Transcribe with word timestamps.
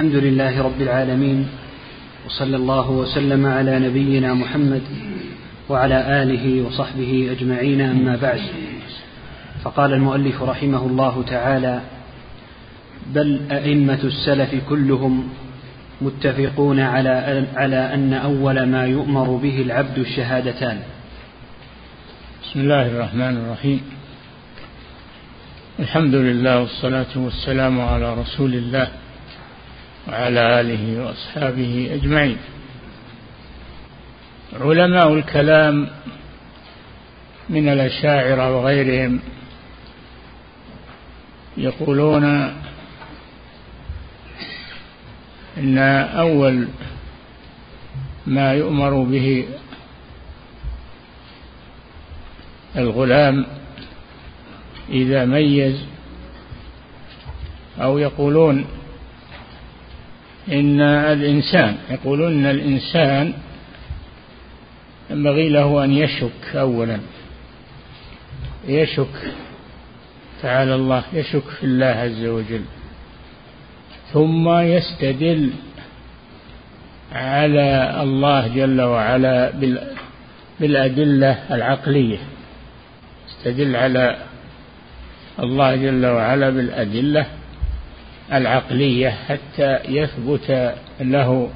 الحمد 0.00 0.14
لله 0.14 0.62
رب 0.62 0.80
العالمين 0.80 1.48
وصلى 2.26 2.56
الله 2.56 2.90
وسلم 2.90 3.46
على 3.46 3.78
نبينا 3.78 4.34
محمد 4.34 4.82
وعلى 5.68 6.22
آله 6.22 6.62
وصحبه 6.62 7.28
أجمعين 7.30 7.80
أما 7.80 8.16
بعد. 8.16 8.40
فقال 9.64 9.92
المؤلف 9.92 10.42
رحمه 10.42 10.86
الله 10.86 11.24
تعالى 11.26 11.80
بل 13.14 13.40
أئمة 13.50 13.98
السلف 14.04 14.54
كلهم 14.68 15.28
متفقون 16.00 16.80
على 16.80 17.46
على 17.56 17.94
أن 17.94 18.14
أول 18.14 18.62
ما 18.62 18.86
يؤمر 18.86 19.36
به 19.36 19.62
العبد 19.62 19.98
الشهادتان. 19.98 20.78
بسم 22.42 22.60
الله 22.60 22.86
الرحمن 22.86 23.36
الرحيم. 23.36 23.80
الحمد 25.80 26.14
لله 26.14 26.60
والصلاة 26.60 27.12
والسلام 27.16 27.80
على 27.80 28.14
رسول 28.14 28.54
الله. 28.54 28.88
وعلى 30.08 30.60
آله 30.60 31.04
وأصحابه 31.04 31.90
أجمعين. 31.92 32.36
علماء 34.60 35.14
الكلام 35.14 35.88
من 37.48 37.68
الأشاعرة 37.68 38.56
وغيرهم 38.56 39.20
يقولون 41.56 42.24
إن 45.58 45.78
أول 46.18 46.68
ما 48.26 48.52
يؤمر 48.52 49.02
به 49.02 49.48
الغلام 52.76 53.46
إذا 54.90 55.24
ميز 55.24 55.84
أو 57.80 57.98
يقولون 57.98 58.77
إن 60.52 60.80
الإنسان 60.80 61.76
يقولون 61.90 62.32
إن 62.32 62.46
الإنسان 62.46 63.32
ينبغي 65.10 65.48
له 65.48 65.84
أن 65.84 65.92
يشك 65.92 66.56
أولا. 66.56 66.98
يشك 68.68 69.32
تعالى 70.42 70.74
الله 70.74 71.02
يشك 71.12 71.42
في 71.60 71.64
الله 71.64 71.86
عز 71.86 72.24
وجل. 72.24 72.62
ثم 74.12 74.48
يستدل 74.48 75.50
على 77.12 77.98
الله 78.02 78.48
جل 78.48 78.80
وعلا 78.80 79.52
بالأدلة 80.60 81.54
العقلية. 81.54 82.18
يستدل 83.28 83.76
على 83.76 84.16
الله 85.38 85.76
جل 85.76 86.06
وعلا 86.06 86.50
بالأدلة 86.50 87.26
العقلية 88.32 89.08
حتى 89.08 89.78
يثبت 89.88 90.74
له 91.00 91.48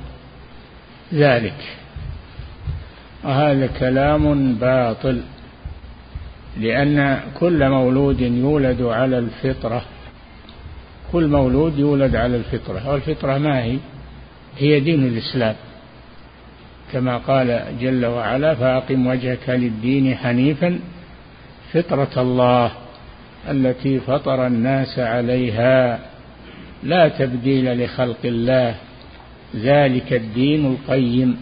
ذلك. 1.15 1.55
وهذا 3.25 3.67
كلام 3.67 4.55
باطل 4.55 5.23
لأن 6.61 7.21
كل 7.41 7.69
مولود 7.69 8.21
يولد 8.21 8.83
على 8.83 9.19
الفطرة. 9.19 9.83
كل 11.13 11.29
مولود 11.29 11.79
يولد 11.79 12.17
على 12.17 12.37
الفطرة 12.37 12.91
والفطرة 12.91 13.39
ما 13.39 13.63
هي؟ 13.63 13.77
هي 14.59 14.81
دين 14.81 15.07
الإسلام. 15.07 15.55
كما 16.93 17.17
قال 17.17 17.65
جل 17.81 18.07
وعلا 18.07 18.55
فأقم 18.55 19.07
وجهك 19.07 19.49
للدين 19.49 20.17
حنيفا 20.17 20.79
فطرة 21.73 22.23
الله 22.23 22.73
التي 23.51 24.01
فطر 24.01 24.47
الناس 24.47 24.99
عليها. 24.99 25.99
لا 26.83 27.09
تبديل 27.09 27.85
لخلق 27.85 28.19
الله 28.25 28.75
ذلك 29.57 30.13
الدين 30.13 30.67
القيم 30.67 31.37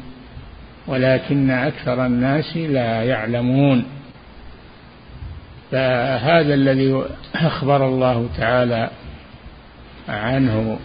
ولكن 0.87 1.51
أكثر 1.51 2.07
الناس 2.07 2.57
لا 2.57 3.03
يعلمون. 3.05 3.85
فهذا 5.71 6.55
الذي 6.55 7.03
أخبر 7.35 7.89
الله 7.89 8.29
تعالى 8.37 8.91
عنه 10.09 10.79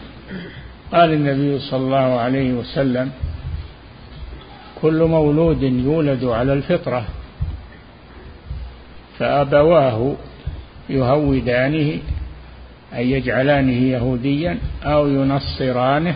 قال 0.91 1.13
النبي 1.13 1.59
صلى 1.59 1.79
الله 1.79 2.19
عليه 2.19 2.53
وسلم 2.53 3.11
كل 4.81 5.03
مولود 5.03 5.63
يولد 5.63 6.23
على 6.23 6.53
الفطرة 6.53 7.05
فأبواه 9.19 10.15
يهودانه 10.89 11.99
أي 12.93 13.11
يجعلانه 13.11 13.83
يهوديا 13.83 14.57
أو 14.83 15.07
ينصرانه 15.07 16.15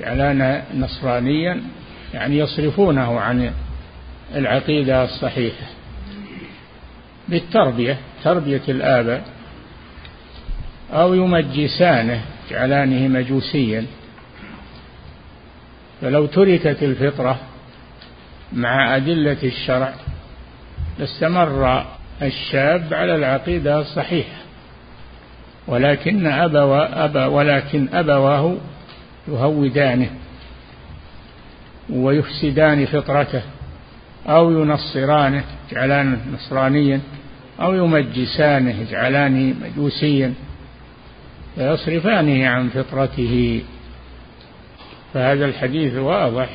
يجعلانه 0.00 0.64
نصرانيا 0.74 1.62
يعني 2.14 2.38
يصرفونه 2.38 3.20
عن 3.20 3.52
العقيدة 4.34 5.04
الصحيحة. 5.04 5.66
بالتربية 7.28 7.98
تربية 8.24 8.62
الآباء 8.68 9.24
أو 10.92 11.14
يمجسانه 11.14 12.22
يجعلانه 12.50 13.08
مجوسيا. 13.08 13.86
فلو 16.00 16.26
تركت 16.26 16.82
الفطرة 16.82 17.38
مع 18.52 18.96
أدلة 18.96 19.36
الشرع 19.42 19.94
لاستمر 20.98 21.84
الشاب 22.22 22.94
على 22.94 23.14
العقيدة 23.14 23.80
الصحيحة. 23.80 24.41
ولكن 25.66 26.26
أبوا 26.26 27.04
أبا 27.04 27.26
ولكن 27.26 27.88
أبواه 27.92 28.56
يهودانه 29.28 30.10
ويفسدان 31.90 32.86
فطرته 32.86 33.42
أو 34.26 34.50
ينصرانه 34.50 35.44
يجعلانه 35.70 36.18
نصرانيا 36.34 37.00
أو 37.60 37.74
يمجسانه 37.74 38.80
يجعلانه 38.80 39.54
مجوسيا 39.62 40.34
فيصرفانه 41.56 42.48
عن 42.48 42.68
فطرته. 42.68 43.62
فهذا 45.14 45.44
الحديث 45.44 45.94
واضح 45.94 46.48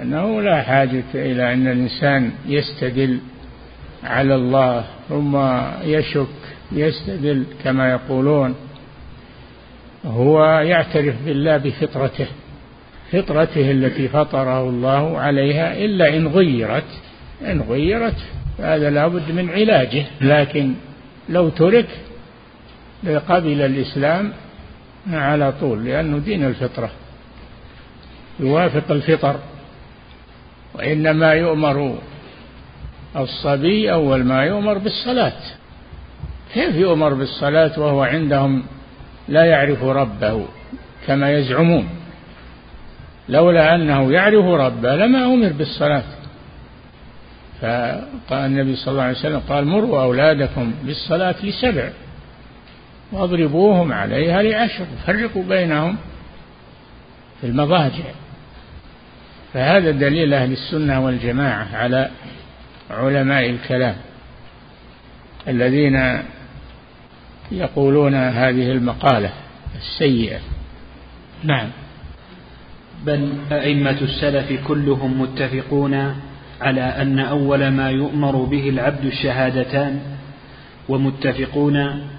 أنه 0.00 0.42
لا 0.42 0.62
حاجة 0.62 1.04
إلى 1.14 1.52
أن 1.52 1.66
الإنسان 1.66 2.30
يستدل 2.46 3.20
على 4.04 4.34
الله 4.34 4.84
ثم 5.08 5.36
يشك 5.84 6.41
يستدل 6.74 7.44
كما 7.64 7.90
يقولون 7.90 8.54
هو 10.06 10.44
يعترف 10.44 11.14
بالله 11.24 11.56
بفطرته 11.56 12.26
فطرته 13.12 13.70
التي 13.70 14.08
فطره 14.08 14.68
الله 14.68 15.18
عليها 15.18 15.76
إلا 15.76 16.16
إن 16.16 16.28
غيرت 16.28 17.00
إن 17.42 17.60
غيرت 17.60 18.16
هذا 18.58 18.90
لابد 18.90 19.32
من 19.32 19.50
علاجه 19.50 20.04
لكن 20.20 20.74
لو 21.28 21.48
ترك 21.48 21.86
لقبل 23.04 23.60
الإسلام 23.60 24.32
على 25.10 25.52
طول 25.60 25.84
لأنه 25.84 26.18
دين 26.18 26.44
الفطرة 26.44 26.90
يوافق 28.40 28.90
الفطر 28.90 29.36
وإنما 30.74 31.32
يؤمر 31.32 31.98
الصبي 33.16 33.92
أول 33.92 34.24
ما 34.24 34.44
يؤمر 34.44 34.78
بالصلاة. 34.78 35.32
كيف 36.54 36.74
يؤمر 36.74 37.14
بالصلاة 37.14 37.80
وهو 37.80 38.02
عندهم 38.02 38.62
لا 39.28 39.44
يعرف 39.44 39.82
ربه 39.82 40.46
كما 41.06 41.32
يزعمون؟ 41.32 41.88
لولا 43.28 43.74
أنه 43.74 44.12
يعرف 44.12 44.44
ربه 44.44 44.96
لما 44.96 45.26
أمر 45.26 45.52
بالصلاة. 45.52 46.04
فقال 47.60 48.46
النبي 48.46 48.76
صلى 48.76 48.92
الله 48.92 49.02
عليه 49.02 49.18
وسلم 49.18 49.40
قال 49.48 49.64
مروا 49.64 50.02
أولادكم 50.02 50.72
بالصلاة 50.84 51.34
لسبع 51.42 51.90
واضربوهم 53.12 53.92
عليها 53.92 54.42
لعشر 54.42 54.86
فرقوا 55.06 55.42
بينهم 55.42 55.96
في 57.40 57.46
المضاجع. 57.46 58.04
فهذا 59.54 59.90
دليل 59.90 60.34
أهل 60.34 60.52
السنة 60.52 61.04
والجماعة 61.04 61.68
على 61.76 62.10
علماء 62.90 63.50
الكلام 63.50 63.96
الذين 65.48 66.22
يقولون 67.52 68.14
هذه 68.14 68.72
المقالة 68.72 69.30
السيئة. 69.76 70.38
نعم. 71.44 71.68
بل 73.06 73.32
أئمة 73.52 74.00
السلف 74.00 74.66
كلهم 74.66 75.20
متفقون 75.20 76.14
على 76.60 76.80
أن 76.80 77.18
أول 77.18 77.68
ما 77.68 77.90
يؤمر 77.90 78.36
به 78.36 78.68
العبد 78.68 79.04
الشهادتان 79.04 80.00
ومتفقون 80.88 81.76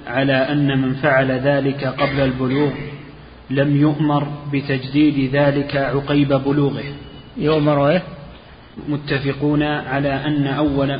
على 0.07 0.33
أن 0.33 0.81
من 0.81 0.94
فعل 0.94 1.31
ذلك 1.31 1.86
قبل 1.86 2.19
البلوغ 2.19 2.71
لم 3.50 3.75
يؤمر 3.75 4.27
بتجديد 4.53 5.36
ذلك 5.36 5.75
عقيب 5.75 6.33
بلوغه. 6.33 6.83
يؤمر 7.38 7.89
إيه؟ 7.89 8.01
متفقون 8.87 9.63
على 9.63 10.09
أن 10.09 10.47
أول 10.47 10.99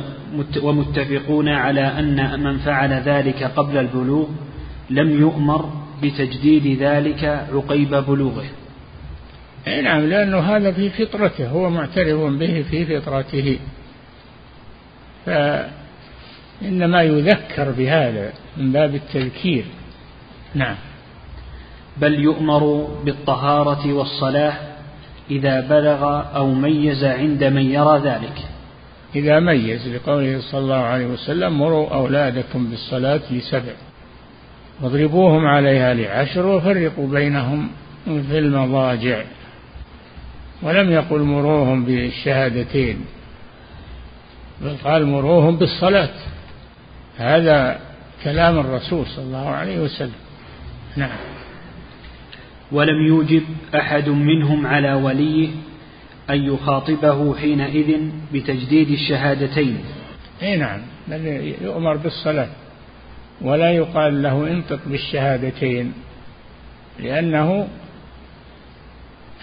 ومتفقون 0.62 1.48
على 1.48 1.80
أن 1.80 2.40
من 2.42 2.58
فعل 2.58 2.92
ذلك 2.92 3.42
قبل 3.42 3.78
البلوغ 3.78 4.28
لم 4.90 5.20
يؤمر 5.20 5.70
بتجديد 6.02 6.82
ذلك 6.82 7.24
عقيب 7.52 7.94
بلوغه. 7.94 8.44
أي 9.66 9.82
نعم 9.82 10.00
لأنه 10.00 10.38
هذا 10.38 10.72
في 10.72 10.90
فطرته 10.90 11.48
هو 11.48 11.70
معترف 11.70 12.20
به 12.20 12.64
في 12.70 13.00
فطرته. 13.00 13.58
فإنما 15.26 17.02
يذكر 17.02 17.70
بهذا 17.70 18.32
من 18.56 18.72
باب 18.72 18.94
التذكير. 18.94 19.64
نعم. 20.54 20.76
بل 21.96 22.20
يؤمر 22.20 22.88
بالطهارة 23.04 23.92
والصلاة 23.92 24.73
إذا 25.30 25.60
بلغ 25.60 26.22
أو 26.36 26.54
ميز 26.54 27.04
عند 27.04 27.44
من 27.44 27.70
يرى 27.70 27.98
ذلك. 27.98 28.38
إذا 29.16 29.40
ميز 29.40 29.88
لقوله 29.88 30.40
صلى 30.40 30.60
الله 30.60 30.76
عليه 30.76 31.06
وسلم 31.06 31.58
مروا 31.58 31.94
أولادكم 31.94 32.70
بالصلاة 32.70 33.20
لسبع. 33.30 33.72
واضربوهم 34.82 35.46
عليها 35.46 35.94
لعشر 35.94 36.46
وفرقوا 36.46 37.08
بينهم 37.08 37.68
في 38.04 38.38
المضاجع. 38.38 39.22
ولم 40.62 40.92
يقل 40.92 41.20
مروهم 41.20 41.84
بالشهادتين 41.84 43.04
بل 44.60 44.76
قال 44.84 45.06
مروهم 45.06 45.56
بالصلاة. 45.56 46.14
هذا 47.18 47.78
كلام 48.24 48.58
الرسول 48.58 49.06
صلى 49.06 49.24
الله 49.24 49.48
عليه 49.48 49.80
وسلم. 49.80 50.12
نعم. 50.96 51.33
ولم 52.74 53.06
يوجب 53.06 53.42
أحد 53.74 54.08
منهم 54.08 54.66
على 54.66 54.94
وليه 54.94 55.48
أن 56.30 56.44
يخاطبه 56.44 57.36
حينئذ 57.36 58.00
بتجديد 58.32 58.90
الشهادتين. 58.90 59.78
إي 60.42 60.56
نعم 60.56 60.80
بل 61.08 61.54
يؤمر 61.62 61.96
بالصلاة 61.96 62.48
ولا 63.40 63.72
يقال 63.72 64.22
له 64.22 64.50
انطق 64.50 64.80
بالشهادتين 64.86 65.92
لأنه 67.00 67.68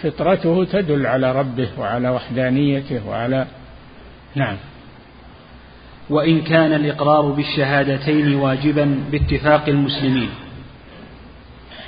فطرته 0.02 0.64
تدل 0.64 1.06
على 1.06 1.32
ربه 1.32 1.68
وعلى 1.78 2.08
وحدانيته 2.08 3.08
وعلى 3.08 3.46
نعم. 4.34 4.56
وإن 6.10 6.40
كان 6.42 6.72
الإقرار 6.72 7.22
بالشهادتين 7.22 8.34
واجبا 8.34 8.98
باتفاق 9.12 9.68
المسلمين. 9.68 10.28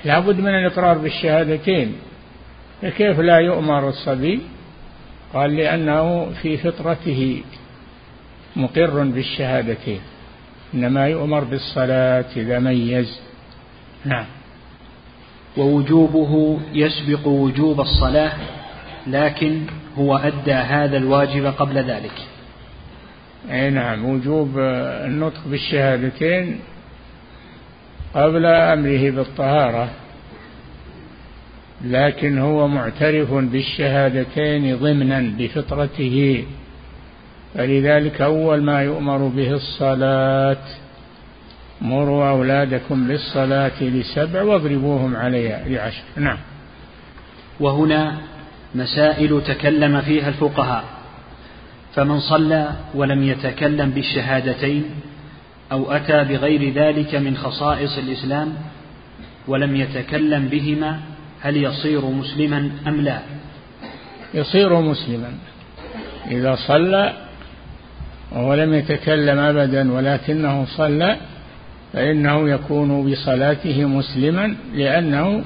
لابد 0.05 0.41
من 0.41 0.55
الإقرار 0.55 0.99
بالشهادتين. 0.99 1.95
فكيف 2.83 3.21
لا 3.21 3.39
يؤمر 3.39 3.89
الصبي؟ 3.89 4.41
قال 5.35 5.56
لأنه 5.56 6.31
في 6.43 6.56
فطرته 6.56 7.43
مقر 8.56 9.05
بالشهادتين. 9.05 10.01
إنما 10.75 11.09
يؤمر 11.09 11.45
بالصلاة 11.45 12.25
إذا 12.37 12.59
ميز. 12.59 13.21
نعم. 14.05 14.27
ووجوبه 15.56 16.61
يسبق 16.73 17.27
وجوب 17.27 17.81
الصلاة 17.81 18.33
لكن 19.07 19.61
هو 19.99 20.17
أدى 20.17 20.53
هذا 20.53 20.97
الواجب 20.97 21.47
قبل 21.47 21.79
ذلك. 21.79 22.19
أي 23.50 23.71
نعم 23.71 24.05
وجوب 24.05 24.59
النطق 24.59 25.41
بالشهادتين 25.47 26.61
قبل 28.14 28.46
أمره 28.46 29.11
بالطهارة 29.11 29.88
لكن 31.84 32.38
هو 32.38 32.69
معترف 32.69 33.32
بالشهادتين 33.32 34.76
ضمنا 34.76 35.34
بفطرته. 35.38 36.44
فلذلك 37.55 38.20
أول 38.20 38.62
ما 38.62 38.82
يؤمر 38.82 39.28
به 39.28 39.52
الصلاة 39.52 40.64
مروا 41.81 42.31
أولادكم 42.31 43.08
بالصلاة 43.08 43.82
لسبع 43.82 44.43
واضربوهم 44.43 45.16
عليها 45.16 45.69
لعشر. 45.69 46.02
نعم. 46.16 46.38
وهنا 47.61 48.14
مسائل 48.75 49.43
تكلم 49.46 50.00
فيها 50.00 50.28
الفقهاء 50.28 50.84
فمن 51.94 52.20
صلى 52.20 52.69
ولم 52.94 53.22
يتكلم 53.22 53.90
بالشهادتين 53.90 54.84
أو 55.72 55.93
أتى 55.93 56.25
بغير 56.25 56.72
ذلك 56.72 57.14
من 57.14 57.37
خصائص 57.37 57.99
الإسلام 57.99 58.55
ولم 59.49 59.76
يتكلم 59.76 60.49
بهما 60.49 61.00
هل 61.40 61.56
يصير 61.56 62.05
مسلما 62.05 62.70
أم 62.87 63.00
لا؟ 63.00 63.20
يصير 64.34 64.81
مسلما. 64.81 65.32
إذا 66.31 66.55
صلى 66.69 67.12
وهو 68.32 68.55
لم 68.55 68.75
يتكلم 68.75 69.38
أبدا 69.38 69.93
ولكنه 69.93 70.66
صلى 70.76 71.16
فإنه 71.93 72.50
يكون 72.50 73.12
بصلاته 73.12 73.84
مسلما 73.84 74.56
لأنه 74.75 75.44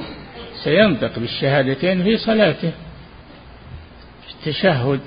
سينطق 0.64 1.18
بالشهادتين 1.18 2.02
في 2.02 2.16
صلاته. 2.16 2.72
التشهد 4.30 5.00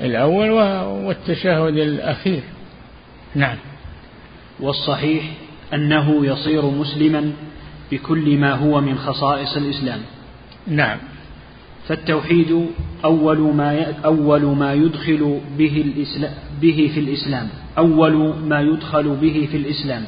الأول 0.00 0.50
والتشهد 0.50 1.76
الأخير. 1.76 2.42
نعم. 3.34 3.56
والصحيح 4.62 5.24
أنه 5.74 6.26
يصير 6.26 6.66
مسلما 6.66 7.32
بكل 7.92 8.38
ما 8.38 8.54
هو 8.54 8.80
من 8.80 8.98
خصائص 8.98 9.56
الإسلام. 9.56 10.00
نعم. 10.66 10.98
فالتوحيد 11.88 12.66
أول 13.04 13.38
ما 13.38 13.92
أول 14.04 14.42
ما 14.42 14.74
يدخل 14.74 15.40
به 15.58 15.84
الإسلام 15.86 16.34
به 16.60 16.90
في 16.94 17.00
الإسلام. 17.00 17.48
أول 17.78 18.34
ما 18.44 18.60
يدخل 18.60 19.16
به 19.16 19.48
في 19.50 19.56
الإسلام. 19.56 20.04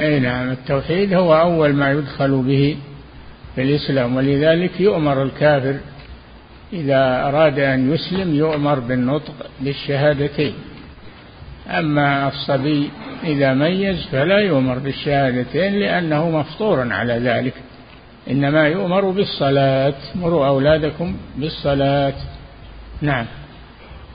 أي 0.00 0.20
نعم 0.20 0.50
التوحيد 0.50 1.14
هو 1.14 1.34
أول 1.34 1.72
ما 1.72 1.90
يدخل 1.92 2.42
به 2.42 2.76
في 3.54 3.62
الإسلام 3.62 4.16
ولذلك 4.16 4.80
يؤمر 4.80 5.22
الكافر 5.22 5.76
إذا 6.72 7.28
أراد 7.28 7.58
أن 7.58 7.92
يسلم 7.92 8.34
يؤمر 8.34 8.78
بالنطق 8.78 9.34
بالشهادتين. 9.60 10.54
أما 11.70 12.28
الصبي 12.28 12.90
إذا 13.24 13.54
ميز 13.54 14.06
فلا 14.12 14.38
يؤمر 14.38 14.78
بالشهادتين 14.78 15.74
لأنه 15.74 16.30
مفطور 16.30 16.92
على 16.92 17.12
ذلك. 17.12 17.54
إنما 18.30 18.68
يؤمر 18.68 19.10
بالصلاة. 19.10 19.94
مروا 20.14 20.46
أولادكم 20.46 21.16
بالصلاة. 21.36 22.14
نعم. 23.02 23.26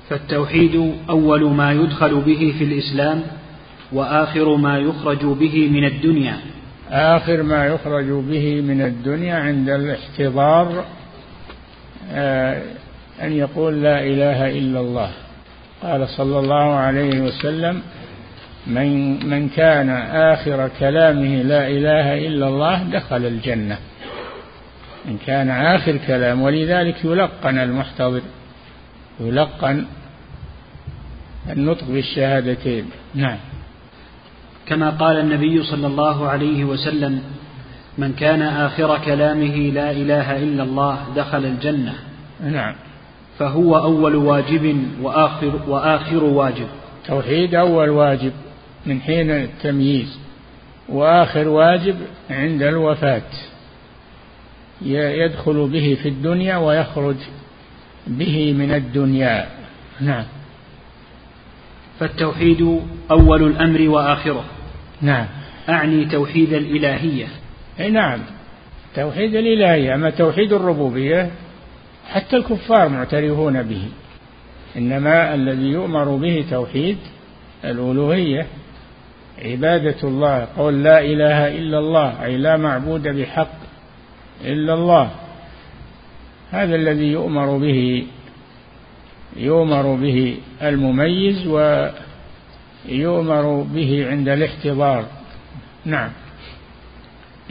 فالتوحيد 0.10 0.94
أول 1.10 1.44
ما 1.44 1.72
يدخل 1.72 2.22
به 2.22 2.54
في 2.57 2.63
الإسلام 2.63 3.22
وآخر 3.92 4.56
ما 4.56 4.78
يخرج 4.78 5.25
به 5.25 5.69
من 5.69 5.86
الدنيا. 5.86 6.38
آخر 6.92 7.44
ما 7.44 7.66
يخرج 7.66 8.06
به 8.06 8.62
من 8.62 8.81
الدنيا 8.81 9.36
عند 9.36 9.69
الاحتضار 9.69 10.86
آه 12.12 12.62
أن 13.22 13.32
يقول 13.32 13.84
لا 13.84 14.03
إله 14.03 14.50
إلا 14.50 14.79
الله. 14.79 15.12
قال 15.83 16.09
صلى 16.09 16.39
الله 16.39 16.75
عليه 16.75 17.21
وسلم 17.21 17.81
من 18.67 19.19
من 19.29 19.50
كان 19.50 19.89
آخر 20.33 20.69
كلامه 20.79 21.41
لا 21.43 21.67
إله 21.67 22.27
إلا 22.27 22.48
الله 22.48 22.83
دخل 22.83 23.25
الجنة. 23.25 23.77
إن 25.07 25.17
كان 25.25 25.50
آخر 25.50 25.98
كلام 26.07 26.41
ولذلك 26.41 27.05
يلقن 27.05 27.57
المحتضر 27.57 28.21
يلقن 29.19 29.86
النطق 31.50 31.83
بالشهادتين. 31.88 32.86
نعم. 33.15 33.38
كما 34.65 34.89
قال 34.89 35.19
النبي 35.19 35.63
صلى 35.63 35.88
الله 35.88 36.27
عليه 36.27 36.63
وسلم 36.63 37.21
من 37.98 38.13
كان 38.13 38.41
آخر 38.41 38.98
كلامه 38.98 39.55
لا 39.55 39.91
إله 39.91 40.38
إلا 40.38 40.63
الله 40.63 40.98
دخل 41.15 41.45
الجنة. 41.45 41.93
نعم. 42.43 42.75
فهو 43.39 43.77
أول 43.77 44.15
واجب 44.15 44.84
وآخر, 45.01 45.60
وآخر 45.67 46.24
واجب. 46.24 46.67
توحيد 47.08 47.55
أول 47.55 47.89
واجب 47.89 48.31
من 48.86 49.01
حين 49.01 49.31
التمييز 49.31 50.19
وآخر 50.89 51.48
واجب 51.48 51.96
عند 52.29 52.63
الوفاة. 52.63 53.22
يدخل 54.81 55.67
به 55.67 55.98
في 56.03 56.10
الدنيا 56.10 56.58
ويخرج 56.58 57.15
به 58.08 58.53
من 58.53 58.72
الدنيا. 58.72 59.48
نعم. 60.01 60.25
فالتوحيد 62.00 62.81
أول 63.12 63.43
الأمر 63.43 63.89
وآخره. 63.89 64.43
نعم. 65.01 65.25
أعني 65.69 66.05
توحيد 66.05 66.53
الإلهية. 66.53 67.27
أي 67.79 67.89
نعم. 67.89 68.19
توحيد 68.96 69.36
الإلهية 69.36 69.96
أما 69.96 70.10
توحيد 70.10 70.53
الربوبية 70.53 71.31
حتى 72.10 72.36
الكفار 72.38 72.89
معترفون 72.89 73.63
به. 73.63 73.88
إنما 74.78 75.34
الذي 75.36 75.66
يؤمر 75.66 76.16
به 76.16 76.46
توحيد 76.51 76.98
الألوهية 77.66 78.48
عبادة 79.46 79.96
الله 80.04 80.48
قول 80.58 80.84
لا 80.84 81.00
إله 81.00 81.58
إلا 81.58 81.80
الله 81.80 82.25
أي 82.25 82.38
لا 82.38 82.58
معبود 82.58 83.08
بحق 83.08 83.58
إلا 84.46 84.74
الله. 84.74 85.12
هذا 86.51 86.75
الذي 86.75 87.12
يؤمر 87.12 87.58
به 87.58 88.08
يؤمر 89.38 89.96
به 89.96 90.38
المميز 90.62 91.48
ويؤمر 92.88 93.66
به 93.74 94.08
عند 94.10 94.30
الاحتضار. 94.30 95.06
نعم. 95.86 96.10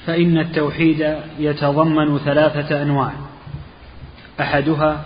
فإن 0.06 0.38
التوحيد 0.38 1.16
يتضمن 1.38 2.18
ثلاثة 2.18 2.82
أنواع. 2.82 3.12
أحدها 4.40 5.04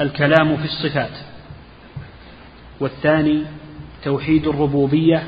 الكلام 0.00 0.56
في 0.56 0.64
الصفات 0.64 1.18
والثاني 2.80 3.42
توحيد 4.04 4.46
الربوبية 4.46 5.22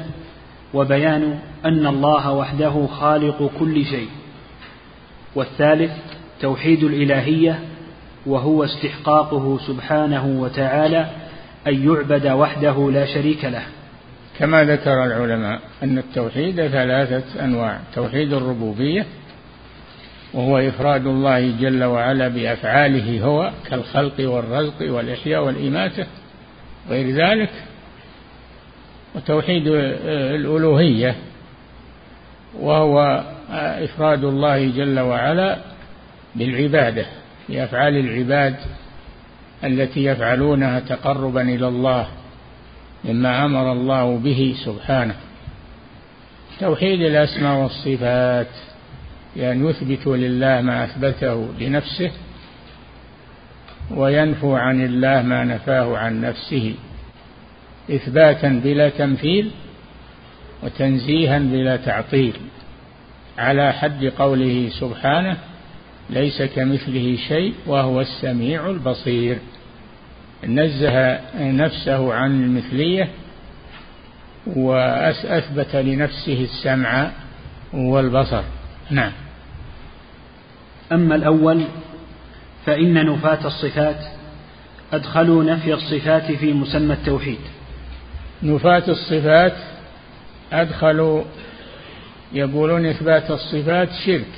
وبيان 0.75 1.39
أن 1.65 1.87
الله 1.87 2.33
وحده 2.33 2.87
خالق 2.87 3.51
كل 3.59 3.85
شيء 3.85 4.09
والثالث 5.35 5.91
توحيد 6.41 6.85
الإلهية 6.85 7.61
وهو 8.27 8.65
استحقاقه 8.65 9.59
سبحانه 9.67 10.27
وتعالى 10.27 11.11
أن 11.67 11.89
يعبد 11.89 12.27
وحده 12.27 12.91
لا 12.91 13.07
شريك 13.07 13.45
له. 13.45 13.63
كما 14.39 14.65
ذكر 14.65 15.05
العلماء 15.05 15.61
أن 15.83 15.99
التوحيد 15.99 16.67
ثلاثة 16.67 17.45
أنواع 17.45 17.81
توحيد 17.95 18.33
الربوبية 18.33 19.07
وهو 20.35 20.59
إفراد 20.59 21.07
الله 21.07 21.57
جل 21.61 21.85
وعلا 21.85 22.29
بأفعاله 22.29 23.25
هو 23.25 23.53
كالخلق 23.71 24.15
والرزق 24.21 24.93
والإحياء 24.93 25.45
والإماتة 25.45 26.07
غير 26.89 27.11
ذلك. 27.11 27.51
وتوحيد 29.15 29.67
الألوهية 29.67 31.15
وهو 32.61 33.25
إفراد 33.85 34.25
الله 34.25 34.71
جل 34.71 35.01
وعلا 35.01 35.59
بالعبادة 36.35 37.07
بأفعال 37.49 37.97
العباد 37.97 38.57
التي 39.65 40.05
يفعلونها 40.05 40.81
تقربا 40.81 41.43
إلى 41.43 41.69
الله 41.69 42.07
مما 43.05 43.45
أمر 43.45 43.73
الله 43.73 44.17
به 44.17 44.55
سبحانه. 44.65 45.15
توحيد 46.61 47.01
الأسماء 47.01 47.63
والصفات. 47.63 48.70
بأن 49.37 49.67
يثبت 49.69 50.07
لله 50.07 50.61
ما 50.61 50.85
أثبته 50.85 51.49
لنفسه 51.61 52.11
وينفو 53.91 54.57
عن 54.57 54.85
الله 54.85 55.23
ما 55.23 55.45
نفاه 55.45 55.97
عن 55.99 56.21
نفسه 56.21 56.75
إثباتا 57.91 58.61
بلا 58.65 58.89
تمثيل 58.89 59.51
وتنزيها 60.63 61.39
بلا 61.39 61.77
تعطيل 61.77 62.33
على 63.39 63.73
حد 63.73 64.05
قوله 64.05 64.69
سبحانه 64.81 65.37
ليس 66.11 66.43
كمثله 66.43 67.17
شيء 67.29 67.55
وهو 67.67 68.01
السميع 68.01 68.71
البصير. 68.71 69.39
نزه 70.45 71.21
نفسه 71.39 72.15
عن 72.15 72.43
المثلية 72.43 73.09
وأثبت 74.47 75.77
لنفسه 75.77 76.43
السمع 76.45 77.11
والبصر. 77.73 78.43
نعم. 78.91 79.13
أما 80.93 81.15
الأول 81.15 81.65
فإن 82.67 83.07
نفاة 83.07 83.47
الصفات 83.47 84.05
أدخلوا 84.93 85.45
نفي 85.45 85.75
الصفات 85.75 86.33
في 86.33 86.53
مسمى 86.53 86.95
التوحيد. 86.95 87.39
نفاة 88.43 88.83
الصفات 88.89 89.57
أدخلوا 90.53 91.25
يقولون 92.33 92.87
إثبات 92.87 93.31
الصفات 93.31 93.89
شرك. 94.07 94.35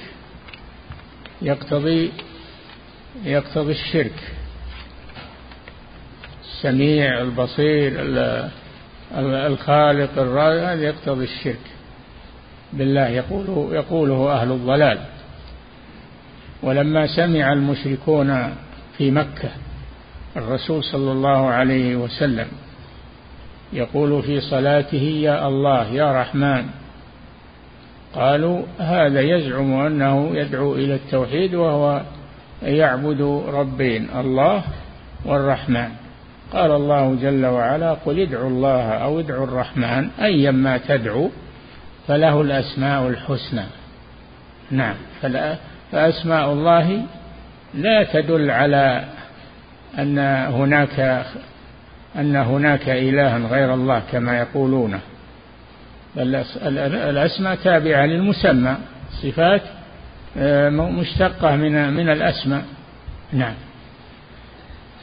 يقتضي 1.43 2.13
يقتضي 3.25 3.73
الشرك. 3.73 4.33
السميع 6.45 7.21
البصير 7.21 7.93
الخالق 9.19 10.19
هذا 10.19 10.83
يقتضي 10.83 11.25
الشرك. 11.25 11.72
بالله 12.73 13.09
يقوله 13.09 13.69
يقوله 13.73 14.33
أهل 14.33 14.53
الضلال. 14.53 14.99
ولما 16.63 17.07
سمع 17.07 17.53
المشركون 17.53 18.55
في 18.99 19.11
مكة 19.11 19.51
الرسول 20.37 20.85
صلى 20.85 21.13
الله 21.13 21.49
عليه 21.49 21.97
وسلم 21.97 22.47
يقول 23.73 24.23
في 24.23 24.41
صلاته 24.41 24.97
يا 24.97 25.49
الله 25.49 25.89
يا 25.89 26.21
رحمن 26.21 26.65
قالوا 28.15 28.63
هذا 28.79 29.21
يزعم 29.21 29.73
أنه 29.73 30.37
يدعو 30.37 30.75
إلى 30.75 30.95
التوحيد 30.95 31.55
وهو 31.55 32.03
يعبد 32.63 33.21
ربين 33.49 34.09
الله 34.17 34.63
والرحمن. 35.25 35.89
قال 36.53 36.71
الله 36.71 37.15
جل 37.23 37.47
وعلا 37.47 37.95
قل 37.95 38.21
ادعوا 38.21 38.49
الله 38.49 38.83
أو 38.83 39.21
ادعوا 39.21 39.45
الرحمن 39.45 40.11
ايما 40.23 40.79
تدعو. 40.79 41.31
فله 42.09 42.41
الأسماء 42.41 43.09
الحسنى. 43.09 43.65
نعم 44.71 44.95
فأسماء 45.93 46.53
الله 46.53 47.03
لا 47.75 48.05
تدل 48.13 48.51
على 48.51 49.05
أن 49.99 50.19
هناك 50.49 51.25
أن 52.17 52.37
هناك 52.37 52.89
إلها 52.89 53.39
غير 53.39 53.75
الله 53.75 54.03
كما 54.13 54.39
يقولونه 54.39 55.01
بل 56.17 56.45
الأسماء 56.67 57.55
تابعة 57.55 58.07
للمسمى. 58.07 58.77
صفات 59.23 59.63
آه، 60.39 60.69
مشتقة 60.71 61.57
من 61.57 61.93
من 61.93 62.09
الأسماء. 62.11 62.65
نعم. 63.33 63.55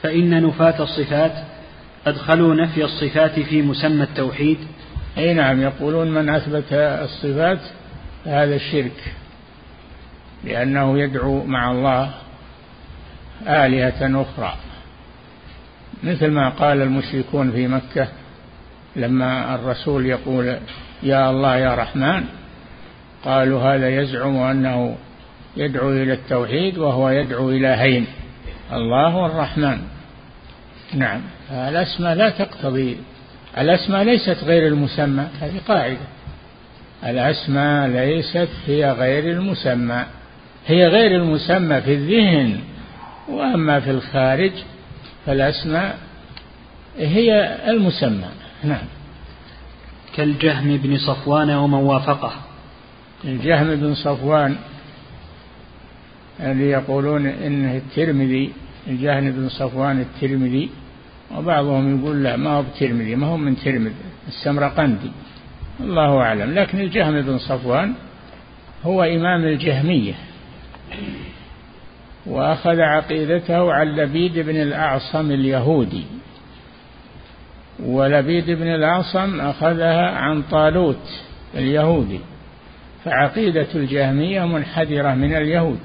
فإن 0.03 0.43
نفاة 0.43 0.83
الصفات 0.83 1.31
أدخلوا 2.07 2.55
نفي 2.55 2.83
الصفات 2.83 3.39
في 3.39 3.61
مسمى 3.61 4.03
التوحيد 4.03 4.57
أي 5.17 5.33
نعم 5.33 5.61
يقولون 5.61 6.11
من 6.11 6.29
أثبت 6.29 6.73
الصفات 6.73 7.59
هذا 8.25 8.55
الشرك 8.55 9.13
لأنه 10.43 10.99
يدعو 10.99 11.43
مع 11.43 11.71
الله 11.71 12.11
آلهة 13.47 14.21
أخرى. 14.21 14.53
مثل 16.03 16.31
ما 16.31 16.49
قال 16.49 16.81
المشركون 16.81 17.51
في 17.51 17.67
مكة 17.67 18.07
لما 18.95 19.55
الرسول 19.55 20.05
يقول 20.05 20.57
يا 21.03 21.29
الله 21.29 21.57
يا 21.57 21.75
رحمن 21.75 22.23
قالوا 23.25 23.61
هذا 23.61 23.89
يزعم 23.89 24.37
أنه 24.37 24.97
يدعو 25.57 25.89
إلى 25.89 26.13
التوحيد 26.13 26.77
وهو 26.77 27.09
يدعو 27.09 27.49
الهين 27.49 28.07
الله 28.73 29.15
والرحمن. 29.15 29.79
نعم 30.93 31.21
الاسماء 31.51 32.15
لا 32.15 32.29
تقتضي 32.29 32.97
الأسماء 33.59 34.03
ليست 34.03 34.43
غير 34.43 34.67
المسمى 34.67 35.27
هذه 35.41 35.59
قاعدة. 35.67 35.97
الأسماء 37.03 37.87
ليست 37.87 38.49
هي 38.67 38.91
غير 38.91 39.31
المسمى 39.31 40.05
هي 40.67 40.87
غير 40.87 41.21
المسمى 41.21 41.81
في 41.81 41.93
الذهن 41.93 42.59
وأما 43.29 43.79
في 43.79 43.91
الخارج 43.91 44.51
فالأسماء 45.25 45.97
هي 46.97 47.57
المسمى. 47.67 48.29
نعم. 48.63 48.85
كالجهم 50.15 50.77
بن 50.77 50.97
صفوان 50.97 51.49
ومن 51.49 51.79
وافقه. 51.79 52.33
الجهم 53.23 53.75
بن 53.75 53.95
صفوان 53.95 54.55
اللي 56.39 56.69
يقولون 56.69 57.25
إنه 57.25 57.77
الترمذي 57.77 58.51
الجهم 58.87 59.31
بن 59.31 59.49
صفوان 59.49 60.01
الترمذي 60.01 60.69
وبعضهم 61.37 61.99
يقول 61.99 62.23
لا 62.23 62.35
ما 62.35 62.49
هو 62.49 62.59
الترمذي 62.59 63.15
ما 63.15 63.27
هو 63.27 63.37
من 63.37 63.55
ترمذ 63.55 63.91
السمرقندي 64.27 65.11
الله 65.79 66.17
أعلم. 66.17 66.53
لكن 66.53 66.79
الجهم 66.79 67.21
بن 67.21 67.37
صفوان 67.37 67.93
هو 68.83 69.03
إمام 69.03 69.43
الجهمية 69.43 70.13
وأخذ 72.25 72.79
عقيدته 72.79 73.73
عن 73.73 73.87
لبيد 73.87 74.39
بن 74.39 74.61
الأعصم 74.61 75.31
اليهودي 75.31 76.03
ولبيد 77.85 78.51
بن 78.51 78.67
الأعصم 78.67 79.41
أخذها 79.41 80.09
عن 80.09 80.41
طالوت 80.41 81.21
اليهودي. 81.55 82.19
فعقيدة 83.05 83.67
الجهمية 83.75 84.45
منحدرة 84.45 85.13
من 85.13 85.35
اليهود. 85.35 85.79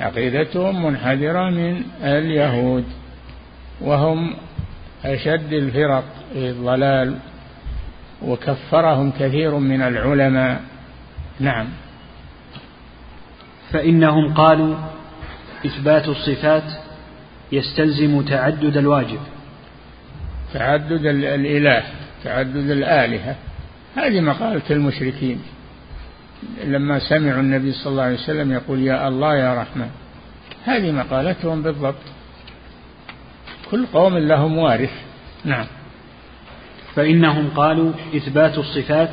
عقيدتهم 0.00 0.86
منحدرة 0.86 1.50
من 1.50 1.82
اليهود 2.02 2.84
وهم 3.80 4.34
أشد 5.04 5.52
الفرق 5.52 6.04
في 6.32 6.50
الضلال 6.50 7.18
وكفرهم 8.22 9.10
كثير 9.10 9.54
من 9.58 9.82
العلماء. 9.82 10.60
نعم. 11.40 11.66
فإنهم 13.72 14.34
قالوا 14.34 14.76
إثبات 15.66 16.08
الصفات 16.08 16.62
يستلزم 17.52 18.22
تعدد 18.22 18.76
الواجب. 18.76 19.20
تعدد 20.54 21.06
الإله 21.06 21.82
تعدد 22.24 22.70
الآلهة. 22.70 23.36
هذه 23.96 24.20
مقالة 24.20 24.62
المشركين. 24.70 25.42
لما 26.64 26.98
سمعوا 26.98 27.40
النبي 27.40 27.72
صلى 27.72 27.90
الله 27.90 28.02
عليه 28.02 28.14
وسلم 28.14 28.52
يقول 28.52 28.82
يا 28.82 29.08
الله 29.08 29.36
يا 29.36 29.54
رحمن. 29.54 29.90
هذه 30.64 30.92
مقالتهم 30.92 31.62
بالضبط. 31.62 31.94
كل 33.70 33.86
قوم 33.86 34.18
لهم 34.18 34.58
وارث. 34.58 34.92
نعم. 35.44 35.66
فإنهم 36.94 37.48
قالوا 37.56 37.92
إثبات 38.16 38.58
الصفات 38.58 39.10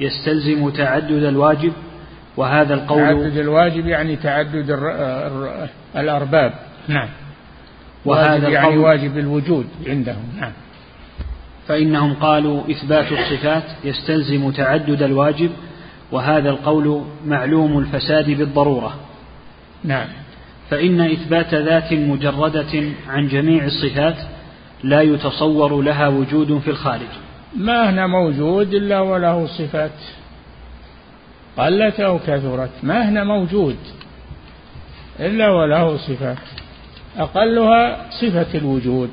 يستلزم 0.00 0.70
تعدد 0.70 1.22
الواجب 1.22 1.72
وهذا 2.36 2.74
القول 2.74 3.02
تعدد 3.02 3.36
الواجب 3.36 3.86
يعني 3.86 4.16
تعدد 4.16 4.70
الأرباب. 5.96 6.54
نعم. 6.88 7.08
وهذا 8.04 8.48
يعني 8.48 8.76
واجب 8.76 9.18
الوجود 9.18 9.66
عندهم. 9.86 10.24
نعم. 10.40 10.52
فإنهم 11.68 12.14
قالوا 12.14 12.70
إثبات 12.70 13.12
الصفات 13.12 13.62
يستلزم 13.84 14.50
تعدد 14.50 15.02
الواجب 15.02 15.50
وهذا 16.12 16.50
القول 16.50 17.04
معلوم 17.26 17.78
الفساد 17.78 18.30
بالضرورة. 18.30 18.94
نعم. 19.84 20.08
فإن 20.70 21.00
إثبات 21.00 21.54
ذات 21.54 21.92
مجردة 21.92 22.82
عن 23.08 23.28
جميع 23.28 23.64
الصفات 23.64 24.16
لا 24.84 25.02
يتصور 25.02 25.80
لها 25.80 26.08
وجود 26.08 26.58
في 26.58 26.70
الخارج. 26.70 27.08
ما 27.56 27.90
هنا 27.90 28.06
موجود 28.06 28.74
إلا 28.74 29.00
وله 29.00 29.46
صفات. 29.46 29.90
قلت 31.56 32.00
أو 32.00 32.18
كثرت 32.18 32.70
ما 32.82 33.08
هنا 33.08 33.24
موجود 33.24 33.76
إلا 35.20 35.50
وله 35.50 35.96
صفات. 35.96 36.38
أقلها 37.18 38.10
صفة 38.10 38.58
الوجود 38.58 39.10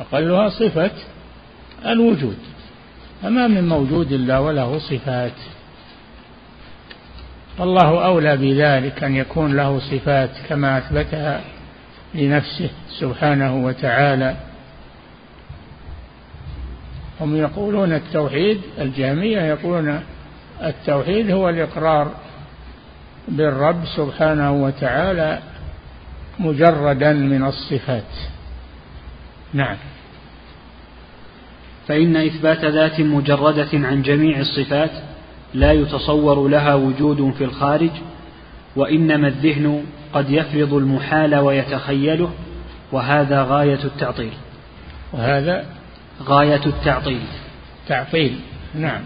أقلها 0.00 0.48
صفة 0.48 0.90
الوجود. 1.86 2.36
فما 3.22 3.46
من 3.46 3.68
موجود 3.68 4.12
إلا 4.12 4.38
وله 4.38 4.78
صفات. 4.78 5.32
والله 7.58 8.04
أولى 8.06 8.36
بذلك 8.36 9.04
أن 9.04 9.16
يكون 9.16 9.56
له 9.56 9.78
صفات 9.78 10.30
كما 10.48 10.78
أثبتها 10.78 11.40
لنفسه 12.14 12.70
سبحانه 13.00 13.56
وتعالى. 13.56 14.36
هم 17.20 17.36
يقولون 17.36 17.92
التوحيد 17.92 18.60
الجهمية 18.78 19.40
يقولون 19.40 20.00
التوحيد 20.62 21.30
هو 21.30 21.48
الإقرار 21.48 22.10
بالرب 23.28 23.84
سبحانه 23.96 24.52
وتعالى 24.52 25.38
مجردا 26.38 27.12
من 27.12 27.44
الصفات. 27.44 28.12
نعم. 29.52 29.76
فإن 31.88 32.16
إثبات 32.16 32.64
ذات 32.64 33.00
مجردة 33.00 33.68
عن 33.72 34.02
جميع 34.02 34.38
الصفات 34.38 34.90
لا 35.54 35.72
يتصور 35.72 36.48
لها 36.48 36.74
وجود 36.74 37.34
في 37.38 37.44
الخارج 37.44 37.90
وإنما 38.76 39.28
الذهن 39.28 39.84
قد 40.12 40.30
يفرض 40.30 40.74
المحال 40.74 41.34
ويتخيله 41.34 42.30
وهذا 42.92 43.42
غاية 43.42 43.84
التعطيل. 43.84 44.32
وهذا 45.12 45.64
غاية 46.22 46.66
التعطيل. 46.66 47.20
تعطيل 47.88 48.38
نعم. 48.74 49.00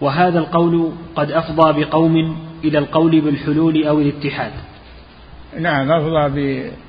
وهذا 0.00 0.38
القول 0.38 0.92
قد 1.16 1.30
أفضى 1.30 1.84
بقوم 1.84 2.38
إلى 2.64 2.78
القول 2.78 3.20
بالحلول 3.20 3.86
أو 3.86 4.00
الاتحاد. 4.00 4.52
نعم 5.60 5.92
أفضى 5.92 6.28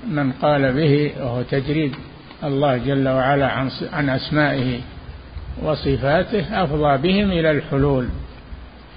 بمن 0.08 0.32
قال 0.32 0.74
به 0.74 1.12
وهو 1.20 1.42
تجريد 1.42 1.96
الله 2.44 2.78
جل 2.78 3.08
وعلا 3.08 3.52
عن 3.94 4.10
أسمائه. 4.10 4.80
وصفاته 5.64 6.64
أفضى 6.64 6.98
بهم 6.98 7.32
إلى 7.32 7.52
الحلول 7.52 8.10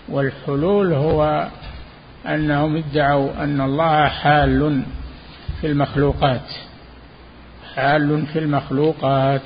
والحلول 0.08 0.92
هو 0.92 1.48
أنهم 2.26 2.76
ادعوا 2.76 3.44
أن 3.44 3.60
الله 3.60 4.08
حال 4.08 4.82
في 5.60 5.66
المخلوقات 5.66 6.52
حال 7.74 8.26
في 8.32 8.38
المخلوقات 8.38 9.42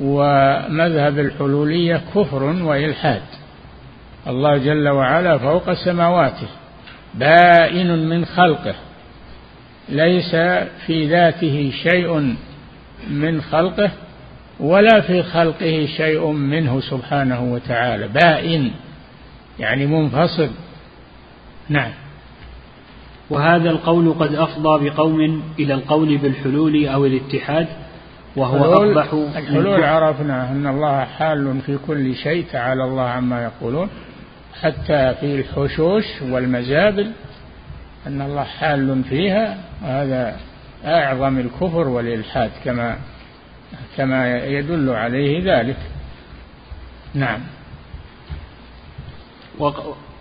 ومذهب 0.00 1.18
الحلولية 1.18 2.00
كفر 2.14 2.42
وإلحاد 2.42 3.22
الله 4.26 4.56
جل 4.58 4.88
وعلا 4.88 5.38
فوق 5.38 5.72
سماواته 5.72 6.46
بائن 7.14 8.08
من 8.08 8.24
خلقه 8.24 8.74
ليس 9.88 10.36
في 10.86 11.08
ذاته 11.08 11.72
شيء 11.82 12.36
من 13.10 13.42
خلقه 13.42 13.90
ولا 14.60 15.00
في 15.00 15.22
خلقه 15.22 15.88
شيء 15.96 16.26
منه 16.30 16.80
سبحانه 16.80 17.52
وتعالى. 17.52 18.08
بائن 18.08 18.70
يعني 19.58 19.86
منفصل. 19.86 20.50
نعم. 21.68 21.90
وهذا 23.30 23.70
القول 23.70 24.14
قد 24.18 24.34
أفضى 24.34 24.90
بقوم 24.90 25.42
إلى 25.58 25.74
القول 25.74 26.18
بالحلول 26.18 26.86
أو 26.86 27.06
الاتحاد 27.06 27.66
وهو 28.36 28.74
أقبح 28.74 29.12
الحلول 29.12 29.84
عرفنا 29.84 30.50
أن 30.50 30.66
الله 30.66 31.04
حال 31.04 31.60
في 31.66 31.78
كل 31.86 32.14
شيء 32.14 32.44
تعالى 32.52 32.84
الله 32.84 33.02
عما 33.02 33.44
يقولون. 33.44 33.88
حتى 34.62 35.14
في 35.20 35.40
الحشوش 35.40 36.04
والمزابل 36.22 37.12
أن 38.06 38.22
الله 38.22 38.44
حال 38.44 39.04
فيها 39.04 39.56
هذا 39.82 40.36
أعظم 40.84 41.38
الكفر 41.38 41.88
والإلحاد 41.88 42.50
كما 42.64 42.96
كما 43.96 44.36
يدل 44.44 44.90
عليه 44.90 45.54
ذلك. 45.54 45.76
نعم. 47.14 47.40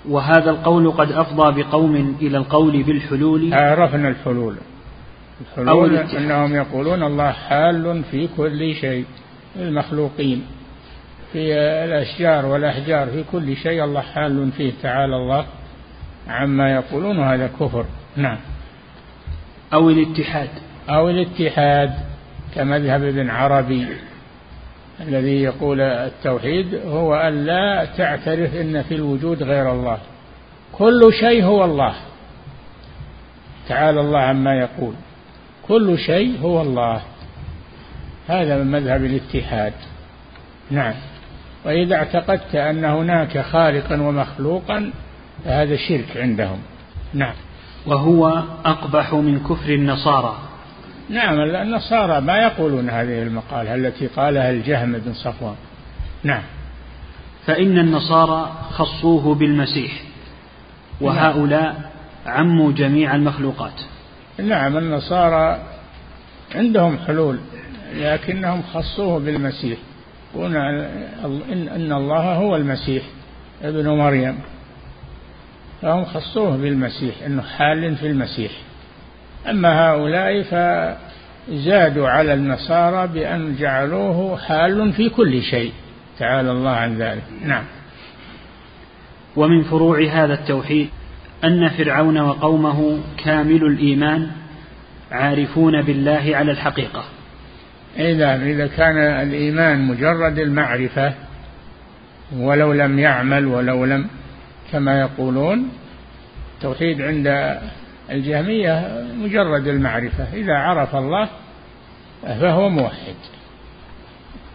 وهذا 0.09 0.49
القول 0.49 0.91
قد 0.91 1.11
أفضى 1.11 1.63
بقوم 1.63 2.15
إلى 2.21 2.37
القول 2.37 2.83
بالحلول. 2.83 3.53
عرفنا 3.53 4.09
الحلول. 4.09 4.55
الحلول 5.41 5.97
أنهم 5.97 6.55
يقولون 6.55 7.03
الله 7.03 7.31
حال 7.31 8.03
في 8.11 8.27
كل 8.37 8.75
شيء 8.75 9.05
المخلوقين. 9.55 10.45
في 11.33 11.53
الأشجار 11.57 12.45
والأحجار 12.45 13.07
في 13.07 13.23
كل 13.31 13.57
شيء 13.57 13.83
الله 13.83 14.01
حال 14.01 14.51
فيه 14.51 14.73
تعالى 14.83 15.15
الله 15.15 15.45
عما 16.27 16.71
يقولون 16.71 17.19
هذا 17.19 17.47
كفر. 17.59 17.85
نعم. 18.15 18.37
أو 19.73 19.89
الاتحاد. 19.89 20.49
أو 20.89 21.09
الاتحاد. 21.09 21.93
كمذهب 22.55 23.03
ابن 23.03 23.29
عربي 23.29 23.87
الذي 25.01 25.41
يقول 25.41 25.81
التوحيد 25.81 26.75
هو 26.85 27.15
أن 27.15 27.45
لا 27.45 27.87
تعترف 27.97 28.55
أن 28.55 28.81
في 28.83 28.95
الوجود 28.95 29.43
غير 29.43 29.71
الله. 29.71 29.97
كل 30.73 31.13
شيء 31.19 31.43
هو 31.43 31.65
الله. 31.65 31.93
تعالى 33.67 34.01
الله 34.01 34.19
عما 34.19 34.59
يقول. 34.59 34.93
كل 35.67 35.97
شيء 35.97 36.39
هو 36.41 36.61
الله. 36.61 37.01
هذا 38.27 38.57
من 38.57 38.71
مذهب 38.71 39.05
الاتحاد. 39.05 39.73
نعم. 40.71 40.93
وإذا 41.65 41.95
اعتقدت 41.95 42.55
أن 42.55 42.85
هناك 42.85 43.37
خالقا 43.39 44.01
ومخلوقا 44.01 44.91
فهذا 45.45 45.75
شرك 45.75 46.17
عندهم. 46.17 46.59
نعم. 47.13 47.33
وهو 47.85 48.43
أقبح 48.65 49.13
من 49.13 49.39
كفر 49.39 49.73
النصارى. 49.73 50.37
نعم 51.09 51.39
النصارى 51.39 52.21
ما 52.21 52.37
يقولون 52.37 52.89
هذه 52.89 53.23
المقالة 53.23 53.75
التي 53.75 54.07
قالها 54.07 54.49
الجهم 54.49 54.91
بن 54.91 55.13
صفوان. 55.13 55.55
نعم. 56.23 56.41
فإن 57.45 57.77
النصارى 57.77 58.51
خصوه 58.71 59.35
بالمسيح 59.35 59.91
وهؤلاء 61.01 61.91
عموا 62.25 62.71
جميع 62.71 63.15
المخلوقات. 63.15 63.81
نعم 64.43 64.77
النصارى 64.77 65.61
عندهم 66.55 66.97
حلول 67.07 67.39
لكنهم 67.95 68.61
خصوه 68.73 69.19
بالمسيح. 69.19 69.77
يقولون 70.35 70.55
إن 71.75 71.91
الله 71.91 72.33
هو 72.33 72.55
المسيح 72.55 73.03
ابن 73.63 73.89
مريم. 73.89 74.39
فهم 75.81 76.05
خصوه 76.05 76.57
بالمسيح 76.57 77.15
أنه 77.25 77.41
حال 77.41 77.95
في 77.95 78.07
المسيح. 78.07 78.51
أما 79.49 79.89
هؤلاء 79.89 80.41
فزادوا 80.41 82.09
على 82.09 82.33
النصارى 82.33 83.07
بأن 83.07 83.55
جعلوه 83.55 84.37
حال 84.37 84.93
في 84.93 85.09
كل 85.09 85.41
شيء. 85.41 85.71
تعالى 86.19 86.51
الله 86.51 86.69
عن 86.69 86.97
ذلك. 86.97 87.23
نعم. 87.45 87.63
ومن 89.35 89.63
فروع 89.63 90.01
هذا 90.01 90.33
التوحيد 90.33 90.89
أن 91.43 91.69
فرعون 91.69 92.17
وقومه 92.17 92.99
كامل 93.23 93.63
الإيمان 93.63 94.27
عارفون 95.11 95.81
بالله 95.81 96.31
على 96.33 96.51
الحقيقة. 96.51 97.03
إذا 97.99 98.35
إذا 98.35 98.67
كان 98.67 98.97
الإيمان 98.97 99.87
مجرد 99.87 100.39
المعرفة 100.39 101.13
ولو 102.37 102.73
لم 102.73 102.99
يعمل 102.99 103.45
ولو 103.45 103.85
لم 103.85 104.07
كما 104.71 104.99
يقولون 104.99 105.69
التوحيد 106.55 107.01
عند 107.01 107.57
الجهمية 108.11 109.03
مجرد 109.15 109.67
المعرفة 109.67 110.33
إذا 110.33 110.53
عرف 110.53 110.95
الله 110.95 111.29
فهو 112.21 112.69
موحد. 112.69 113.15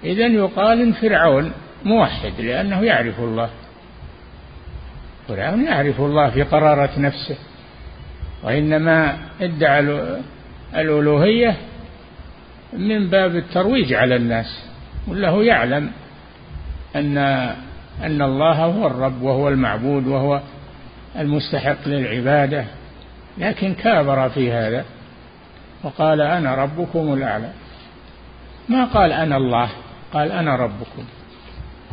إذا 0.05 0.27
يقال 0.27 0.81
إن 0.81 0.93
فرعون 0.93 1.53
موحد 1.85 2.41
لأنه 2.41 2.85
يعرف 2.85 3.21
الله. 3.21 3.51
فرعون 5.29 5.65
يعرف 5.65 6.01
الله 6.01 6.31
في 6.31 6.43
قرارة 6.43 6.91
نفسه. 6.99 7.37
وإنما 8.43 9.19
ادعى 9.41 9.81
الألوهية 10.75 11.57
من 12.73 13.11
باب 13.11 13.37
الترويج 13.37 13.93
على 13.93 14.17
الناس. 14.17 14.65
وله 15.09 15.45
يعلم 15.45 15.91
أن 16.97 17.19
أن 18.03 18.23
الله 18.23 18.65
هو 18.65 18.87
الرب 18.87 19.23
وهو 19.23 19.49
المعبود 19.49 20.07
وهو 20.07 20.41
المستحق 21.19 21.89
للعبادة. 21.89 22.65
لكن 23.39 23.75
كابر 23.75 24.29
في 24.29 24.53
هذا 24.53 24.85
وقال 25.83 26.21
أنا 26.21 26.55
ربكم 26.55 27.13
الأعلى. 27.15 27.51
ما 28.69 28.85
قال 28.85 29.13
أنا 29.13 29.37
الله؟ 29.37 29.69
قال 30.13 30.33
أنا 30.33 30.57
ربكم. 30.57 31.05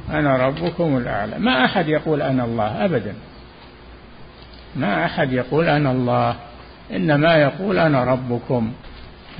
أنا 0.10 0.48
ربكم 0.48 0.98
الأعلى. 0.98 1.40
ما 1.40 1.66
أحد 1.66 1.88
يقول 1.88 2.22
أنا 2.22 2.46
الله 2.46 2.86
أبدا. 2.86 3.14
ما 4.76 5.06
أحد 5.06 5.34
يقول 5.34 5.70
أنا 5.70 5.92
الله 5.92 6.36
إنما 6.92 7.36
يقول 7.36 7.80
أنا 7.80 8.04
ربكم. 8.04 8.72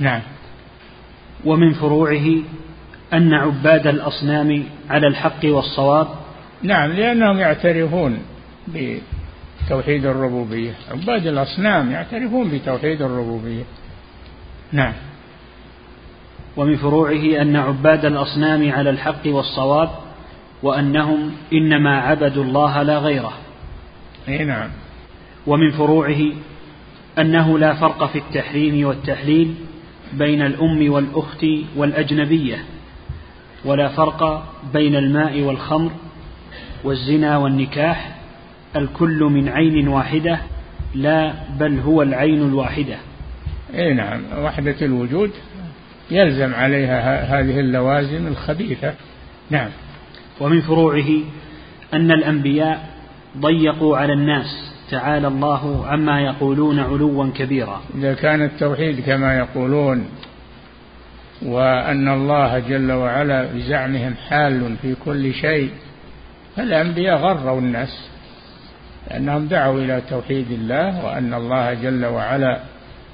نعم. 0.00 0.22
ومن 1.44 1.74
فروعه 1.74 2.26
أن 3.12 3.34
عباد 3.34 3.86
الأصنام 3.86 4.64
على 4.90 5.06
الحق 5.06 5.44
والصواب. 5.44 6.08
نعم 6.62 6.92
لأنهم 6.92 7.38
يعترفون 7.38 8.22
بتوحيد 9.66 10.06
الربوبية. 10.06 10.72
عباد 10.90 11.26
الأصنام 11.26 11.90
يعترفون 11.90 12.50
بتوحيد 12.50 13.02
الربوبية. 13.02 13.64
نعم. 14.72 14.92
ومن 16.56 16.76
فروعه 16.76 17.42
أن 17.42 17.56
عباد 17.56 18.04
الأصنام 18.04 18.72
على 18.72 18.90
الحق 18.90 19.26
والصواب 19.26 19.90
وأنهم 20.62 21.32
إنما 21.52 21.98
عبدوا 21.98 22.44
الله 22.44 22.82
لا 22.82 22.98
غيره. 22.98 23.32
أي 24.28 24.44
نعم. 24.44 24.70
ومن 25.46 25.70
فروعه 25.70 26.20
أنه 27.18 27.58
لا 27.58 27.74
فرق 27.74 28.06
في 28.06 28.18
التحريم 28.18 28.86
والتحليل 28.86 29.54
بين 30.12 30.42
الأم 30.42 30.92
والأخت 30.92 31.46
والأجنبية 31.76 32.64
ولا 33.64 33.88
فرق 33.88 34.44
بين 34.72 34.96
الماء 34.96 35.40
والخمر 35.40 35.90
والزنا 36.84 37.36
والنكاح 37.36 38.17
الكل 38.76 39.22
من 39.22 39.48
عين 39.48 39.88
واحدة 39.88 40.38
لا 40.94 41.32
بل 41.58 41.78
هو 41.78 42.02
العين 42.02 42.42
الواحدة. 42.42 42.96
إي 43.74 43.94
نعم 43.94 44.20
وحدة 44.38 44.76
الوجود 44.82 45.30
يلزم 46.10 46.54
عليها 46.54 47.40
هذه 47.40 47.60
اللوازم 47.60 48.26
الخبيثة. 48.26 48.94
نعم. 49.50 49.68
ومن 50.40 50.60
فروعه 50.60 51.08
أن 51.94 52.10
الأنبياء 52.10 52.88
ضيقوا 53.38 53.96
على 53.96 54.12
الناس 54.12 54.72
تعالى 54.90 55.28
الله 55.28 55.86
عما 55.86 56.20
يقولون 56.20 56.78
علوا 56.78 57.30
كبيرا. 57.34 57.82
إذا 57.94 58.14
كان 58.14 58.42
التوحيد 58.42 59.00
كما 59.00 59.36
يقولون 59.36 60.08
وأن 61.42 62.08
الله 62.08 62.58
جل 62.58 62.92
وعلا 62.92 63.52
بزعمهم 63.54 64.14
حال 64.28 64.76
في 64.82 64.94
كل 65.04 65.34
شيء 65.34 65.70
فالأنبياء 66.56 67.18
غروا 67.18 67.60
الناس. 67.60 68.08
لأنهم 69.10 69.48
دعوا 69.48 69.80
إلى 69.80 70.02
توحيد 70.10 70.50
الله 70.50 71.04
وأن 71.04 71.34
الله 71.34 71.74
جل 71.74 72.06
وعلا 72.06 72.58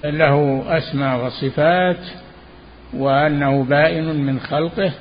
له 0.05 0.65
أسماء 0.67 1.27
وصفات 1.27 2.07
وأنه 2.95 3.65
بائن 3.65 4.27
من 4.27 4.41
خلقه 4.41 4.93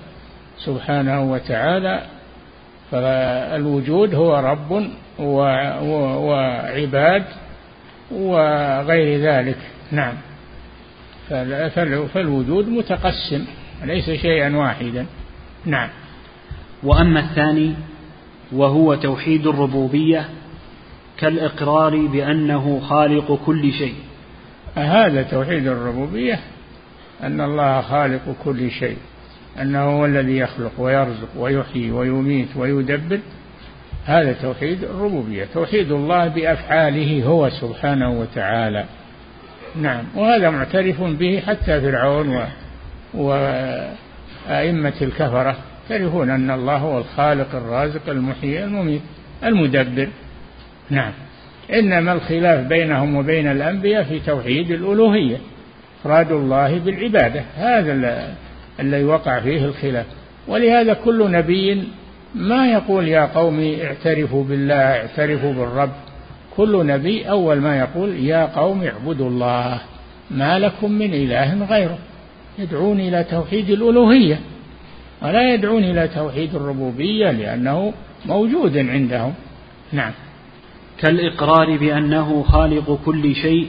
سبحانه 0.58 1.32
وتعالى 1.32 2.02
فالوجود 2.92 4.16
هو 4.16 4.36
رب 4.36 4.88
وعباد 6.20 7.24
وغير 8.12 9.20
ذلك. 9.20 9.58
نعم. 9.92 10.14
فالوجود 12.14 12.70
متقسم 12.70 13.46
ليس 13.84 14.10
شيئا 14.10 14.58
واحدا. 14.58 15.06
نعم. 15.66 15.90
وأما 16.84 17.20
الثاني 17.20 17.74
وهو 18.52 18.96
توحيد 18.96 19.48
الربوبية 19.48 20.30
كالإقرار 21.24 22.08
بأنه 22.08 22.80
خالق 22.80 23.40
كل 23.46 23.72
شيء. 23.72 23.96
هذا 24.76 25.24
توحيد 25.24 25.68
الربوبية 25.68 26.40
أن 27.24 27.42
الله 27.42 27.82
خالق 27.82 28.36
كل 28.44 28.72
شيء 28.72 28.98
أنه 29.62 29.84
هو 29.84 30.06
الذي 30.06 30.38
يخلق 30.38 30.72
ويرزق 30.78 31.30
ويحيي 31.38 31.92
ويميت 31.92 32.48
ويدبر 32.56 33.20
هذا 34.06 34.34
توحيد 34.34 34.84
الربوبية. 34.84 35.48
توحيد 35.54 35.92
الله 35.92 36.28
بأفعاله 36.28 37.26
هو 37.26 37.50
سبحانه 37.50 38.12
وتعالى. 38.12 38.86
نعم 39.76 40.04
وهذا 40.16 40.50
معترف 40.50 41.02
به 41.02 41.40
حتى 41.48 41.82
فرعون 41.82 42.30
و... 42.36 42.44
وأئمة 43.14 44.94
الكفرة 45.02 45.56
يعترفون 45.90 46.30
أن 46.30 46.52
الله 46.52 46.78
هو 46.78 46.98
الخالق 46.98 47.56
الرازق 47.56 48.10
المحيي 48.10 48.64
المميت 48.64 49.02
المدبر. 49.44 50.08
نعم. 50.94 51.12
إنما 51.74 52.14
الخلاف 52.14 52.68
بينهم 52.68 53.16
وبين 53.16 53.48
الأنبياء 53.48 54.04
في 54.04 54.20
توحيد 54.20 54.72
الألوهية 54.72 55.38
إفراد 56.02 56.32
الله 56.32 56.80
بالعبادة 56.80 57.44
هذا 57.58 58.24
الذي 58.80 59.04
وقع 59.04 59.40
فيه 59.40 59.66
الخلاف. 59.66 60.06
ولهذا 60.48 60.94
كل 60.94 61.32
نبي 61.32 61.84
ما 62.36 62.72
يقول 62.72 63.08
يا 63.08 63.26
قوم 63.26 63.76
اعترفوا 63.84 64.44
بالله 64.44 64.76
اعترفوا 64.76 65.54
بالرب. 65.54 65.92
كل 66.58 66.86
نبي 66.86 67.30
أول 67.30 67.58
ما 67.58 67.80
يقول 67.80 68.26
يا 68.26 68.46
قوم 68.46 68.84
اعبدوا 68.84 69.30
الله 69.30 69.82
ما 70.32 70.60
لكم 70.60 70.92
من 70.92 71.14
إله 71.14 71.66
غيره. 71.66 71.98
يدعون 72.60 73.00
إلى 73.00 73.24
توحيد 73.24 73.70
الألوهية. 73.70 74.40
ولا 75.22 75.54
يدعون 75.54 75.84
إلى 75.84 76.08
توحيد 76.08 76.56
الربوبية 76.56 77.32
لأنه 77.32 77.94
موجود 78.26 78.78
عندهم. 78.78 79.34
نعم. 79.92 80.12
كالإقرار 81.04 81.78
بأنه 81.78 82.44
خالق 82.44 83.00
كل 83.06 83.36
شيء 83.36 83.68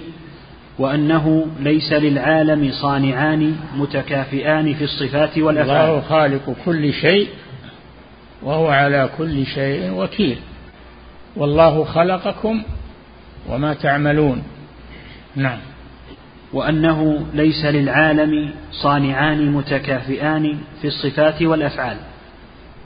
وأنه 0.78 1.46
ليس 1.60 1.92
للعالم 1.92 2.70
صانعان 2.82 3.56
متكافئان 3.76 4.74
في 4.74 4.84
الصفات 4.84 5.38
والأفعال. 5.38 5.88
الله 5.88 6.00
خالق 6.00 6.56
كل 6.64 6.92
شيء 6.92 7.28
وهو 8.42 8.68
على 8.68 9.08
كل 9.18 9.46
شيء 9.46 9.90
وكيل. 9.90 10.38
والله 11.36 11.84
خلقكم 11.84 12.62
وما 13.48 13.74
تعملون. 13.74 14.42
نعم. 15.36 15.58
وأنه 16.52 17.26
ليس 17.34 17.64
للعالم 17.64 18.50
صانعان 18.72 19.52
متكافئان 19.52 20.58
في 20.82 20.86
الصفات 20.86 21.42
والأفعال. 21.42 21.96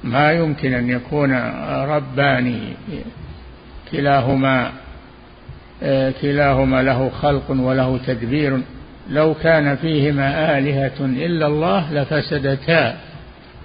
ما 0.05 0.33
يمكن 0.33 0.75
أن 0.75 0.89
يكون 0.91 1.33
ربان 1.85 2.61
كلاهما 3.93 4.73
كلاهما 6.23 6.83
له 6.83 7.11
خلق 7.11 7.51
وله 7.51 8.01
تدبير. 8.07 8.61
لو 9.11 9.35
كان 9.35 9.77
فيهما 9.77 10.59
آلهة 10.59 11.01
إلا 11.01 11.47
الله 11.47 11.93
لفسدتا. 11.93 12.97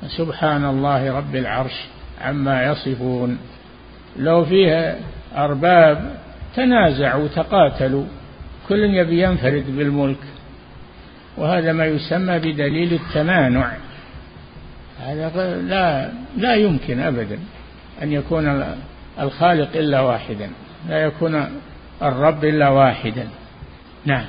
سبحان 0.07 0.65
الله 0.65 1.17
رب 1.17 1.35
العرش 1.35 1.85
عما 2.21 2.63
يصفون. 2.63 3.37
لو 4.19 4.45
فيها 4.45 4.95
أرباب 5.35 6.15
تنازعوا 6.55 7.27
تقاتلوا 7.27 8.05
كل 8.69 8.79
يبي 8.79 9.23
ينفرد 9.23 9.65
بالملك. 9.77 10.23
وهذا 11.37 11.73
ما 11.73 11.85
يسمى 11.85 12.39
بدليل 12.39 12.93
التمانع. 12.93 13.71
هذا 15.05 15.61
لا 15.61 16.09
لا 16.37 16.55
يمكن 16.55 16.99
أبدا 16.99 17.39
أن 18.03 18.11
يكون 18.11 18.75
الخالق 19.19 19.75
إلا 19.75 19.99
واحدا 19.99 20.49
لا 20.89 20.97
يكون 20.97 21.45
الرب 22.01 22.45
إلا 22.45 22.69
واحدا. 22.69 23.27
نعم. 24.05 24.25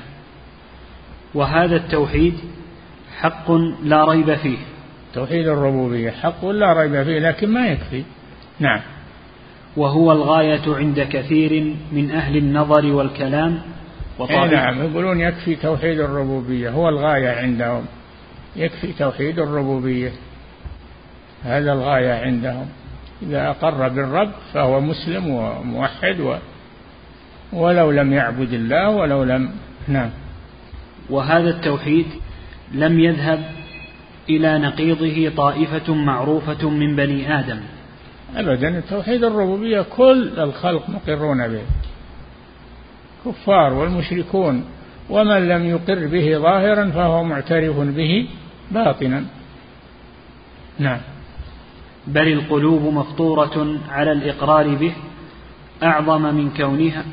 وهذا 1.33 1.75
التوحيد 1.75 2.33
حق 3.19 3.51
لا 3.83 4.05
ريب 4.05 4.35
فيه. 4.35 4.57
توحيد 5.13 5.47
الربوبية 5.47 6.11
حق 6.11 6.45
لا 6.45 6.73
ريب 6.73 7.03
فيه 7.03 7.19
لكن 7.19 7.49
ما 7.49 7.67
يكفي. 7.67 8.03
نعم. 8.59 8.81
وهو 9.77 10.11
الغاية 10.11 10.75
عند 10.75 10.99
كثير 11.01 11.73
من 11.91 12.11
أهل 12.11 12.37
النظر 12.37 12.85
والكلام 12.85 13.61
وطبعا 14.19 14.47
نعم. 14.47 14.83
يقولون 14.83 15.19
يكفي 15.19 15.55
توحيد 15.55 15.99
الربوبية 15.99 16.69
هو 16.69 16.89
الغاية 16.89 17.29
عندهم. 17.29 17.85
يكفي 18.55 18.93
توحيد 18.93 19.39
الربوبية 19.39 20.11
هذا 21.43 21.73
الغاية 21.73 22.13
عندهم. 22.13 22.67
إذا 23.21 23.49
أقر 23.49 23.87
بالرب 23.87 24.31
فهو 24.53 24.81
مسلم 24.81 25.29
وموحد 25.29 26.19
و 26.19 26.35
ولو 27.53 27.91
لم 27.91 28.13
يعبد 28.13 28.53
الله 28.53 28.89
ولو 28.89 29.23
لم 29.23 29.51
نعم. 29.87 30.09
وهذا 31.09 31.49
التوحيد 31.49 32.05
لم 32.71 32.99
يذهب 32.99 33.43
إلى 34.29 34.59
نقيضه 34.59 35.35
طائفة 35.37 35.93
معروفة 35.93 36.69
من 36.69 36.95
بني 36.95 37.39
آدم. 37.39 37.59
أبدا 38.35 38.81
توحيد 38.89 39.23
الربوبية 39.23 39.81
كل 39.81 40.31
الخلق 40.37 40.89
مقرون 40.89 41.47
به. 41.47 41.61
كفار 43.25 43.73
والمشركون 43.73 44.65
ومن 45.09 45.47
لم 45.47 45.65
يقر 45.65 46.07
به 46.07 46.37
ظاهرا 46.37 46.91
فهو 46.91 47.23
معترف 47.23 47.77
به 47.77 48.27
باطنا. 48.71 49.23
نعم. 50.79 50.99
بل 52.07 52.27
القلوب 52.27 52.93
مفطورة 52.93 53.79
على 53.89 54.11
الإقرار 54.11 54.75
به 54.75 54.93
أعظم 55.83 56.21
من 56.21 56.49
كونها 56.49 57.03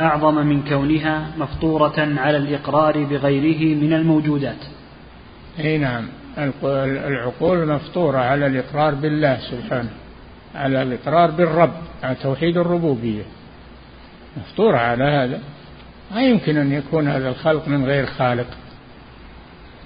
أعظم 0.00 0.34
من 0.34 0.62
كونها 0.62 1.28
مفطورة 1.38 1.94
على 1.98 2.36
الإقرار 2.36 3.04
بغيره 3.04 3.76
من 3.76 3.92
الموجودات. 3.92 4.64
أي 5.60 5.78
نعم. 5.78 6.08
العقول 7.08 7.66
مفطورة 7.66 8.18
على 8.18 8.46
الإقرار 8.46 8.94
بالله 8.94 9.38
سبحانه 9.38 9.90
على 10.54 10.82
الإقرار 10.82 11.30
بالرب 11.30 11.74
على 12.02 12.14
توحيد 12.14 12.56
الربوبية. 12.56 13.22
مفطورة 14.36 14.76
على 14.76 15.04
هذا. 15.04 15.40
ما 16.14 16.22
يمكن 16.22 16.56
أن 16.56 16.72
يكون 16.72 17.08
هذا 17.08 17.28
الخلق 17.28 17.68
من 17.68 17.84
غير 17.84 18.06
خالق. 18.06 18.46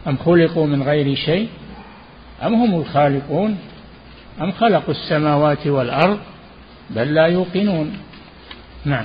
أم 0.07 0.17
خلقوا 0.17 0.67
من 0.67 0.83
غير 0.83 1.15
شيء؟ 1.15 1.49
أم 2.43 2.55
هم 2.55 2.81
الخالقون؟ 2.81 3.59
أم 4.41 4.53
خلقوا 4.53 4.95
السماوات 4.95 5.67
والأرض 5.67 6.19
بل 6.91 7.15
لا 7.15 7.27
يوقنون؟ 7.27 7.93
نعم. 8.85 9.05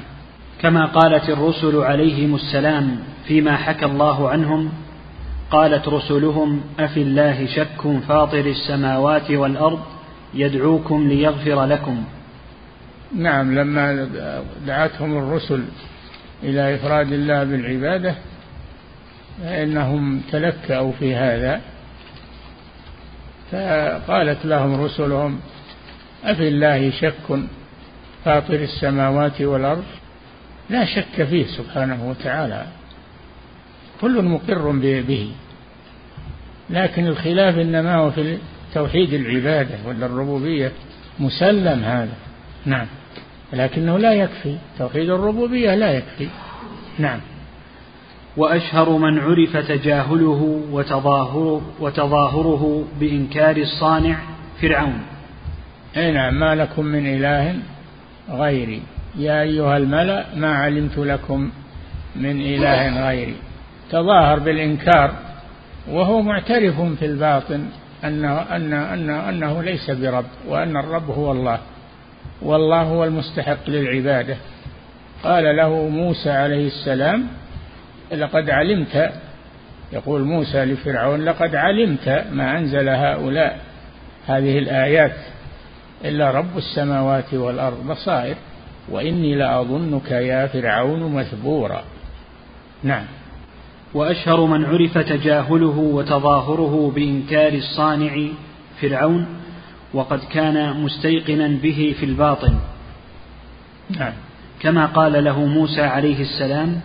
كما 0.62 0.86
قالت 0.86 1.30
الرسل 1.30 1.78
عليهم 1.78 2.36
السلام 2.36 3.00
فيما 3.28 3.58
حكى 3.58 3.86
الله 3.86 4.30
عنهم 4.30 4.72
قالت 5.52 5.88
رسلهم 5.88 6.62
أفي 6.80 7.02
الله 7.02 7.46
شك 7.46 8.02
فاطر 8.08 8.46
السماوات 8.46 9.32
والأرض 9.32 9.80
يدعوكم 10.34 11.08
ليغفر 11.08 11.66
لكم. 11.66 12.04
نعم. 13.16 13.60
لما 13.60 14.10
دعتهم 14.68 15.18
الرسل 15.18 15.64
إلى 16.44 16.76
إفراد 16.76 17.14
الله 17.14 17.44
بالعبادة 17.44 18.16
فإنهم 19.42 20.22
تلكأوا 20.32 20.92
في 21.00 21.16
هذا. 21.16 21.62
فقالت 23.52 24.46
لهم 24.46 24.82
رسلهم 24.84 25.40
أفي 26.24 26.48
الله 26.48 26.92
شك 26.92 27.40
فاطر 28.26 28.54
السماوات 28.54 29.42
والأرض؟ 29.42 29.84
لا 30.70 30.86
شك 30.86 31.24
فيه 31.24 31.46
سبحانه 31.46 32.10
وتعالى 32.10 32.66
كل 34.02 34.22
مقر 34.22 34.72
به. 34.82 35.32
لكن 36.70 37.08
الخلاف 37.08 37.58
إنما 37.58 37.96
هو 37.96 38.12
في 38.12 38.38
توحيد 38.74 39.14
العبادة 39.14 39.76
ولا 39.86 40.06
الربوبية؟ 40.06 40.72
مسلم 41.20 41.84
هذا. 41.84 42.14
نعم. 42.66 42.88
لكنه 43.54 43.98
لا 43.98 44.14
يكفي. 44.14 44.58
توحيد 44.80 45.10
الربوبية 45.10 45.76
لا 45.76 45.92
يكفي. 45.92 46.28
نعم. 47.00 47.20
وأشهر 48.38 48.90
من 48.90 49.20
عرف 49.20 49.58
تجاهله 49.58 50.62
وتظاهره, 50.72 51.62
وتظاهره 51.80 52.84
بإنكار 53.00 53.58
الصانع 53.58 54.18
فرعون. 54.62 55.02
أي 55.98 56.12
نعم 56.12 56.40
ما 56.40 56.56
لكم 56.56 56.86
من 56.86 57.08
إله 57.08 57.56
غيري. 58.30 58.82
يا 59.16 59.42
أيها 59.42 59.78
الملأ 59.78 60.26
ما 60.36 60.56
علمت 60.56 60.98
لكم 60.98 61.52
من 62.16 62.42
إله 62.42 63.08
غيري. 63.08 63.36
تظاهر 63.92 64.40
بالإنكار 64.40 65.12
وهو 65.90 66.22
معترف 66.22 66.82
في 66.82 67.06
الباطن 67.06 67.66
أنه, 68.04 68.38
أن 68.38 68.74
أنه, 68.74 69.30
أنه 69.30 69.64
ليس 69.64 69.92
برب 69.92 70.26
وأن 70.48 70.78
الرب 70.78 71.10
هو 71.10 71.32
الله. 71.32 71.60
والله 72.42 72.82
هو 72.82 73.04
المستحق 73.04 73.70
للعبادة. 73.70 74.38
قال 75.24 75.56
له 75.56 75.90
موسى 75.90 76.30
عليه 76.30 76.68
السلام 76.68 77.28
لقد 78.12 78.50
علمت 78.50 79.12
يقول 79.92 80.22
موسى 80.22 80.66
لفرعون 80.66 81.26
لقد 81.26 81.56
علمت 81.56 82.26
ما 82.32 82.58
أنزل 82.58 82.90
هؤلاء 82.90 83.60
هذه 84.28 84.60
الآيات 84.60 85.16
إلا 86.06 86.32
رب 86.32 86.58
السماوات 86.58 87.34
والأرض 87.34 87.88
بصائر 87.88 88.36
وإني 88.90 89.36
لأظنك 89.36 90.12
يا 90.12 90.48
فرعون 90.48 91.14
مثبورا. 91.14 91.84
نعم. 92.84 93.06
وأشهر 93.94 94.46
من 94.46 94.66
عرف 94.66 94.98
تجاهله 94.98 95.78
وتظاهره 95.78 96.92
بإنكار 96.96 97.54
الصانع 97.54 98.28
فرعون 98.82 99.28
وقد 99.94 100.20
كان 100.20 100.82
مستيقنا 100.84 101.48
به 101.48 101.96
في 102.00 102.06
الباطن. 102.06 102.60
نعم. 103.90 104.14
كما 104.60 104.86
قال 104.86 105.24
له 105.24 105.46
موسى 105.46 105.82
عليه 105.82 106.22
السلام 106.22 106.82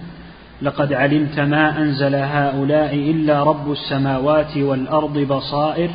لقد 0.63 0.93
علمت 0.93 1.41
ما 1.41 1.79
أنزل 1.79 2.15
هؤلاء 2.15 2.95
إلا 2.95 3.43
رب 3.43 3.73
السماوات 3.73 4.57
والأرض 4.57 5.19
بصائر 5.19 5.91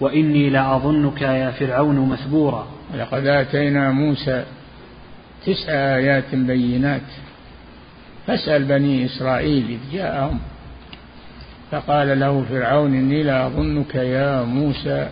وإني 0.00 0.50
لأظنك 0.50 1.22
يا 1.22 1.50
فرعون 1.50 2.08
مثبورا. 2.08 2.66
ولقد 2.94 3.26
آتينا 3.26 3.90
موسى 3.90 4.44
تسع 5.46 5.72
آيات 5.72 6.34
بينات 6.34 7.02
فاسأل 8.26 8.64
بني 8.64 9.04
إسرائيل 9.04 9.64
إذ 9.70 9.96
جاءهم 9.96 10.38
فقال 11.70 12.20
له 12.20 12.44
فرعون 12.50 12.94
إني 12.94 13.22
لأظنك 13.22 13.94
يا 13.94 14.42
موسى 14.42 15.08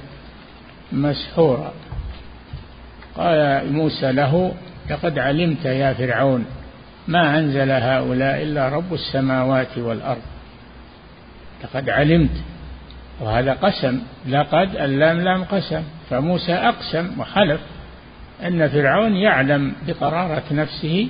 مسحورا. 0.92 1.72
قال 3.16 3.72
موسى 3.72 4.12
له 4.12 4.52
لقد 4.90 5.18
علمت 5.18 5.64
يا 5.64 5.92
فرعون 5.92 6.44
ما 7.08 7.38
أنزل 7.38 7.70
هؤلاء 7.70 8.42
إلا 8.42 8.68
رب 8.68 8.94
السماوات 8.94 9.78
والأرض. 9.78 10.22
لقد 11.64 11.88
علمت 11.88 12.30
وهذا 13.20 13.52
قسم 13.52 14.00
لقد 14.28 14.76
اللام 14.76 15.20
لام 15.20 15.44
قسم 15.44 15.82
فموسى 16.10 16.52
أقسم 16.52 17.20
وحلف 17.20 17.60
أن 18.46 18.68
فرعون 18.68 19.16
يعلم 19.16 19.72
بقرارة 19.86 20.42
نفسه 20.50 21.08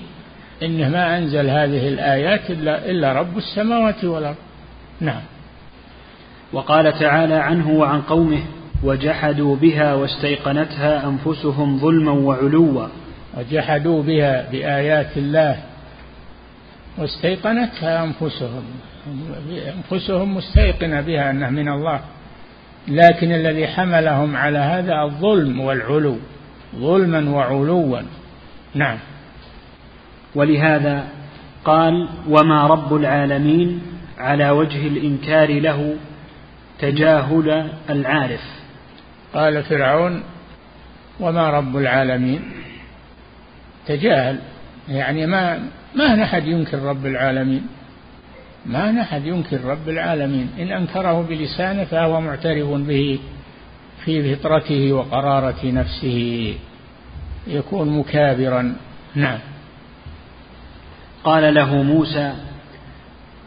إنه 0.62 0.88
ما 0.88 1.18
أنزل 1.18 1.50
هذه 1.50 1.88
الآيات 1.88 2.50
إلا, 2.50 2.90
إلا 2.90 3.12
رب 3.12 3.38
السماوات 3.38 4.04
والأرض. 4.04 4.37
نعم. 5.00 5.20
وقال 6.52 6.98
تعالى 6.98 7.35
عنه 7.35 7.70
وعن 7.70 8.00
قومه 8.02 8.40
وجحدوا 8.82 9.56
بها 9.56 9.94
واستيقنتها 9.94 11.06
أنفسهم 11.09 11.78
ظلما 11.78 12.12
وعلوا. 12.12 12.88
وجحدوا 13.37 14.02
بها 14.02 14.50
بآيات 14.50 15.16
الله 15.16 15.56
واستيقنتها 16.98 18.04
أنفسهم. 18.04 18.64
أنفسهم 19.76 20.37
مستيقنة 20.37 21.00
بها 21.00 21.30
أنها 21.30 21.50
من 21.50 21.68
الله. 21.68 22.00
لكن 22.88 23.32
الذي 23.32 23.66
حملهم 23.66 24.37
على 24.37 24.59
هذا 24.59 25.02
الظلم 25.02 25.61
والعلو. 25.61 26.16
ظلما 26.76 27.30
وعلوا. 27.30 28.00
نعم. 28.74 28.98
ولهذا 30.35 31.04
قال 31.64 32.09
وما 32.28 32.66
رب 32.66 32.94
العالمين 32.96 33.82
على 34.18 34.50
وجه 34.50 34.87
الإنكار 34.87 35.61
له 35.61 35.96
تجاهل 36.78 37.70
العارف. 37.90 38.44
قال 39.35 39.62
فرعون 39.62 40.22
وما 41.20 41.50
رب 41.50 41.76
العالمين. 41.76 42.40
تجاهل. 43.87 44.38
يعني 44.88 45.26
ما 45.26 45.61
ما 45.96 46.22
أحد 46.22 46.46
ينكر 46.46 46.82
رب 46.82 47.06
العالمين. 47.06 47.66
ما 48.66 49.00
أحد 49.00 49.26
ينكر 49.26 49.64
رب 49.64 49.88
العالمين. 49.88 50.48
إن 50.59 50.72
أنكره 50.72 51.22
بلسانه 51.22 51.85
فهو 51.85 52.20
معترف 52.20 52.68
به 52.68 53.18
في 54.04 54.37
فطرته 54.37 54.92
وقرارة 54.92 55.64
نفسه. 55.64 56.54
يكون 57.46 57.98
مكابرا. 57.98 58.76
نعم. 59.14 59.38
قال 61.24 61.54
له 61.54 61.82
موسى 61.82 62.32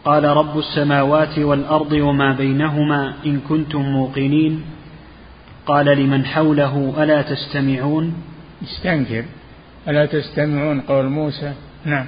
قال 0.05 0.23
رب 0.23 0.59
السماوات 0.59 1.39
والأرض 1.39 1.91
وما 1.91 2.33
بينهما 2.33 3.13
إن 3.25 3.39
كنتم 3.39 3.81
موقنين. 3.81 4.63
قال 5.65 5.85
لمن 5.85 6.25
حوله 6.25 6.93
ألا 7.03 7.21
تستمعون؟ 7.21 8.13
استنكر. 8.63 9.25
ألا 9.88 10.05
تستمعون 10.05 10.81
قول 10.81 11.05
موسى؟ 11.05 11.53
نعم. 11.85 12.05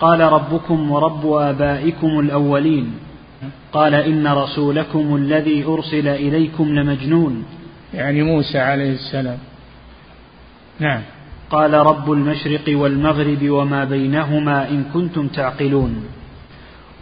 قال 0.00 0.20
ربكم 0.20 0.90
ورب 0.90 1.32
آبائكم 1.32 2.20
الأولين. 2.20 2.94
قال 3.72 3.94
إن 3.94 4.26
رسولكم 4.26 5.16
الذي 5.16 5.64
أرسل 5.64 6.08
إليكم 6.08 6.68
لمجنون. 6.68 7.44
يعني 7.94 8.22
موسى 8.22 8.58
عليه 8.58 8.92
السلام. 8.92 9.38
نعم. 10.80 11.00
قال 11.50 11.74
رب 11.74 12.12
المشرق 12.12 12.64
والمغرب 12.68 13.50
وما 13.50 13.84
بينهما 13.84 14.68
إن 14.68 14.84
كنتم 14.94 15.28
تعقلون. 15.28 16.04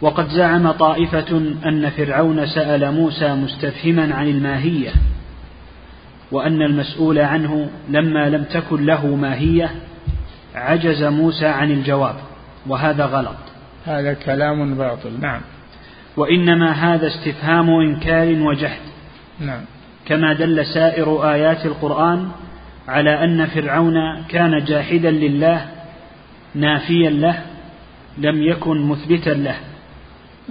وقد 0.01 0.29
زعم 0.29 0.71
طائفة 0.71 1.37
أن 1.65 1.89
فرعون 1.89 2.45
سأل 2.45 2.91
موسى 2.91 3.35
مستفهما 3.35 4.15
عن 4.15 4.27
الماهية 4.27 4.91
وأن 6.31 6.61
المسؤول 6.61 7.19
عنه 7.19 7.69
لما 7.89 8.29
لم 8.29 8.43
تكن 8.43 8.85
له 8.85 9.15
ماهية 9.15 9.71
عجز 10.55 11.03
موسى 11.03 11.45
عن 11.45 11.71
الجواب. 11.71 12.15
وهذا 12.67 13.05
غلط. 13.05 13.37
هذا 13.85 14.13
كلام 14.13 14.75
باطل 14.75 15.19
نعم. 15.21 15.41
وإنما 16.17 16.71
هذا 16.71 17.07
استفهام 17.07 17.69
إنكار 17.69 18.27
وجحد. 18.41 18.81
نعم. 19.39 19.61
كما 20.05 20.33
دل 20.33 20.65
سائر 20.65 21.31
آيات 21.31 21.65
القرآن 21.65 22.29
على 22.87 23.23
أن 23.23 23.45
فرعون 23.45 24.23
كان 24.29 24.63
جاحدا 24.63 25.11
لله 25.11 25.65
نافيا 26.55 27.09
له 27.09 27.41
لم 28.17 28.41
يكن 28.43 28.81
مثبتا 28.81 29.29
له 29.29 29.55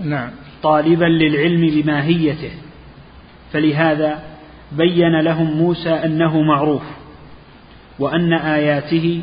نعم. 0.05 0.31
طالبا 0.63 1.05
للعلم 1.05 1.83
بماهيته. 1.83 2.51
فلهذا 3.53 4.19
بين 4.73 5.21
لهم 5.21 5.57
موسى 5.57 5.91
أنه 5.91 6.43
معروف 6.43 6.83
وأن 7.99 8.33
آياته 8.33 9.23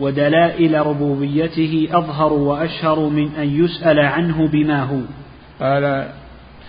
ودلائل 0.00 0.86
ربوبيته 0.86 1.88
أظهر 1.92 2.32
وأشهر 2.32 3.00
من 3.00 3.34
أن 3.34 3.64
يسأل 3.64 3.98
عنه 3.98 4.48
بما 4.48 4.82
هو. 4.82 5.00
قال 5.60 6.08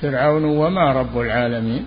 فرعون 0.02 0.44
وما 0.44 0.94
رب 0.94 1.22
العالمين؟ 1.22 1.86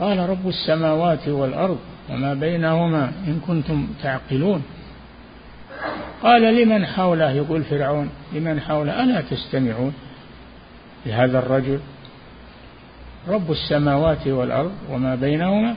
قال 0.00 0.18
رب 0.18 0.48
السماوات 0.48 1.28
والأرض 1.28 1.78
وما 2.10 2.34
بينهما 2.34 3.12
إن 3.26 3.40
كنتم 3.46 3.86
تعقلون. 4.02 4.62
قال 6.22 6.42
لمن 6.42 6.86
حوله؟ 6.86 7.30
يقول 7.30 7.62
فرعون 7.62 8.10
لمن 8.32 8.60
حوله؟ 8.60 9.02
ألا 9.02 9.20
تستمعون؟ 9.20 9.94
لهذا 11.06 11.38
الرجل 11.38 11.80
رب 13.28 13.50
السماوات 13.50 14.26
والأرض 14.26 14.72
وما 14.90 15.14
بينهما 15.14 15.76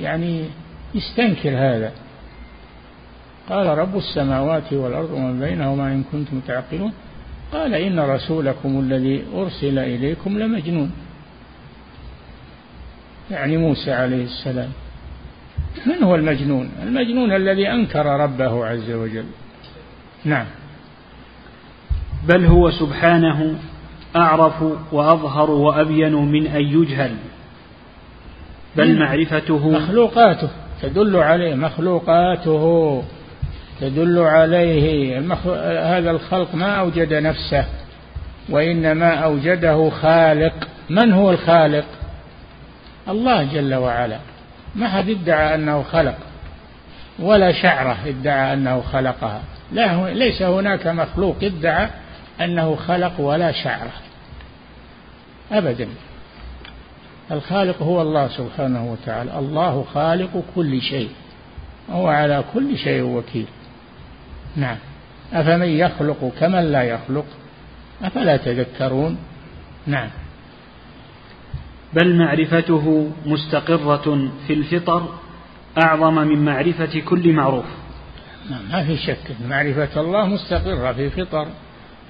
يعني 0.00 0.44
يستنكر 0.94 1.50
هذا. 1.50 1.92
قال 3.48 3.66
رب 3.66 3.96
السماوات 3.96 4.72
والأرض 4.72 5.10
وما 5.10 5.46
بينهما 5.46 5.92
إن 5.92 6.04
كنتم 6.12 6.40
تعقلون. 6.40 6.92
قال 7.52 7.74
إن 7.74 8.00
رسولكم 8.00 8.80
الذي 8.80 9.24
أرسل 9.34 9.78
إليكم 9.78 10.38
لمجنون. 10.38 10.92
يعني 13.30 13.56
موسى 13.56 13.92
عليه 13.92 14.24
السلام. 14.24 14.68
من 15.86 16.02
هو 16.02 16.14
المجنون؟ 16.14 16.70
المجنون 16.82 17.32
الذي 17.32 17.70
أنكر 17.70 18.06
ربه 18.06 18.66
عز 18.66 18.90
وجل. 18.90 19.24
نعم. 20.24 20.46
بل 22.28 22.46
هو 22.46 22.70
سبحانه 22.70 23.58
أعرف 24.16 24.62
وأظهر 24.92 25.50
وأبين 25.50 26.14
من 26.14 26.46
أن 26.46 26.62
يجهل. 26.62 27.16
بل 28.76 28.98
معرفته 28.98 29.70
مخلوقاته. 29.70 30.50
تدل 30.82 31.16
عليه 31.16 31.54
مخلوقاته. 31.54 33.02
تدل 33.82 34.18
عليه 34.18 35.18
هذا 35.98 36.10
الخلق 36.10 36.54
ما 36.54 36.80
أوجد 36.80 37.14
نفسه 37.14 37.64
وإنما 38.48 39.14
أوجده 39.14 39.90
خالق. 39.90 40.68
من 40.90 41.12
هو 41.12 41.30
الخالق؟ 41.30 41.84
الله 43.08 43.42
جل 43.44 43.74
وعلا. 43.74 44.18
ما 44.74 44.88
حد 44.88 45.08
ادعى 45.08 45.54
أنه 45.54 45.82
خلق 45.82 46.16
ولا 47.18 47.52
شعرة 47.52 47.96
ادعى 48.06 48.52
أنه 48.52 48.80
خلقها. 48.80 49.40
لا 49.72 50.10
ليس 50.10 50.42
هناك 50.42 50.86
مخلوق 50.86 51.36
ادعى 51.42 51.88
أنه 52.40 52.76
خلق 52.76 53.20
ولا 53.20 53.52
شعرة. 53.52 53.92
أبدا. 55.52 55.88
الخالق 57.30 57.82
هو 57.82 58.02
الله 58.02 58.28
سبحانه 58.28 58.92
وتعالى. 58.92 59.38
الله 59.38 59.84
خالق 59.94 60.42
كل 60.56 60.80
شيء. 60.82 61.10
وهو 61.88 62.06
على 62.06 62.44
كل 62.54 62.78
شيء 62.78 63.02
وكيل. 63.02 63.46
نعم. 64.56 64.76
أفمن 65.32 65.68
يخلق 65.68 66.32
كمن 66.40 66.72
لا 66.72 66.82
يخلق؟ 66.82 67.26
أفلا 68.02 68.36
تذكرون؟ 68.36 69.18
نعم. 69.86 70.08
بل 71.92 72.16
معرفته 72.18 73.10
مستقرة 73.26 74.30
في 74.46 74.52
الفطر 74.52 75.08
أعظم 75.82 76.14
من 76.14 76.44
معرفة 76.44 77.00
كل 77.00 77.32
معروف. 77.32 77.64
نعم 78.50 78.60
ما 78.72 78.84
في 78.84 78.96
شك 78.96 79.36
معرفة 79.48 80.00
الله 80.00 80.26
مستقرة 80.26 80.92
في 80.92 81.10
فطر 81.10 81.48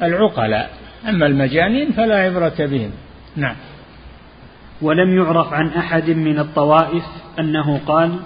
العقلاء 0.02 0.70
أما 1.08 1.26
المجانين 1.26 1.92
فلا 1.92 2.16
عبرة 2.16 2.54
بهم. 2.58 2.90
نعم. 3.36 3.56
ولم 4.82 5.16
يعرف 5.18 5.52
عن 5.52 5.68
أحد 5.68 6.10
من 6.10 6.38
الطوائف 6.38 7.04
أنه 7.38 7.80
قال 7.86 8.18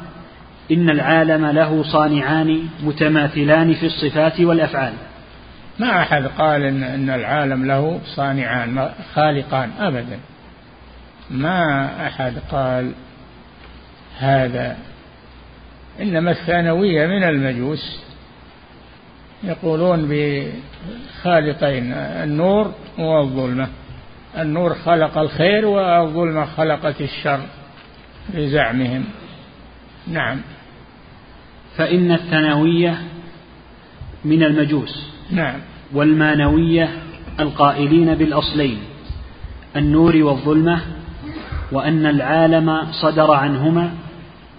إن 0.73 0.91
العالم 0.91 1.47
له 1.47 1.83
صانعان 1.83 2.69
متماثلان 2.83 3.75
في 3.75 3.87
الصفات 3.87 4.41
والأفعال. 4.41 4.93
ما 5.79 6.03
أحد 6.03 6.27
قال 6.27 6.63
إن, 6.63 6.83
إن 6.83 7.11
العالم 7.11 7.67
له 7.67 8.01
صانعان 8.05 8.91
خالقان 9.15 9.71
أبدا. 9.79 10.19
ما 11.31 11.91
أحد 12.07 12.35
قال 12.51 12.93
هذا. 14.19 14.77
إنما 16.01 16.31
الثانوية 16.31 17.07
من 17.07 17.25
المجوس. 17.25 18.01
يقولون 19.45 20.09
بخالقين 20.11 21.93
النور 21.93 22.75
والظلمة 22.99 23.69
النور 24.39 24.75
خلق 24.75 25.19
الخير 25.19 25.67
والظلمة 25.67 26.45
خلقت 26.45 27.01
الشر 27.01 27.41
بزعمهم. 28.35 29.05
نعم. 30.07 30.41
فإن 31.77 32.13
الثانوية 32.13 32.99
من 34.25 34.43
المجوس. 34.43 35.11
نعم. 35.31 35.61
والمانوية 35.95 36.89
القائلين 37.41 38.15
بالأصلين 38.15 38.79
النور 39.77 40.17
والظلمة 40.17 40.81
وأن 41.73 42.07
العالم 42.07 42.93
صدر 42.93 43.31
عنهما 43.33 43.95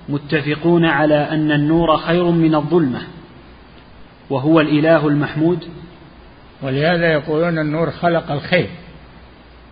متفقون 0.10 0.86
على 0.86 1.16
أن 1.16 1.52
النور 1.52 1.98
خير 1.98 2.24
من 2.24 2.56
الظلمة 2.56 3.02
وهو 4.30 4.60
الإله 4.60 5.08
المحمود. 5.08 5.64
ولهذا 6.62 7.14
يقولون 7.14 7.60
النور 7.60 7.92
خلق 7.92 8.32
الخير 8.32 8.70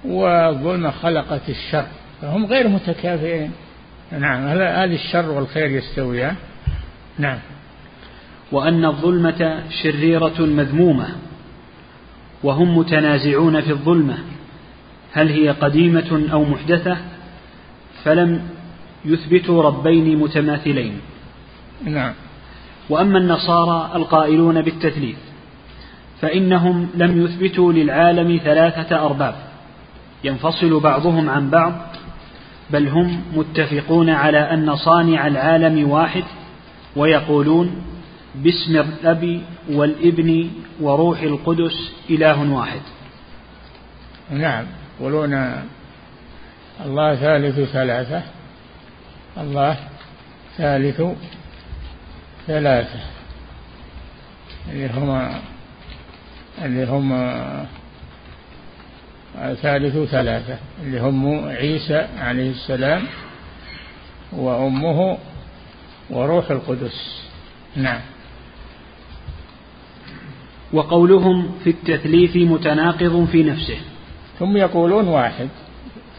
والظلمة 0.06 0.92
خلقت 0.92 1.50
الشر 1.50 1.86
فهم 2.22 2.46
غير 2.46 2.68
متكافئين. 2.68 3.52
نعم 4.12 4.48
هل 4.48 4.94
الشر 4.94 5.32
والخير 5.32 5.70
يستويان. 5.70 6.36
نعم. 7.18 7.40
وأن 8.52 8.86
الظلمة 8.86 9.64
شريرة 9.84 10.40
مذمومة 10.40 11.08
وهم 12.44 12.78
متنازعون 12.78 13.62
في 13.62 13.70
الظلمة 13.70 14.18
هل 15.14 15.30
هي 15.30 15.50
قديمة 15.50 16.28
أو 16.32 16.44
محدثة؟ 16.44 16.98
فلم 18.04 18.42
يثبتوا 19.06 19.64
ربين 19.64 20.20
متماثلين. 20.20 21.00
نعم. 21.86 22.14
وأما 22.90 23.18
النصارى 23.18 23.92
القائلون 23.96 24.62
بالتثليث 24.62 25.18
فإنهم 26.22 26.90
لم 26.96 27.26
يثبتوا 27.26 27.74
للعالم 27.74 28.40
ثلاثة 28.44 29.06
أرباب 29.06 29.36
ينفصل 30.24 30.80
بعضهم 30.80 31.30
عن 31.30 31.50
بعض 31.50 31.74
بل 32.70 32.88
هم 32.88 33.22
متفقون 33.36 34.10
على 34.10 34.38
أن 34.38 34.76
صانع 34.76 35.28
العالم 35.28 35.90
واحد 35.90 36.24
ويقولون 36.96 37.86
باسم 38.36 38.76
الأب 38.78 39.42
والابن 39.70 40.50
وروح 40.82 41.22
القدس 41.22 41.92
إله 42.10 42.52
واحد. 42.52 42.82
نعم 44.30 44.66
يقولون 45.00 45.34
الله 46.86 47.16
ثالث 47.16 47.60
ثلاثة 47.60 48.24
الله 49.38 49.78
ثالث 50.58 51.02
ثلاثة. 52.48 53.00
اللي 54.72 54.90
هما 54.90 55.40
اللي 56.62 56.86
هم 56.86 57.10
ثالث 59.62 60.12
ثلاثة 60.12 60.58
اللي 60.84 61.00
هم 61.00 61.46
عيسى 61.50 62.08
عليه 62.18 62.52
السلام 62.52 63.04
وأمه 64.34 65.18
وروح 66.10 66.52
القدس. 66.52 67.26
نعم. 67.76 68.02
وقولهم 70.74 71.52
في 71.64 71.70
التثليث 71.70 72.36
متناقض 72.36 73.28
في 73.32 73.44
نفسه. 73.44 73.78
ثم 74.40 74.58
يقولون 74.58 75.08
واحد. 75.08 75.48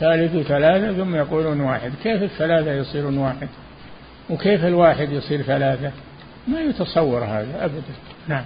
ثالث 0.00 0.46
ثلاثة 0.48 0.92
ثم 0.92 1.14
يقولون 1.14 1.60
واحد. 1.60 1.92
كيف 2.02 2.22
الثلاثة 2.22 2.72
يصيرون 2.72 3.18
واحد؟ 3.18 3.48
وكيف 4.30 4.64
الواحد 4.64 5.12
يصير 5.12 5.42
ثلاثة؟ 5.42 5.92
ما 6.48 6.60
يتصور 6.60 7.24
هذا 7.24 7.64
أبدا. 7.64 7.82
نعم. 8.28 8.44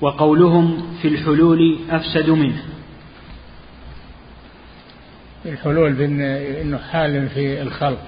وقولهم 0.00 0.96
في 1.02 1.08
الحلول 1.08 1.78
أفسد 1.90 2.30
منه. 2.30 2.62
الحلول 5.46 5.92
بأنه 5.92 6.78
حال 6.78 7.28
في 7.28 7.62
الخلق. 7.62 8.04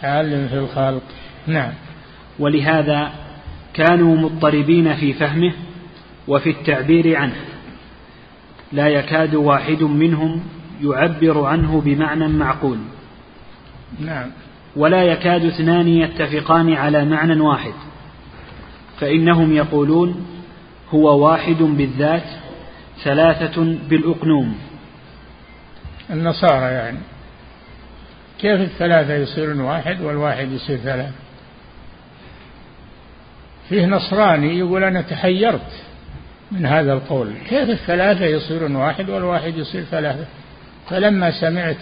حال 0.00 0.48
في 0.48 0.54
الخلق. 0.54 1.02
نعم. 1.46 1.72
ولهذا 2.38 3.12
كانوا 3.74 4.16
مضطربين 4.16 4.94
في 4.94 5.12
فهمه 5.12 5.52
وفي 6.28 6.50
التعبير 6.50 7.16
عنه. 7.16 7.36
لا 8.72 8.88
يكاد 8.88 9.34
واحد 9.34 9.82
منهم 9.82 10.42
يعبر 10.82 11.44
عنه 11.44 11.80
بمعنى 11.80 12.28
معقول. 12.28 12.78
نعم. 14.00 14.30
ولا 14.76 15.02
يكاد 15.02 15.44
اثنان 15.44 15.88
يتفقان 15.88 16.72
على 16.72 17.04
معنى 17.04 17.40
واحد. 17.40 17.74
فإنهم 19.00 19.52
يقولون 19.52 20.26
هو 20.90 21.26
واحد 21.26 21.62
بالذات 21.62 22.24
ثلاثة 23.04 23.76
بالأقنوم. 23.88 24.54
النصارى 26.10 26.72
يعني. 26.72 26.98
كيف 28.38 28.60
الثلاثة 28.60 29.14
يصيرون 29.14 29.60
واحد 29.60 30.00
والواحد 30.00 30.52
يصير 30.52 30.76
ثلاثة؟ 30.76 31.23
فيه 33.68 33.86
نصراني 33.86 34.58
يقول 34.58 34.84
أنا 34.84 35.00
تحيرت 35.00 35.72
من 36.52 36.66
هذا 36.66 36.92
القول. 36.92 37.32
كيف 37.48 37.70
الثلاثة 37.70 38.24
يصيرون 38.24 38.76
واحد 38.76 39.10
والواحد 39.10 39.56
يصير 39.56 39.82
ثلاثة؟ 39.82 40.24
فلما 40.90 41.40
سمعت 41.40 41.76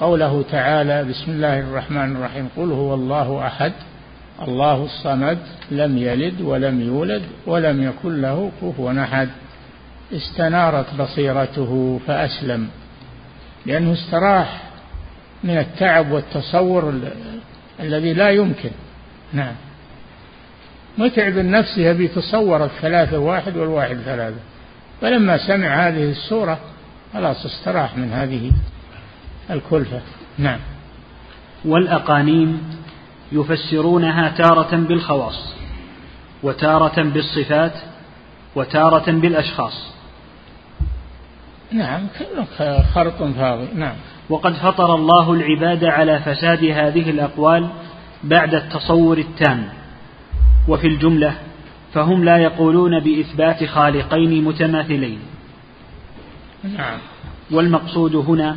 قوله 0.00 0.44
تعالى 0.50 1.04
بسم 1.04 1.32
الله 1.32 1.60
الرحمن 1.60 2.16
الرحيم 2.16 2.48
قل 2.56 2.72
هو 2.72 2.94
الله 2.94 3.46
أحد 3.46 3.72
الله 4.42 4.84
الصمد 4.84 5.38
لم 5.70 5.98
يلد 5.98 6.40
ولم 6.40 6.80
يولد 6.80 7.22
ولم 7.46 7.82
يكن 7.82 8.22
له 8.22 8.50
كفوا 8.62 9.02
أحد. 9.02 9.28
استنارت 10.12 10.94
بصيرته 10.94 12.00
فأسلم. 12.06 12.68
لأنه 13.66 13.92
استراح 13.92 14.62
من 15.44 15.58
التعب 15.58 16.10
والتصور 16.10 16.94
الذي 17.80 18.12
لا 18.12 18.30
يمكن. 18.30 18.70
نعم. 19.32 19.54
متعب 20.98 21.38
النفس 21.38 21.78
يبي 21.78 22.04
يتصور 22.04 22.64
الثلاثة 22.64 23.18
واحد 23.18 23.56
والواحد 23.56 23.96
ثلاثة. 23.96 24.36
فلما 25.00 25.46
سمع 25.46 25.88
هذه 25.88 26.10
السورة 26.10 26.58
خلاص 27.14 27.46
استراح 27.46 27.96
من 27.96 28.12
هذه 28.12 28.52
الكلفة. 29.50 30.00
نعم. 30.38 30.58
والأقانيم 31.64 32.62
يفسرونها 33.32 34.28
تارة 34.28 34.76
بالخواص 34.76 35.54
وتارة 36.42 37.02
بالصفات 37.02 37.72
وتارة 38.54 39.12
بالأشخاص. 39.12 39.92
نعم 41.72 42.06
خرط 42.94 43.22
فاضي. 43.22 43.68
نعم. 43.74 43.94
وقد 44.30 44.52
فطر 44.52 44.94
الله 44.94 45.32
العباد 45.32 45.84
على 45.84 46.20
فساد 46.20 46.64
هذه 46.64 47.10
الأقوال 47.10 47.68
بعد 48.24 48.54
التصور 48.54 49.18
التام. 49.18 49.68
وفي 50.68 50.86
الجملة 50.86 51.34
فهم 51.92 52.24
لا 52.24 52.36
يقولون 52.36 53.00
بإثبات 53.00 53.64
خالقين 53.64 54.44
متماثلين. 54.44 55.18
نعم. 56.64 56.98
والمقصود 57.50 58.16
هنا 58.16 58.56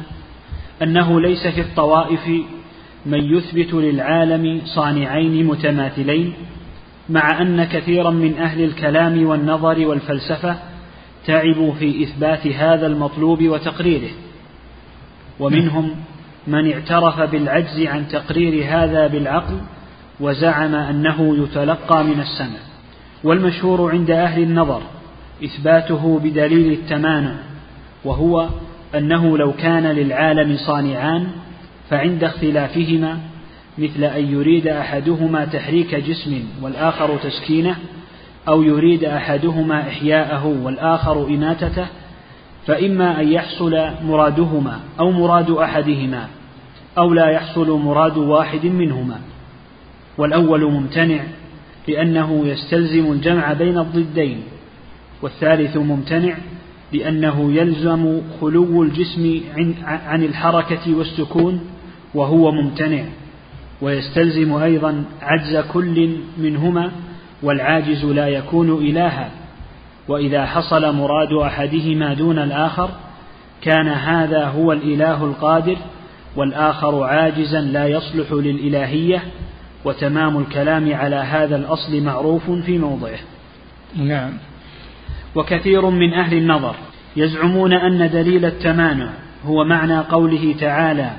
أنه 0.82 1.22
ليس 1.22 1.48
في 1.48 1.62
الطوائف 1.62 2.28
من 3.06 3.24
يثبت 3.38 3.74
للعالم 3.74 4.62
صانعين 4.66 5.46
متماثلين 5.46 6.34
مع 7.10 7.42
أن 7.42 7.64
كثيرا 7.64 8.10
من 8.10 8.38
أهل 8.38 8.64
الكلام 8.64 9.28
والنظر 9.28 9.88
والفلسفة 9.88 10.56
تعبوا 11.26 11.74
في 11.74 12.04
إثبات 12.04 12.48
هذا 12.48 12.88
المطلوب 12.88 13.44
وتقريره. 13.44 14.12
ومنهم 15.40 15.96
من 16.48 16.72
اعترف 16.72 17.22
بالعجز 17.22 17.82
عن 17.82 18.08
تقرير 18.08 18.66
هذا 18.70 19.08
بالعقل 19.08 19.58
وزعم 20.20 20.76
أنه 20.76 21.44
يتلقى 21.44 22.04
من 22.04 22.20
السمع 22.20 22.60
والمشهور 23.24 23.92
عند 23.92 24.12
أهل 24.12 24.44
النظر 24.44 24.82
إثباته 25.44 26.20
بدليل 26.24 26.72
التمانع 26.72 27.36
وهو 28.06 28.50
أنه 28.96 29.38
لو 29.38 29.54
كان 29.54 29.84
للعالم 29.84 30.58
صانعان 30.58 31.28
فعند 31.90 32.24
اختلافهما 32.24 33.20
مثل 33.78 34.04
أن 34.04 34.26
يريد 34.32 34.68
أحدهما 34.68 35.46
تحريك 35.46 35.96
جسم 35.96 36.44
والآخر 36.62 37.18
تسكينه 37.18 37.76
أو 38.48 38.64
يريد 38.64 39.04
أحدهما 39.04 39.82
إحياءه 39.82 40.46
والآخر 40.64 41.28
إماتته 41.28 41.86
فإما 42.66 43.22
أن 43.22 43.28
يحصل 43.28 43.90
مرادهما 44.04 44.80
أو 45.00 45.12
مراد 45.12 45.52
أحدهما 45.52 46.28
أو 46.98 47.14
لا 47.14 47.30
يحصل 47.30 47.80
مراد 47.80 48.18
واحد 48.18 48.66
منهما. 48.66 49.20
والأول 50.18 50.72
ممتنع 50.72 51.20
لأنه 51.88 52.48
يستلزم 52.48 53.12
الجمع 53.12 53.54
بين 53.54 53.78
الضدين 53.78 54.44
والثالث 55.22 55.78
ممتنع 55.78 56.36
لأنه 56.94 57.52
يلزم 57.54 58.22
خلو 58.42 58.84
الجسم 58.84 59.42
عن 59.86 60.24
الحركة 60.24 60.96
والسكون 60.96 61.60
وهو 62.14 62.52
ممتنع 62.52 63.04
ويستلزم 63.82 64.54
أيضا 64.54 65.04
عجز 65.22 65.58
كل 65.58 66.18
منهما 66.38 66.92
والعاجز 67.44 68.06
لا 68.06 68.28
يكون 68.28 68.72
إلها 68.72 69.30
وإذا 70.08 70.46
حصل 70.46 70.96
مراد 70.96 71.34
أحدهما 71.34 72.14
دون 72.14 72.40
الآخر 72.40 72.90
كان 73.62 73.88
هذا 73.88 74.46
هو 74.46 74.72
الإله 74.72 75.26
القادر 75.26 75.78
والآخر 76.36 77.04
عاجزا 77.04 77.62
لا 77.62 77.88
يصلح 77.88 78.32
للإلهية 78.32 79.24
وتمام 79.86 80.38
الكلام 80.38 80.94
على 80.94 81.16
هذا 81.16 81.56
الأصل 81.56 82.02
معروف 82.02 82.52
في 82.52 82.78
موضعه. 82.78 83.20
نعم. 83.96 84.32
وكثير 85.36 85.90
من 85.90 86.14
أهل 86.14 86.38
النظر 86.38 86.76
يزعمون 87.16 87.74
أن 87.74 88.10
دليل 88.10 88.46
التمانع 88.46 89.10
هو 89.46 89.64
معنى 89.64 90.00
قوله 90.00 90.56
تعالى 90.60 91.12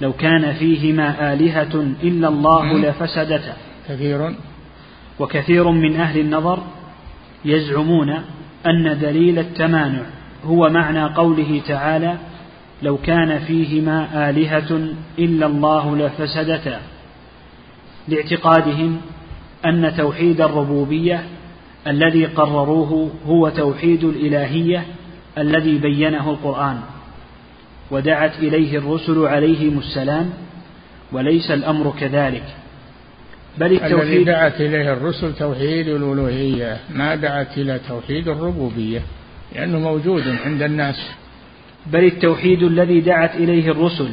لو 0.00 0.12
كان 0.12 0.52
فيهما 0.52 1.32
آلهة 1.32 1.74
إلا 2.02 2.28
الله 2.28 2.78
لفسدتا. 2.78 3.56
كثير. 3.88 4.34
وكثير 5.18 5.70
من 5.70 5.96
أهل 5.96 6.20
النظر 6.20 6.58
يزعمون 7.44 8.10
أن 8.66 8.98
دليل 9.00 9.38
التمانع 9.38 10.02
هو 10.44 10.70
معنى 10.70 11.04
قوله 11.04 11.62
تعالى 11.66 12.16
لو 12.82 12.96
كان 12.96 13.38
فيهما 13.38 14.30
آلهة 14.30 14.88
إلا 15.18 15.46
الله 15.46 15.96
لفسدتا. 15.96 16.80
لاعتقادهم 18.08 19.00
أن 19.66 19.94
توحيد 19.96 20.40
الربوبية 20.40 21.24
الذي 21.86 22.26
قرروه 22.26 23.10
هو 23.26 23.48
توحيد 23.48 24.04
الإلهية 24.04 24.84
الذي 25.38 25.78
بينه 25.78 26.30
القرآن 26.30 26.80
ودعت 27.90 28.38
إليه 28.38 28.78
الرسل 28.78 29.26
عليهم 29.26 29.78
السلام 29.78 30.30
وليس 31.12 31.50
الأمر 31.50 31.94
كذلك. 32.00 32.44
بل 33.58 33.72
التوحيد 33.72 34.00
الذي 34.00 34.24
دعت 34.24 34.60
إليه 34.60 34.92
الرسل 34.92 35.34
توحيد 35.34 35.88
الألوهية 35.88 36.78
ما 36.90 37.14
دعت 37.14 37.58
إلى 37.58 37.80
توحيد 37.88 38.28
الربوبية 38.28 39.02
لأنه 39.54 39.78
موجود 39.78 40.22
عند 40.44 40.62
الناس. 40.62 41.10
بل 41.86 42.04
التوحيد 42.04 42.62
الذي 42.62 43.00
دعت 43.00 43.34
إليه 43.34 43.70
الرسل 43.70 44.08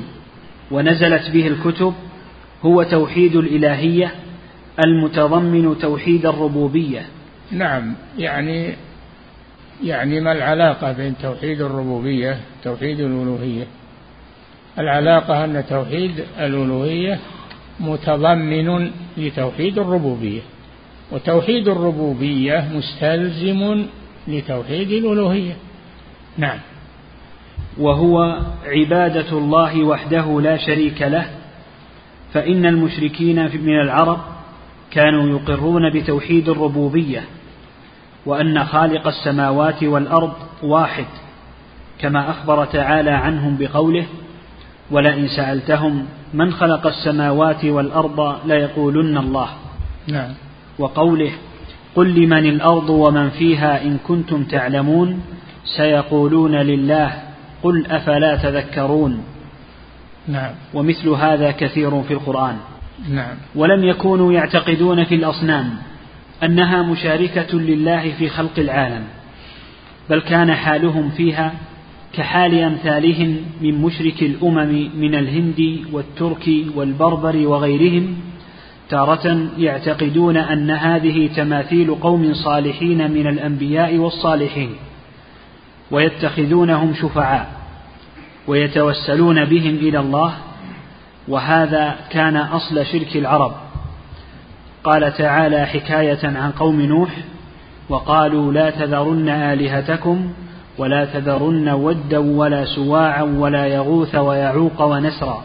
ونزلت 0.72 1.30
به 1.30 1.48
الكتب 1.48 1.94
هو 2.66 2.84
توحيد 2.84 3.36
الإلهية 3.36 4.16
المتضمن 4.86 5.78
توحيد 5.78 6.26
الربوبية. 6.26 7.06
نعم 7.52 7.94
يعني 8.18 8.74
يعني 9.84 10.20
ما 10.20 10.32
العلاقة 10.32 10.92
بين 10.92 11.16
توحيد 11.22 11.62
الربوبية 11.62 12.40
توحيد 12.64 13.00
الألوهية؟ 13.00 13.68
العلاقة 14.80 15.46
أن 15.46 15.64
توحيد 15.70 16.24
الألوهية 16.40 17.20
متضمن 17.80 18.92
لتوحيد 19.18 19.80
الربوبية 19.80 20.42
وتوحيد 21.12 21.68
الربوبية 21.68 22.70
مستلزم 22.74 23.86
لتوحيد 24.28 24.92
الألوهية. 24.92 25.54
نعم. 26.38 26.60
وهو 27.78 28.40
عبادة 28.66 29.38
الله 29.38 29.84
وحده 29.84 30.42
لا 30.42 30.58
شريك 30.58 31.02
له 31.02 31.41
فإن 32.34 32.66
المشركين 32.66 33.44
من 33.64 33.80
العرب 33.82 34.20
كانوا 34.92 35.40
يقرون 35.40 35.90
بتوحيد 35.90 36.50
الربوبية 36.50 37.24
وأن 38.26 38.66
خالق 38.66 39.08
السماوات 39.08 39.84
والأرض 39.84 40.34
واحد 40.64 41.06
كما 42.00 42.30
أخبر 42.30 42.66
تعالى 42.66 43.12
عنهم 43.12 43.58
بقوله 43.60 44.06
ولئن 44.92 45.28
سألتهم 45.28 46.06
من 46.34 46.54
خلق 46.54 46.88
السماوات 46.88 47.66
والأرض 47.66 48.36
ليقولن 48.46 49.18
الله 49.18 49.50
نعم. 50.08 50.34
وقوله 50.80 51.32
قل 51.96 52.16
لمن 52.16 52.46
الأرض 52.46 52.90
ومن 52.90 53.30
فيها 53.30 53.84
إن 53.84 53.98
كنتم 54.08 54.44
تعلمون 54.44 55.22
سيقولون 55.78 56.56
لله 56.56 57.14
قل 57.64 57.86
أفلا 57.86 58.36
تذكرون؟ 58.36 59.24
نعم. 60.28 60.52
ومثل 60.74 61.10
هذا 61.10 61.52
كثير 61.52 62.02
في 62.04 62.14
القرآن. 62.14 62.58
نعم. 63.10 63.36
ولم 63.56 63.84
يكونوا 63.84 64.34
يعتقدون 64.34 65.04
في 65.04 65.16
الأصنام 65.16 65.70
أنها 66.44 66.82
مشاركة 66.82 67.58
لله 67.58 68.12
في 68.12 68.30
خلق 68.30 68.60
العالم 68.60 69.04
بل 70.10 70.22
كان 70.22 70.54
حالهم 70.54 71.10
فيها 71.10 71.54
كحال 72.14 72.56
أمثالهم 72.56 73.38
من 73.62 73.82
مشرك 73.82 74.24
الأمم 74.24 74.90
من 74.96 75.16
الهند 75.16 75.80
والترك 75.92 76.50
والبربر 76.76 77.48
وغيرهم 77.48 78.16
تارة 78.90 79.48
يعتقدون 79.58 80.38
أن 80.38 80.72
هذه 80.72 81.30
تماثيل 81.36 81.96
قوم 81.96 82.34
صالحين 82.34 83.12
من 83.12 83.28
الأنبياء 83.28 83.98
والصالحين 83.98 84.70
ويتخذونهم 85.92 86.94
شفعاء. 86.94 87.61
ويتوسلون 88.52 89.46
بهم 89.46 89.76
إلى 89.76 90.00
الله 90.00 90.34
وهذا 91.28 91.96
كان 92.10 92.38
أصل 92.38 92.86
شرك 92.86 93.16
العرب. 93.16 93.54
قال 94.84 95.14
تعالى 95.14 95.66
حكاية 95.66 96.20
عن 96.24 96.52
قوم 96.52 96.82
نوح 96.82 97.10
وقالوا 97.90 98.54
لا 98.54 98.70
تذرن 98.70 99.30
آلهتكم 99.30 100.34
ولا 100.78 101.06
تذرن 101.06 101.70
ودا 101.70 102.18
ولا 102.18 102.66
سواعا 102.66 103.22
ولا 103.22 103.68
يغوث 103.68 104.16
ويعوق 104.16 104.82
ونسرا. 104.82 105.44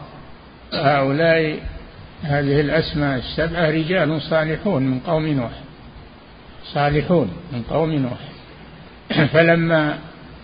هؤلاء 0.73 1.59
هذه 2.23 2.61
الأسماء 2.61 3.19
السبعة 3.19 3.71
رجال 3.71 4.23
صالحون 4.23 4.83
من 4.83 5.01
قوم 5.01 5.27
نوح. 5.27 5.53
صالحون 6.75 7.31
من 7.53 7.63
قوم 7.71 7.93
نوح. 7.93 8.19
فلما 9.33 9.99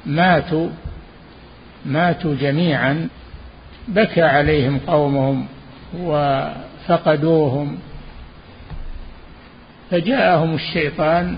ماتوا 0.07 0.69
ماتوا 1.87 2.35
جميعا 2.35 3.09
بكى 3.89 4.23
عليهم 4.23 4.79
قومهم 4.87 5.47
وفقدوهم. 5.99 7.79
فجاءهم 9.91 10.55
الشيطان 10.55 11.37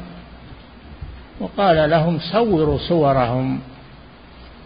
وقال 1.41 1.91
لهم 1.91 2.19
صوروا 2.19 2.79
صورهم 2.79 3.61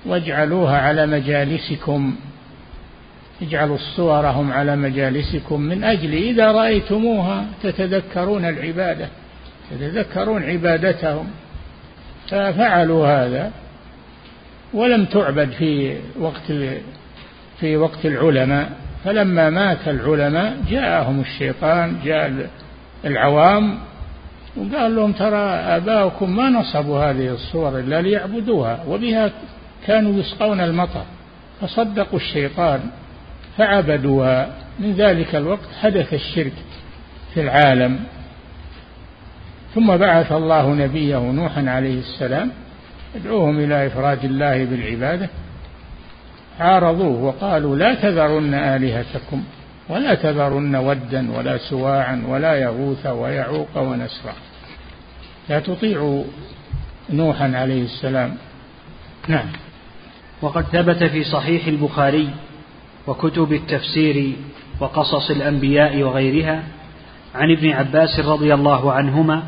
واجعلوها 0.07 0.79
على 0.79 1.07
مجالسكم. 1.07 2.17
اجعلوا 3.43 3.79
صورهم 3.97 4.53
على 4.53 4.77
مجالسكم 4.77 5.61
من 5.61 5.85
أجل 5.85 6.15
إذا 6.15 6.53
رأيتموها 6.53 7.45
تتذكرون 7.63 8.45
العبادة 8.45 9.09
تتذكرون 9.71 10.43
عبادتهم. 10.43 11.27
ففعلوا 12.29 13.07
هذا. 13.07 13.53
ولم 14.75 15.05
تعبد 15.05 15.51
في 15.51 15.97
وقت 16.21 16.53
في 17.61 17.77
وقت 17.77 18.07
العلماء. 18.07 18.71
فلما 19.05 19.51
مات 19.51 19.89
العلماء 19.89 20.57
جاءهم 20.71 21.21
الشيطان 21.21 21.97
جاء 22.05 22.51
العوام 23.05 23.79
وقال 24.57 24.97
لهم 24.97 25.13
ترى 25.13 25.51
آباؤكم 25.77 26.37
ما 26.37 26.51
نصبوا 26.51 26.99
هذه 26.99 27.29
الصور 27.29 27.79
إلا 27.79 28.03
ليعبدوها 28.03 28.85
وبها 28.89 29.31
كانوا 29.87 30.21
يسقون 30.21 30.61
المطر. 30.61 31.05
فصدقوا 31.61 32.19
الشيطان 32.19 32.81
فعبدوها. 33.59 34.49
من 34.79 34.93
ذلك 34.93 35.35
الوقت 35.35 35.69
حدث 35.81 36.15
الشرك 36.15 36.53
في 37.35 37.41
العالم. 37.41 38.01
ثم 39.75 39.97
بعث 39.97 40.33
الله 40.33 40.75
نبيه 40.75 41.19
نوحا 41.19 41.65
عليه 41.71 41.99
السلام 41.99 42.51
يدعوهم 43.15 43.59
إلى 43.59 43.87
إفراد 43.87 44.25
الله 44.25 44.65
بالعبادة. 44.65 45.29
عارضوه 46.61 47.23
وقالوا 47.23 47.77
لا 47.77 47.95
تذرن 47.95 48.55
آلهتكم 48.55 49.45
ولا 49.89 50.15
تذرن 50.15 50.77
ودا 50.77 51.33
ولا 51.39 51.59
سواعا 51.59 52.25
ولا 52.29 52.55
يغوث 52.55 53.07
ويعوق 53.07 53.77
ونسرا. 53.77 54.35
لا 55.49 55.61
تطيعوا 55.61 56.25
نوحا 57.11 57.53
عليه 57.57 57.85
السلام. 57.85 58.37
نعم. 59.29 59.47
وقد 60.43 60.65
ثبت 60.65 61.05
في 61.05 61.25
صحيح 61.25 61.67
البخاري 61.67 62.31
وكتب 63.07 63.53
التفسير 63.53 64.33
وقصص 64.81 65.31
الأنبياء 65.31 66.03
وغيرها 66.03 66.63
عن 67.35 67.53
ابن 67.53 67.71
عباس 67.71 68.21
رضي 68.21 68.55
الله 68.55 68.93
عنهما 68.93 69.43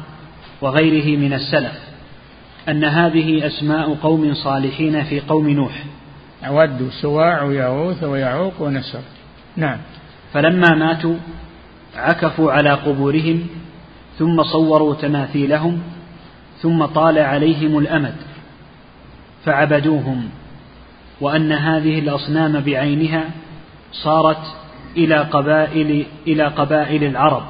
وغيره 0.61 1.19
من 1.19 1.33
السلف. 1.33 1.90
أن 2.69 2.85
هذه 2.85 3.47
أسماء 3.47 3.95
قوم 3.95 4.35
صالحين 4.35 5.05
في 5.05 5.21
قوم 5.21 5.51
نوح. 5.51 5.85
ود 6.51 6.91
سواع 7.03 7.43
ويغوث 7.43 8.05
ويعوق 8.05 8.61
ونسر. 8.61 9.01
نعم. 9.57 9.79
فلما 10.33 10.75
ماتوا 10.75 11.17
عكفوا 11.97 12.53
على 12.53 12.71
قبورهم 12.71 13.47
ثم 14.19 14.43
صوروا 14.43 14.95
تماثيلهم 14.95 15.83
ثم 16.63 16.85
طال 16.85 17.19
عليهم 17.19 17.79
الأمد 17.79 18.15
فعبدوهم 19.45 20.29
وأن 21.21 21.53
هذه 21.53 21.99
الأصنام 21.99 22.61
بعينها 22.61 23.25
صارت 23.93 24.55
إلى 24.97 25.17
قبائل 25.19 26.07
إلى 26.27 26.45
قبائل 26.45 27.05
العرب. 27.05 27.43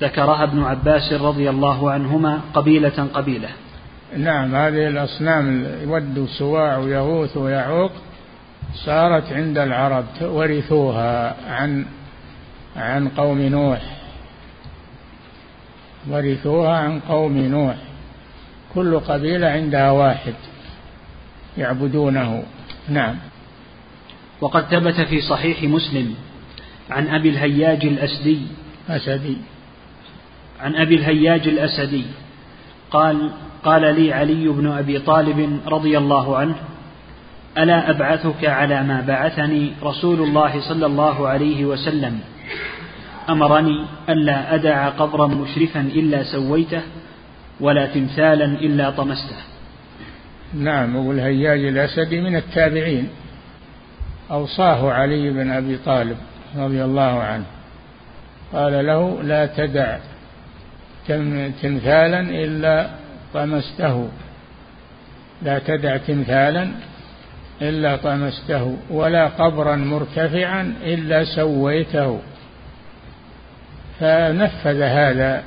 ذكرها 0.00 0.42
ابن 0.42 0.62
عباس 0.62 1.12
رضي 1.12 1.50
الله 1.50 1.90
عنهما 1.90 2.40
قبيلة 2.54 3.08
قبيلة. 3.14 3.48
نعم 4.16 4.54
هذه 4.54 4.88
الأصنام 4.88 5.66
ود 5.86 6.26
سواع 6.38 6.76
ويغوث 6.78 7.36
ويعوق 7.36 7.92
صارت 8.74 9.32
عند 9.32 9.58
العرب 9.58 10.04
ورثوها 10.22 11.36
عن 11.50 11.86
عن 12.76 13.08
قوم 13.08 13.40
نوح. 13.40 13.80
ورثوها 16.10 16.76
عن 16.76 17.00
قوم 17.00 17.38
نوح. 17.38 17.76
كل 18.74 19.00
قبيلة 19.00 19.48
عندها 19.48 19.90
واحد 19.90 20.34
يعبدونه. 21.58 22.42
نعم. 22.88 23.16
وقد 24.40 24.62
ثبت 24.64 25.00
في 25.00 25.20
صحيح 25.20 25.62
مسلم 25.62 26.14
عن 26.90 27.08
أبي 27.08 27.28
الهياج 27.28 27.84
الأسدي. 27.84 28.40
أسدي. 28.88 29.36
عن 30.60 30.76
أبي 30.76 30.94
الهياج 30.94 31.48
الأسدي. 31.48 32.04
قال 32.90 33.30
قال 33.64 33.94
لي 34.00 34.12
علي 34.12 34.48
بن 34.48 34.66
أبي 34.66 34.98
طالب 34.98 35.60
رضي 35.66 35.98
الله 35.98 36.38
عنه 36.38 36.54
ألا 37.58 37.90
أبعثك 37.90 38.44
على 38.44 38.82
ما 38.82 39.00
بعثني 39.00 39.72
رسول 39.82 40.20
الله 40.22 40.60
صلى 40.68 40.86
الله 40.86 41.28
عليه 41.28 41.64
وسلم؟ 41.64 42.20
أمرني 43.30 43.84
ألا 44.08 44.54
أدع 44.54 44.88
قبرا 44.88 45.26
مشرفا 45.26 45.80
إلا 45.80 46.22
سويته 46.22 46.82
ولا 47.60 47.86
تمثالا 47.86 48.44
إلا 48.44 48.90
طمسته. 48.90 49.36
نعم 50.54 50.96
أبو 50.96 51.12
الهياج 51.12 51.64
الأسدي 51.64 52.20
من 52.20 52.36
التابعين. 52.36 53.08
أوصاه 54.30 54.92
علي 54.92 55.30
بن 55.30 55.50
أبي 55.50 55.76
طالب 55.76 56.16
رضي 56.56 56.84
الله 56.84 57.22
عنه. 57.22 57.44
قال 58.52 58.86
له 58.86 59.22
لا 59.22 59.46
تدع 59.46 59.98
تمثالا 61.62 62.20
إلا 62.20 63.03
طمسته. 63.34 64.08
لا 65.42 65.58
تدع 65.58 65.96
تمثالا 65.96 66.68
إلا 67.62 67.96
طمسته 67.96 68.76
ولا 68.90 69.26
قبرا 69.28 69.76
مرتفعا 69.76 70.74
إلا 70.82 71.24
سويته. 71.24 72.20
فنفذ 74.00 74.82
هذا 74.82 75.42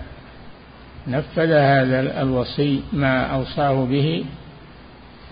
نفذ 1.07 1.51
هذا 1.51 2.21
الوصي 2.21 2.83
ما 2.93 3.25
أوصاه 3.25 3.85
به 3.85 4.25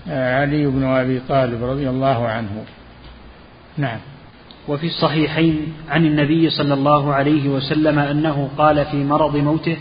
علي 0.08 0.66
بن 0.66 0.84
أبي 0.84 1.22
طالب 1.30 1.64
رضي 1.64 1.89
الله 1.89 2.28
عنه. 2.28 2.64
نعم. 3.78 3.99
وفي 4.68 4.88
الصحيحين 4.88 5.74
عن 5.89 6.06
النبي 6.06 6.49
صلى 6.49 6.74
الله 6.74 7.14
عليه 7.14 7.49
وسلم 7.49 7.99
أنه 7.99 8.49
قال 8.58 8.86
في 8.86 8.97
مرض 8.97 9.36
موته 9.36 9.78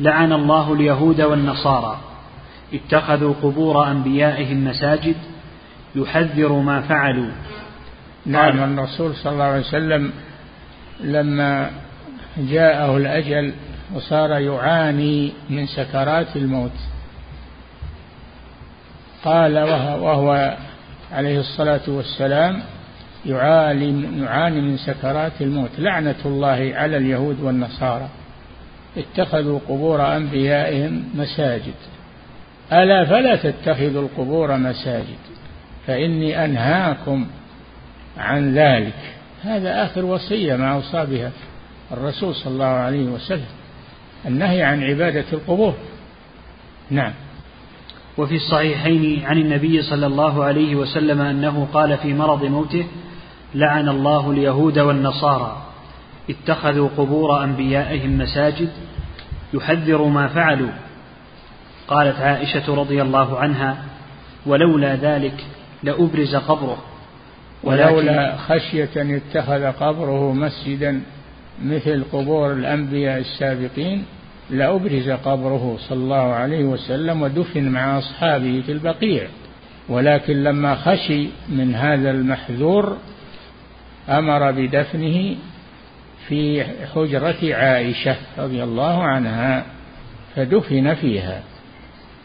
لعن 0.00 0.32
الله 0.32 0.72
اليهود 0.72 1.20
والنصارى. 1.20 1.98
اتخذوا 2.74 3.34
قبور 3.42 3.90
أنبيائهم 3.90 4.64
مساجد. 4.64 5.16
يحذر 5.94 6.52
ما 6.52 6.80
فعلوا. 6.80 7.30
نعم 8.26 8.78
الرسول 8.78 9.14
صلى 9.14 9.32
الله 9.32 9.44
عليه 9.44 9.60
وسلم 9.60 10.12
لما 11.00 11.70
جاءه 12.38 12.96
الأجل 12.96 13.52
وصار 13.94 14.30
يعاني 14.30 15.32
من 15.50 15.66
سكرات 15.66 16.36
الموت 16.36 16.72
قال 19.24 19.58
وهو 19.58 20.56
عليه 21.12 21.40
الصلاة 21.40 21.80
والسلام 21.88 22.62
يعاني 23.26 24.20
يعاني 24.22 24.60
من 24.60 24.76
سكرات 24.76 25.32
الموت. 25.40 25.70
لعنة 25.78 26.14
الله 26.24 26.72
على 26.74 26.96
اليهود 26.96 27.40
والنصارى. 27.40 28.08
اتخذوا 28.96 29.60
قبور 29.68 30.16
أنبيائهم 30.16 31.04
مساجد. 31.14 31.74
ألا 32.72 33.04
فلا 33.04 33.36
تتخذوا 33.36 34.02
القبور 34.02 34.56
مساجد 34.56 35.18
فإني 35.86 36.44
أنهاكم 36.44 37.26
عن 38.18 38.54
ذلك. 38.54 39.14
هذا 39.42 39.84
آخر 39.84 40.04
وصية 40.04 40.56
ما 40.56 40.72
أوصى 40.74 41.06
بها 41.06 41.30
الرسول 41.92 42.34
صلى 42.34 42.52
الله 42.52 42.64
عليه 42.64 43.04
وسلم 43.06 43.48
النهي 44.26 44.62
عن 44.62 44.82
عبادة 44.82 45.24
القبور. 45.32 45.74
نعم. 46.90 47.12
وفي 48.18 48.36
الصحيحين 48.36 49.22
عن 49.24 49.38
النبي 49.38 49.82
صلى 49.82 50.06
الله 50.06 50.44
عليه 50.44 50.74
وسلم 50.74 51.20
أنه 51.20 51.68
قال 51.72 51.96
في 51.98 52.14
مرض 52.14 52.44
موته 52.44 52.86
لعن 53.54 53.88
الله 53.88 54.30
اليهود 54.30 54.78
والنصارى. 54.78 55.69
اتخذوا 56.30 56.88
قبور 56.96 57.44
أنبيائهم 57.44 58.18
مساجد 58.18 58.68
يحذر 59.54 60.04
ما 60.04 60.28
فعلوا. 60.28 60.70
قالت 61.88 62.16
عائشة 62.16 62.74
رضي 62.74 63.02
الله 63.02 63.38
عنها 63.38 63.76
ولولا 64.46 64.94
ذلك 64.96 65.44
لأبرز 65.82 66.36
قبره 66.36 66.78
ولولا 67.64 68.36
خشية 68.36 68.88
أن 68.96 69.10
يتخذ 69.10 69.64
قبره 69.64 70.32
مسجدا 70.32 71.00
مثل 71.64 72.04
قبور 72.12 72.52
الأنبياء 72.52 73.18
السابقين 73.18 74.04
لأبرز 74.50 75.10
قبره 75.10 75.76
صلى 75.88 75.98
الله 75.98 76.32
عليه 76.32 76.64
وسلم 76.64 77.22
ودفن 77.22 77.68
مع 77.68 77.98
أصحابه 77.98 78.62
في 78.66 78.72
البقيع. 78.72 79.26
ولكن 79.88 80.42
لما 80.42 80.74
خشي 80.74 81.28
من 81.48 81.74
هذا 81.74 82.10
المحذور 82.10 82.96
أمر 84.08 84.50
بدفنه 84.50 85.36
في 86.30 86.64
حجرة 86.94 87.54
عائشة 87.54 88.16
رضي 88.38 88.64
الله 88.64 89.02
عنها 89.02 89.64
فدفن 90.36 90.94
فيها 90.94 91.40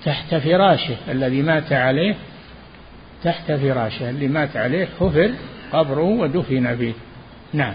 تحت 0.06 0.36
فراشه 0.36 0.96
الذي 1.10 1.42
مات 1.42 1.74
عليه 1.74 2.16
تحت 3.24 3.52
فراشه 3.52 4.10
اللي 4.10 4.28
مات 4.28 4.58
عليه 4.58 4.88
حفر 5.00 5.32
قبره 5.74 6.04
ودفن 6.04 6.76
فيه. 6.76 6.94
نعم. 7.54 7.74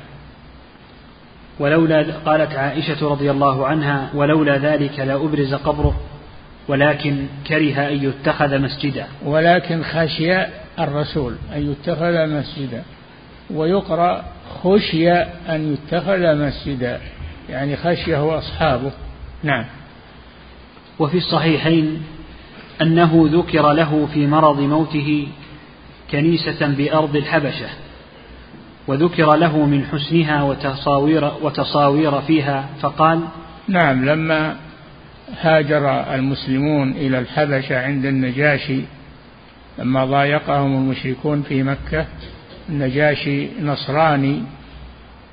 ولولا 1.58 2.06
قالت 2.26 2.54
عائشة 2.54 3.08
رضي 3.08 3.30
الله 3.30 3.66
عنها 3.66 4.10
ولولا 4.14 4.58
ذلك 4.58 4.98
لأبرز 4.98 5.54
قبره 5.54 6.00
ولكن 6.68 7.26
كره 7.46 7.88
أن 7.88 8.04
يتخذ 8.04 8.58
مسجدا. 8.58 9.06
ولكن 9.24 9.82
خشي 9.82 10.44
الرسول 10.78 11.34
أن 11.54 11.70
يتخذ 11.72 12.26
مسجدا 12.26 12.82
ويقرأ 13.50 14.24
خشي 14.62 15.12
أن 15.48 15.72
يتخذ 15.72 16.36
مسجدا 16.36 17.00
يعني 17.50 17.76
خشية 17.76 18.38
أصحابه. 18.38 18.92
نعم. 19.42 19.64
وفي 20.98 21.18
الصحيحين 21.18 22.02
أنه 22.82 23.28
ذكر 23.32 23.72
له 23.72 24.08
في 24.14 24.26
مرض 24.26 24.60
موته 24.60 25.28
كنيسة 26.10 26.66
بأرض 26.66 27.16
الحبشة 27.16 27.68
وذكر 28.86 29.36
له 29.36 29.66
من 29.66 29.84
حسنها 29.84 30.42
وتصاوير, 30.42 31.32
وتصاوير 31.42 32.20
فيها 32.20 32.68
فقال 32.80 33.20
نعم 33.68 34.04
لما 34.04 34.56
هاجر 35.40 36.14
المسلمون 36.14 36.90
إلى 36.90 37.18
الحبشة 37.18 37.80
عند 37.80 38.04
النجاشي 38.04 38.82
لما 39.78 40.04
ضايقهم 40.04 40.76
المشركون 40.76 41.42
في 41.42 41.62
مكة 41.62 42.06
النجاشي 42.70 43.48
نصراني 43.62 44.42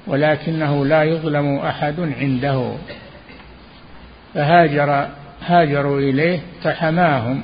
ولكنه 0.07 0.85
لا 0.85 1.03
يظلم 1.03 1.55
أحد 1.57 1.99
عنده. 1.99 2.71
فهاجر 4.33 5.07
هاجروا 5.45 5.99
إليه 5.99 6.39
فحماهم 6.63 7.43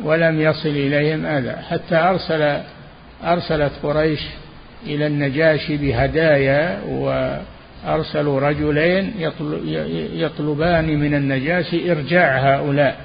ولم 0.00 0.40
يصل 0.40 0.68
إليهم 0.68 1.26
أذى. 1.26 1.56
حتى 1.70 1.96
أرسل 1.96 2.60
أرسلت 3.24 3.72
قريش 3.82 4.20
إلى 4.86 5.06
النجاشي 5.06 5.76
بهدايا 5.76 6.80
وأرسلوا 6.88 8.40
رجلين 8.40 9.12
يطلبان 10.12 10.98
من 10.98 11.14
النجاشي 11.14 11.92
إرجاع 11.92 12.38
هؤلاء 12.38 12.96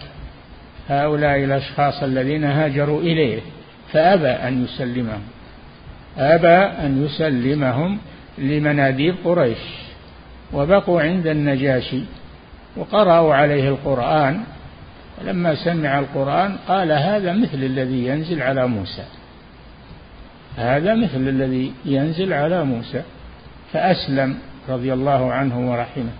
هؤلاء 0.89 1.43
الأشخاص 1.43 2.03
الذين 2.03 2.43
هاجروا 2.43 3.01
إليه 3.01 3.39
فأبى 3.93 4.29
أن 4.29 4.63
يسلمهم. 4.63 5.21
أبى 6.17 6.85
أن 6.85 7.05
يسلمهم 7.05 7.97
لمناديب 8.37 9.15
قريش 9.25 9.57
وبقوا 10.53 11.01
عند 11.01 11.27
النجاشي 11.27 12.01
وقرأوا 12.77 13.35
عليه 13.35 13.69
القرآن. 13.69 14.43
ولما 15.21 15.55
سمع 15.55 15.99
القرآن 15.99 16.55
قال 16.67 16.91
هذا 16.91 17.33
مثل 17.33 17.63
الذي 17.63 18.05
ينزل 18.05 18.41
على 18.41 18.67
موسى 18.67 19.03
هذا 20.57 20.95
مثل 20.95 21.27
الذي 21.27 21.73
ينزل 21.85 22.33
على 22.33 22.63
موسى. 22.63 23.01
فأسلم 23.73 24.37
رضي 24.69 24.93
الله 24.93 25.33
عنه 25.33 25.71
ورحمه 25.71 26.11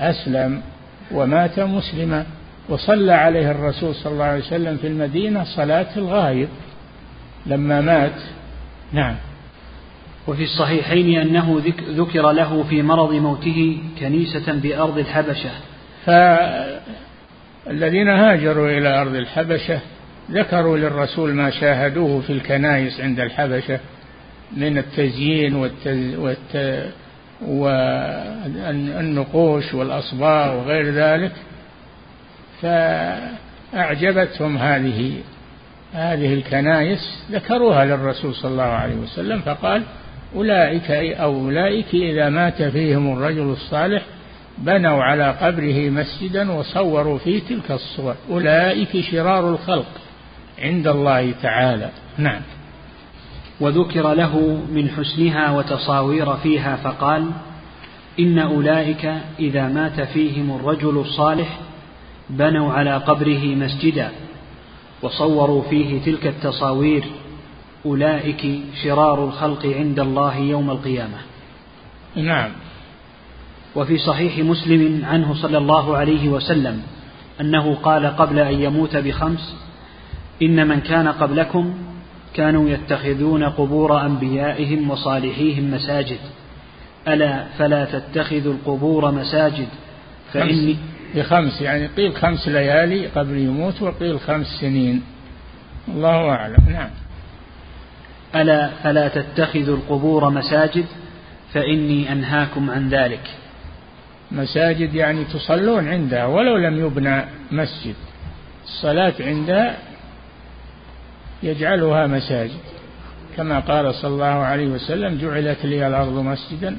أسلم 0.00 0.60
ومات 1.12 1.60
مسلما. 1.60 2.26
وصلى 2.68 3.12
عليه 3.12 3.50
الرسول 3.50 3.94
صلى 3.94 4.12
الله 4.12 4.24
عليه 4.24 4.44
وسلم 4.44 4.76
في 4.76 4.86
المدينة 4.86 5.44
صلاة 5.44 5.86
الغائب. 5.96 6.48
لما 7.46 7.80
مات 7.80 8.20
نعم. 8.92 9.16
وفي 10.26 10.42
الصحيحين 10.42 11.20
أنه 11.20 11.62
ذكر 11.88 12.32
له 12.32 12.62
في 12.62 12.82
مرض 12.82 13.12
موته 13.12 13.78
كنيسة 14.00 14.52
بأرض 14.52 14.98
الحبشة. 14.98 15.50
فالذين 16.06 18.08
هاجروا 18.08 18.70
إلى 18.70 19.00
أرض 19.00 19.14
الحبشة 19.14 19.80
ذكروا 20.30 20.76
للرسول 20.76 21.34
ما 21.34 21.50
شاهدوه 21.50 22.20
في 22.20 22.32
الكنائس 22.32 23.00
عند 23.00 23.20
الحبشة 23.20 23.80
من 24.56 24.78
التزيين 24.78 25.54
والتز... 25.54 26.16
والت... 26.16 26.84
والنقوش 28.46 29.74
والأصباغ 29.74 30.56
وغير 30.56 30.90
ذلك. 30.90 31.32
فأعجبتهم 33.72 34.58
هذه 34.58 35.12
هذه 35.94 36.34
الكنائس 36.34 37.24
ذكروها 37.30 37.84
للرسول 37.84 38.34
صلى 38.34 38.50
الله 38.50 38.62
عليه 38.62 38.94
وسلم 38.94 39.40
فقال 39.40 39.82
أولئك 40.34 40.90
أو 40.90 41.34
أولئك 41.44 41.94
إذا 41.94 42.28
مات 42.28 42.62
فيهم 42.62 43.12
الرجل 43.12 43.52
الصالح 43.52 44.02
بنوا 44.58 45.02
على 45.02 45.30
قبره 45.30 45.90
مسجدا 45.90 46.52
وصوروا 46.52 47.18
فيه 47.18 47.40
تلك 47.48 47.70
الصور. 47.70 48.14
أولئك 48.30 49.00
شرار 49.00 49.50
الخلق 49.50 49.86
عند 50.58 50.86
الله 50.86 51.32
تعالى. 51.42 51.90
نعم. 52.18 52.40
وذكر 53.60 54.14
له 54.14 54.62
من 54.72 54.88
حسنها 54.88 55.50
وتصاوير 55.50 56.36
فيها 56.36 56.76
فقال 56.76 57.30
إن 58.20 58.38
أولئك 58.38 59.12
إذا 59.38 59.68
مات 59.68 60.00
فيهم 60.00 60.56
الرجل 60.56 60.98
الصالح 60.98 61.58
بنوا 62.30 62.72
على 62.72 62.96
قبره 62.96 63.44
مسجدا 63.44 64.10
وصوروا 65.04 65.62
فيه 65.70 66.02
تلك 66.02 66.26
التصاوير 66.26 67.04
أولئك 67.86 68.60
شرار 68.82 69.24
الخلق 69.24 69.66
عند 69.66 70.00
الله 70.00 70.36
يوم 70.36 70.70
القيامة. 70.70 71.18
نعم. 72.16 72.50
وفي 73.76 73.98
صحيح 73.98 74.38
مسلم 74.38 75.04
عنه 75.04 75.34
صلى 75.34 75.58
الله 75.58 75.96
عليه 75.96 76.28
وسلم 76.28 76.82
أنه 77.40 77.74
قال 77.74 78.06
قبل 78.06 78.38
أن 78.38 78.60
يموت 78.60 78.96
بخمس 78.96 79.56
إن 80.42 80.68
من 80.68 80.80
كان 80.80 81.08
قبلكم 81.08 81.74
كانوا 82.34 82.70
يتخذون 82.70 83.44
قبور 83.44 84.06
أنبيائهم 84.06 84.90
وصالحيهم 84.90 85.70
مساجد. 85.70 86.18
ألا 87.08 87.44
فلا 87.58 87.84
تتخذوا 87.84 88.52
القبور 88.52 89.10
مساجد 89.10 89.68
فإني 90.32 90.76
بخمس 91.14 91.60
يعني 91.60 91.86
قيل 91.86 92.16
خمس 92.16 92.48
ليالي 92.48 93.06
قبل 93.06 93.38
يموت 93.38 93.82
وقيل 93.82 94.20
خمس 94.20 94.46
سنين. 94.46 95.02
الله 95.88 96.30
أعلم. 96.30 96.56
نعم. 96.68 96.90
ألا 98.34 98.70
فلا 98.82 99.08
تتخذوا 99.08 99.76
القبور 99.76 100.30
مساجد؟ 100.30 100.84
فإني 101.52 102.12
أنهاكم 102.12 102.70
عن 102.70 102.88
ذلك. 102.88 103.30
مساجد 104.32 104.94
يعني 104.94 105.24
تصلون 105.24 105.88
عندها 105.88 106.26
ولو 106.26 106.56
لم 106.56 106.86
يبنى 106.86 107.24
مسجد. 107.50 107.94
الصلاة 108.64 109.14
عندها 109.20 109.76
يجعلها 111.42 112.06
مساجد. 112.06 112.60
كما 113.36 113.60
قال 113.60 113.94
صلى 113.94 114.10
الله 114.10 114.24
عليه 114.26 114.66
وسلم 114.66 115.18
جعلت 115.18 115.66
لي 115.66 115.86
الأرض 115.86 116.18
مسجدا 116.18 116.76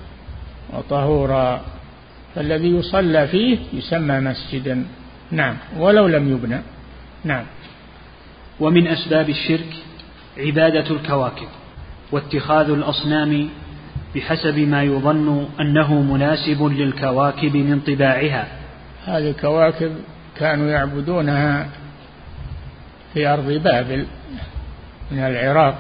وطهورا. 0.74 1.75
فالذي 2.36 2.68
يصلى 2.68 3.28
فيه 3.28 3.58
يسمى 3.74 4.20
مسجدا. 4.20 4.86
نعم. 5.32 5.56
ولو 5.78 6.08
لم 6.08 6.32
يبنى. 6.32 6.62
نعم. 7.24 7.46
ومن 8.60 8.88
أسباب 8.88 9.30
الشرك 9.30 9.74
عبادة 10.38 10.96
الكواكب 10.96 11.48
واتخاذ 12.12 12.70
الأصنام 12.70 13.50
بحسب 14.16 14.60
ما 14.60 14.84
يظن 14.84 15.48
أنه 15.60 16.02
مناسب 16.02 16.64
للكواكب 16.64 17.58
من 17.58 17.80
طباعها. 17.80 18.48
هذه 19.06 19.30
الكواكب 19.30 19.96
كانوا 20.38 20.70
يعبدونها 20.70 21.70
في 23.14 23.28
أرض 23.28 23.52
بابل 23.52 24.06
من 25.12 25.20
العراق. 25.20 25.80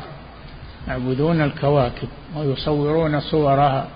يعبدون 0.87 1.41
الكواكب 1.41 2.07
ويصورون 2.35 3.19
صورها 3.19 3.87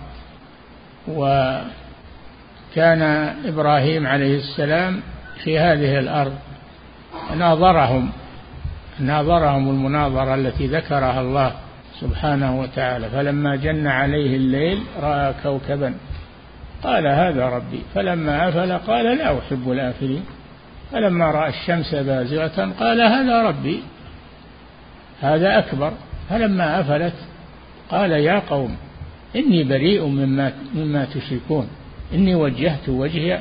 وكان 2.71 3.01
إبراهيم 3.45 4.07
عليه 4.07 4.37
السلام 4.37 5.01
في 5.43 5.59
هذه 5.59 5.99
الأرض 5.99 6.33
ناظرهم 7.37 8.09
ناظرهم 8.99 9.69
المناظرة 9.69 10.35
التي 10.35 10.67
ذكرها 10.67 11.21
الله 11.21 11.53
سبحانه 12.01 12.59
وتعالى 12.59 13.09
فلما 13.09 13.55
جن 13.55 13.87
عليه 13.87 14.35
الليل 14.35 14.83
رأى 15.01 15.33
كوكبا 15.43 15.93
قال 16.83 17.07
هذا 17.07 17.45
ربي. 17.45 17.81
فلما 17.95 18.49
أفل 18.49 18.77
قال 18.77 19.17
لا 19.17 19.39
أحب 19.39 19.71
الآفلين. 19.71 20.23
فلما 20.91 21.31
رأى 21.31 21.49
الشمس 21.49 21.95
بازغة 21.95 22.73
قال 22.79 23.01
هذا 23.01 23.41
ربي. 23.41 23.79
هذا 25.21 25.59
أكبر. 25.59 25.93
فلما 26.29 26.79
أفلت 26.79 27.13
قال 27.89 28.11
يا 28.11 28.39
قوم 28.39 28.77
إني 29.35 29.63
بريء 29.63 30.05
مما 30.05 30.53
مما 30.73 31.05
تشركون. 31.05 31.67
إني 32.13 32.35
وجهت 32.35 32.89
وجهي 32.89 33.39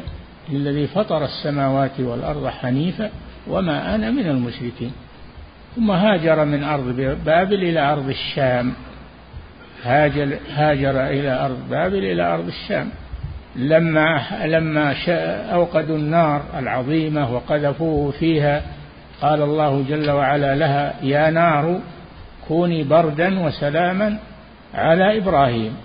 للذي 0.48 0.86
فطر 0.86 1.24
السماوات 1.24 2.00
والأرض 2.00 2.46
حنيفا 2.46 3.10
وما 3.46 3.94
أنا 3.94 4.10
من 4.10 4.26
المشركين. 4.26 4.92
ثم 5.76 5.90
هاجر 5.90 6.44
من 6.44 6.64
أرض 6.64 7.16
بابل 7.24 7.64
إلى 7.64 7.92
أرض 7.92 8.08
الشام. 8.08 8.72
هاجر, 9.82 10.38
هاجر 10.54 11.06
إلى 11.06 11.44
أرض 11.44 11.58
بابل 11.70 12.04
إلى 12.04 12.34
أرض 12.34 12.46
الشام. 12.46 12.88
لما 13.56 14.22
لما 14.44 14.94
أوقدوا 15.52 15.96
النار 15.96 16.42
العظيمة 16.58 17.34
وقذفوه 17.34 18.10
فيها 18.10 18.62
قال 19.20 19.42
الله 19.42 19.84
جل 19.88 20.10
وعلا 20.10 20.54
لها 20.54 20.94
يا 21.02 21.30
نار 21.30 21.80
كوني 22.48 22.84
بردا 22.84 23.40
وسلاما 23.40 24.18
على 24.74 25.18
إبراهيم. 25.18 25.76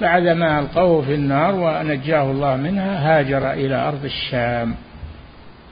بعدما 0.00 0.60
ألقوه 0.60 1.02
في 1.02 1.14
النار 1.14 1.54
ونجاه 1.54 2.30
الله 2.30 2.56
منها 2.56 3.18
هاجر 3.18 3.52
إلى 3.52 3.88
أرض 3.88 4.04
الشام. 4.04 4.74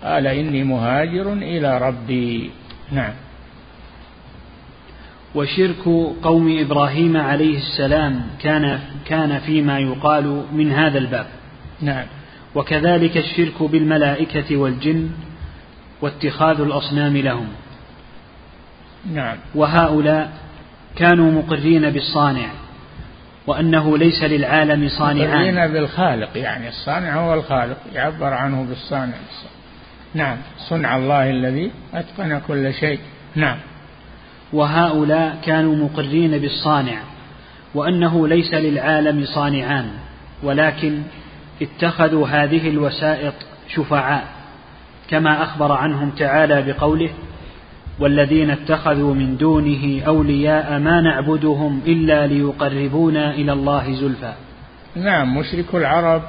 قال 0.05 0.27
إني 0.27 0.64
مهاجر 0.64 1.33
إلى 1.33 1.79
ربي. 1.79 2.51
نعم. 2.93 3.12
وشرك 5.35 5.85
قوم 6.23 6.59
إبراهيم 6.61 7.16
عليه 7.16 7.59
السلام 7.59 8.23
كان 8.43 8.81
كان 9.05 9.39
فيما 9.39 9.79
يقال 9.79 10.45
من 10.53 10.73
هذا 10.73 10.99
الباب. 10.99 11.27
نعم. 11.81 12.05
وكذلك 12.55 13.16
الشرك 13.16 13.62
بالملائكة 13.62 14.57
والجن 14.57 15.11
واتخاذ 16.01 16.61
الأصنام 16.61 17.16
لهم. 17.16 17.49
نعم. 19.12 19.37
وهؤلاء 19.55 20.33
كانوا 20.97 21.33
مقرين 21.33 21.91
بالصانع. 21.91 22.61
وأنه 23.47 23.99
ليس 23.99 24.22
للعالم 24.22 24.88
صانعان. 24.88 25.55
مقرين 25.55 25.72
بالخالق 25.72 26.38
يعني 26.38 26.68
الصانع 26.68 27.16
هو 27.16 27.34
الخالق 27.34 27.76
يعبر 27.93 28.32
عنه 28.34 28.64
بالصانع. 28.64 29.14
نعم 30.14 30.36
صنع 30.68 30.97
الله 30.97 31.30
الذي 31.30 31.70
أتقن 31.95 32.40
كل 32.49 32.74
شيء. 32.74 32.99
نعم. 33.34 33.57
وهؤلاء 34.53 35.38
كانوا 35.45 35.76
مقرين 35.76 36.38
بالصانع 36.38 36.99
وأنه 37.74 38.28
ليس 38.28 38.55
للعالم 38.55 39.24
صانعان 39.24 39.90
ولكن 40.43 41.03
اتخذوا 41.62 42.28
هذه 42.28 42.68
الوسائط 42.68 43.34
شفعاء 43.68 44.24
كما 45.11 45.43
أخبر 45.43 45.72
عنهم 45.72 46.11
تعالى 46.11 46.62
بقوله 46.62 47.11
والذين 48.01 48.51
اتخذوا 48.51 49.14
من 49.14 49.36
دونه 49.36 50.03
أولياء 50.07 50.78
ما 50.78 51.01
نعبدهم 51.01 51.80
إلا 51.86 52.26
ليقربونا 52.26 53.34
إلى 53.34 53.53
الله 53.53 53.95
زلفى. 53.95 54.32
نعم 54.97 55.36
مشرك 55.38 55.74
العرب 55.74 56.22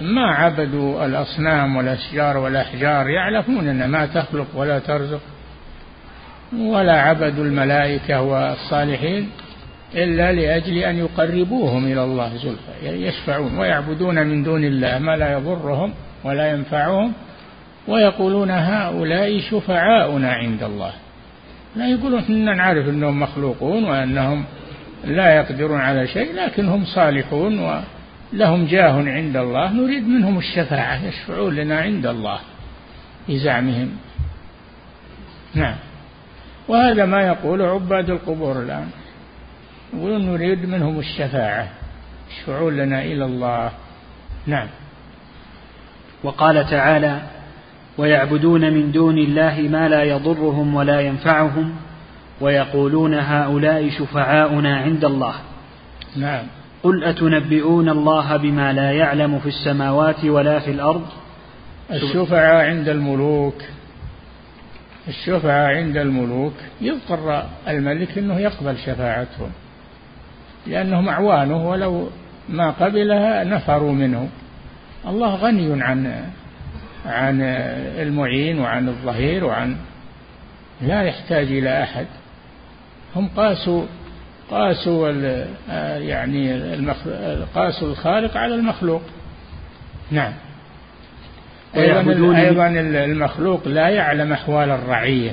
ما 0.00 0.26
عبدوا 0.26 1.06
الأصنام 1.06 1.76
والأشجار 1.76 2.36
والأحجار 2.36 3.08
يعلمون 3.08 3.68
ان 3.68 3.90
ما 3.90 4.06
تخلق 4.06 4.46
ولا 4.54 4.78
ترزق 4.78 5.20
ولا 6.58 7.00
عبدوا 7.00 7.44
الملائكة 7.44 8.22
والصالحين 8.22 9.28
إلا 9.94 10.32
لأجل 10.32 10.78
أن 10.78 10.96
يقربوهم 10.96 11.84
إلى 11.84 12.04
الله 12.04 12.36
زلفى 12.36 13.06
يشفعون 13.06 13.58
ويعبدون 13.58 14.26
من 14.26 14.42
دون 14.42 14.64
الله 14.64 14.98
ما 14.98 15.16
لا 15.16 15.32
يضرهم 15.32 15.92
ولا 16.24 16.50
ينفعهم. 16.50 17.12
ويقولون 17.88 18.50
هؤلاء 18.50 19.40
شفعاؤنا 19.40 20.32
عند 20.32 20.62
الله. 20.62 20.92
لا 21.76 21.88
يقولون 21.88 22.22
إننا 22.28 22.54
نعرف 22.54 22.88
أنهم 22.88 23.20
مخلوقون 23.20 23.84
وأنهم 23.84 24.44
لا 25.04 25.34
يقدرون 25.34 25.80
على 25.80 26.06
شيء 26.06 26.34
لكن 26.34 26.68
هم 26.68 26.84
صالحون 26.84 27.58
ولهم 27.58 28.66
جاه 28.66 28.92
عند 28.92 29.36
الله. 29.36 29.72
نريد 29.72 30.08
منهم 30.08 30.38
الشفاعة 30.38 31.04
يشفعون 31.04 31.54
لنا 31.54 31.80
عند 31.80 32.06
الله 32.06 32.38
بزعمهم. 33.28 33.90
نعم. 35.54 35.76
وهذا 36.68 37.04
ما 37.04 37.22
يقول 37.22 37.62
عباد 37.62 38.10
القبور 38.10 38.62
الآن. 38.62 38.88
يقولون 39.94 40.26
نريد 40.26 40.68
منهم 40.68 40.98
الشفاعة 40.98 41.68
يشفعون 42.30 42.76
لنا 42.76 43.02
إلى 43.02 43.24
الله. 43.24 43.70
نعم. 44.46 44.68
وقال 46.22 46.70
تعالى 46.70 47.20
ويعبدون 47.98 48.72
من 48.72 48.92
دون 48.92 49.18
الله 49.18 49.68
ما 49.70 49.88
لا 49.88 50.02
يضرهم 50.02 50.74
ولا 50.74 51.00
ينفعهم 51.00 51.74
ويقولون 52.40 53.14
هؤلاء 53.14 53.90
شفعاؤنا 53.90 54.76
عند 54.76 55.04
الله. 55.04 55.34
نعم. 56.16 56.46
قل 56.82 57.04
أتنبئون 57.04 57.88
الله 57.88 58.36
بما 58.36 58.72
لا 58.72 58.92
يعلم 58.92 59.38
في 59.38 59.48
السماوات 59.48 60.24
ولا 60.24 60.58
في 60.58 60.70
الأرض؟ 60.70 61.06
الشفعاء 61.90 62.66
عند 62.66 62.88
الملوك. 62.88 63.62
الشفعاء 65.08 65.76
عند 65.76 65.96
الملوك. 65.96 66.54
يضطر 66.80 67.42
الملك 67.68 68.18
إنه 68.18 68.38
يقبل 68.38 68.78
شفاعتهم. 68.78 69.50
لأنهم 70.66 71.08
أعوانه 71.08 71.68
ولو 71.68 72.08
ما 72.48 72.70
قبلها 72.70 73.44
نفروا 73.44 73.92
منه 73.92 74.28
الله 75.06 75.34
غني 75.34 75.82
عن 75.82 76.24
عن 77.06 77.42
المعين 77.98 78.58
وعن 78.58 78.88
الظهير 78.88 79.44
وعن 79.44 79.76
لا 80.82 81.02
يحتاج 81.02 81.46
إلى 81.46 81.82
أحد. 81.82 82.06
هم 83.16 83.28
قاسوا 83.28 83.84
قاسوا 84.50 85.10
يعني 85.98 86.72
قاسوا 87.54 87.88
الخالق 87.88 88.36
على 88.36 88.54
المخلوق. 88.54 89.02
نعم. 90.10 90.32
أيضا, 91.76 92.36
أيضا 92.38 92.66
المخلوق 93.04 93.68
لا 93.68 93.88
يعلم 93.88 94.32
أحوال 94.32 94.70
الرعية 94.70 95.30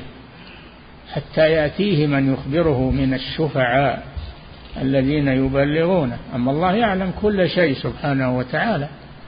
حتى 1.13 1.51
يأتيه 1.51 2.07
من 2.07 2.33
يخبره 2.33 2.91
من 2.91 3.13
الشفعاء 3.13 4.03
الذين 4.81 5.27
يبلغونه. 5.27 6.17
أما 6.35 6.51
الله 6.51 6.73
يعلم 6.73 7.11
كل 7.21 7.49
شيء 7.49 7.75
سبحانه 7.75 8.37
وتعالى. 8.37 8.87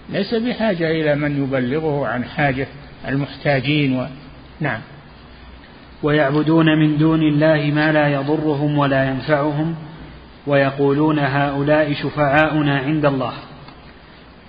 ليس 0.09 0.35
بحاجة 0.35 0.91
إلى 0.91 1.15
من 1.15 1.43
يبلغه 1.43 2.07
عن 2.07 2.23
حاجة 2.23 2.67
المحتاجين 3.07 3.99
و... 3.99 4.05
نعم. 4.59 4.79
ويعبدون 6.03 6.65
من 6.79 6.97
دون 6.97 7.21
الله 7.21 7.71
ما 7.75 7.91
لا 7.91 8.07
يضرهم 8.07 8.77
ولا 8.77 9.09
ينفعهم 9.09 9.75
ويقولون 10.47 11.19
هؤلاء 11.19 11.93
شفعاؤنا 11.93 12.79
عند 12.79 13.05
الله. 13.05 13.33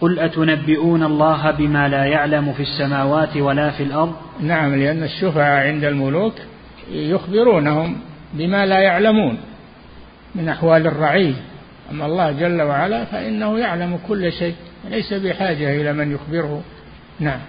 قل 0.01 0.19
أتنبئون 0.19 1.03
الله 1.03 1.51
بما 1.51 1.89
لا 1.89 2.05
يعلم 2.05 2.53
في 2.53 2.63
السماوات 2.63 3.37
ولا 3.37 3.71
في 3.71 3.83
الأرض؟ 3.83 4.15
نعم 4.41 4.75
لأن 4.75 5.03
الشفعاء 5.03 5.67
عند 5.67 5.85
الملوك 5.85 6.35
يخبرونهم 6.91 7.97
بما 8.35 8.67
لا 8.67 8.79
يعلمون 8.79 9.39
من 10.35 10.49
أحوال 10.49 10.87
الرعية 10.87 11.35
أما 11.91 12.07
الله 12.07 12.33
جل 12.33 12.63
وعلا 12.63 13.05
فإنه 13.05 13.59
يعلم 13.59 13.99
كل 14.09 14.33
شيء. 14.33 14.55
ليس 14.91 15.13
بحاجة 15.13 15.81
إلى 15.81 15.93
من 15.93 16.13
يخبره. 16.13 16.63
نعم. 17.21 17.41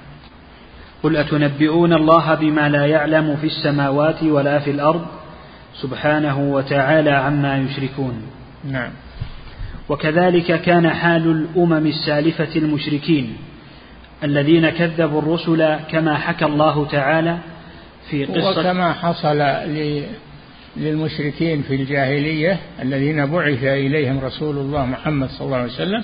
قل 1.04 1.18
أتنبئون 1.18 1.94
الله 1.94 2.36
بما 2.36 2.70
لا 2.70 2.86
يعلم 2.86 3.36
في 3.36 3.48
السماوات 3.48 4.24
ولا 4.24 4.60
في 4.60 4.72
الأرض 4.72 5.06
سبحانه 5.82 6.40
وتعالى 6.40 7.12
عما 7.12 7.58
يشركون. 7.58 8.22
نعم. 8.64 8.92
وكذلك 9.90 10.62
كان 10.62 10.90
حال 10.90 11.32
الأمم 11.32 11.88
السالفة 11.88 12.56
المشركين 12.56 13.38
الذين 14.24 14.70
كذبوا 14.70 15.22
الرسل 15.22 15.76
كما 15.92 16.16
حكى 16.18 16.46
الله 16.46 16.86
تعالى 16.86 17.38
في 18.10 18.26
قصة 18.26 18.60
وكما 18.60 18.94
حصل 18.94 19.44
للمشركين 20.78 21.62
في 21.62 21.76
الجاهلية 21.76 22.60
الذين 22.82 23.26
بعث 23.26 23.64
إليهم 23.64 24.20
رسول 24.20 24.58
الله 24.58 24.86
محمد 24.86 25.30
صلى 25.30 25.46
الله 25.46 25.58
عليه 25.58 25.74
وسلم 25.74 26.04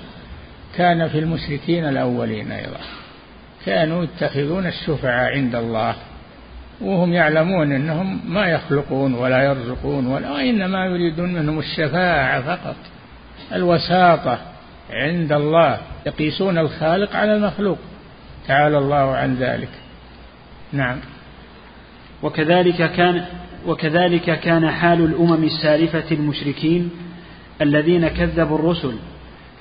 كان 0.76 1.08
في 1.08 1.18
المشركين 1.18 1.88
الأولين 1.88 2.52
أيضا. 2.52 2.80
كانوا 3.66 4.04
يتخذون 4.04 4.66
الشفعاء 4.66 5.32
عند 5.32 5.54
الله 5.54 5.94
وهم 6.80 7.12
يعلمون 7.12 7.72
إنهم 7.72 8.20
ما 8.26 8.46
يخلقون 8.46 9.14
ولا 9.14 9.42
يرزقون 9.42 10.06
ولا 10.06 10.40
انما 10.40 10.86
يريدون 10.86 11.34
منهم 11.34 11.58
الشفاعة 11.58 12.40
فقط 12.40 12.76
الوساطة 13.52 14.38
عند 14.90 15.32
الله 15.32 15.78
يقيسون 16.06 16.58
الخالق 16.58 17.16
على 17.16 17.34
المخلوق. 17.36 17.78
تعالى 18.46 18.78
الله 18.78 19.16
عن 19.16 19.34
ذلك. 19.34 19.70
نعم. 20.72 20.98
وكذلك 22.22 22.92
كان 22.92 23.24
وكذلك 23.66 24.40
كان 24.40 24.70
حال 24.70 25.04
الأمم 25.04 25.44
السالفة 25.44 26.04
المشركين 26.10 26.90
الذين 27.60 28.08
كذبوا 28.08 28.58
الرسل 28.58 28.94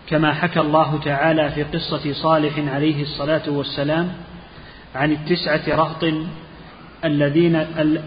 كما 0.10 0.34
حكى 0.34 0.60
الله 0.60 1.00
تعالى 1.06 1.50
في 1.50 1.64
قصة 1.64 2.14
صالح 2.14 2.60
عليه 2.74 3.02
الصلاة 3.02 3.50
والسلام 3.50 4.12
عن 4.96 5.12
التسعة 5.12 5.76
رهط 5.76 6.06
الذين 7.06 7.56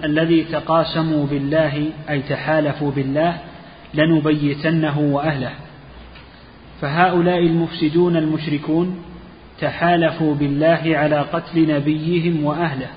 الذي 0.05 0.45
تقاسموا 0.45 1.27
بالله 1.27 1.87
أي 2.11 2.23
تحالفوا 2.23 2.91
بالله 2.91 3.39
لنبيتنه 3.95 4.99
وأهله. 4.99 5.53
فهؤلاء 6.81 7.39
المفسدون 7.39 8.17
المشركون 8.17 9.03
تحالفوا 9.61 10.35
بالله 10.35 10.83
على 10.87 11.21
قتل 11.21 11.75
نبيهم 11.75 12.45
وأهله. 12.45 12.89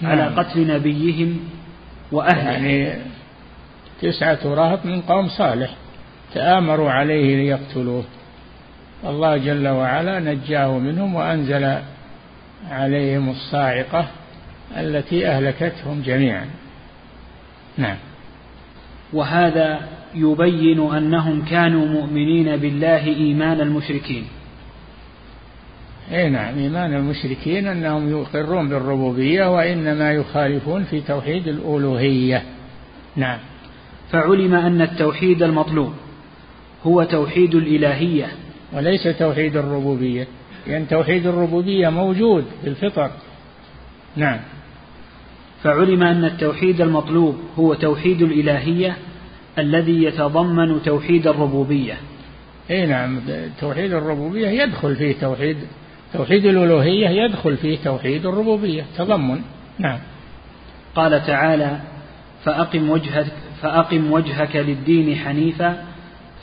نعم. 0.00 0.12
على 0.12 0.22
قتل 0.22 0.66
نبيهم 0.66 1.40
وأهله. 2.12 2.50
يعني 2.50 2.98
تسعة 4.02 4.38
رهط 4.44 4.86
من 4.86 5.00
قوم 5.00 5.28
صالح. 5.28 5.74
تآمروا 6.34 6.90
عليه 6.90 7.36
ليقتلوه. 7.36 8.04
الله 9.04 9.36
جل 9.36 9.68
وعلا 9.68 10.20
نجاه 10.20 10.78
منهم 10.78 11.14
وأنزل 11.14 11.76
عليهم 12.70 13.30
الصاعقة 13.30 14.06
التي 14.76 15.26
أهلكتهم 15.26 16.02
جميعا. 16.02 16.46
نعم. 17.78 17.96
وهذا 19.12 19.80
يبين 20.14 20.92
أنهم 20.92 21.44
كانوا 21.44 21.86
مؤمنين 21.86 22.56
بالله 22.56 23.06
إيمان 23.06 23.60
المشركين. 23.60 24.24
أي 26.12 26.30
نعم 26.30 26.58
إيمان 26.58 26.94
المشركين 26.94 27.66
أنهم 27.66 28.10
يقرون 28.10 28.68
بالربوبية 28.68 29.54
وإنما 29.54 30.12
يخالفون 30.12 30.84
في 30.84 31.00
توحيد 31.00 31.48
الألوهية. 31.48 32.42
نعم. 33.16 33.38
فعلم 34.10 34.54
أن 34.54 34.82
التوحيد 34.82 35.42
المطلوب. 35.42 35.92
هو 36.86 37.02
توحيد 37.02 37.54
الإلهية. 37.54 38.26
وليس 38.72 39.02
توحيد 39.18 39.56
الربوبية. 39.56 40.26
لأن 40.66 40.88
توحيد 40.88 41.26
الربوبية 41.26 41.88
موجود 41.88 42.44
في 42.62 42.68
الفطر. 42.68 43.10
نعم. 44.16 44.40
فعلم 45.62 46.02
أن 46.02 46.24
التوحيد 46.24 46.80
المطلوب 46.80 47.36
هو 47.58 47.74
توحيد 47.74 48.22
الإلهية 48.22 48.96
الذي 49.58 50.04
يتضمن 50.04 50.82
توحيد 50.82 51.26
الربوبية. 51.26 51.94
إي 52.70 52.86
نعم. 52.86 53.20
توحيد 53.60 53.92
الربوبية 53.92 54.48
يدخل 54.48 54.96
فيه 54.96 55.14
توحيد. 55.20 55.56
توحيد 56.12 56.46
الألوهية 56.46 57.08
يدخل 57.08 57.56
فيه 57.56 57.78
توحيد 57.84 58.26
الربوبية. 58.26 58.84
تضمن. 58.98 59.40
نعم. 59.78 59.98
قال 60.94 61.26
تعالى 61.26 61.80
فأقم 62.44 62.90
وجهك 62.90 63.26
فأقم 63.62 64.12
وجهك 64.12 64.56
للدين 64.56 65.16
حنيفا 65.16 65.84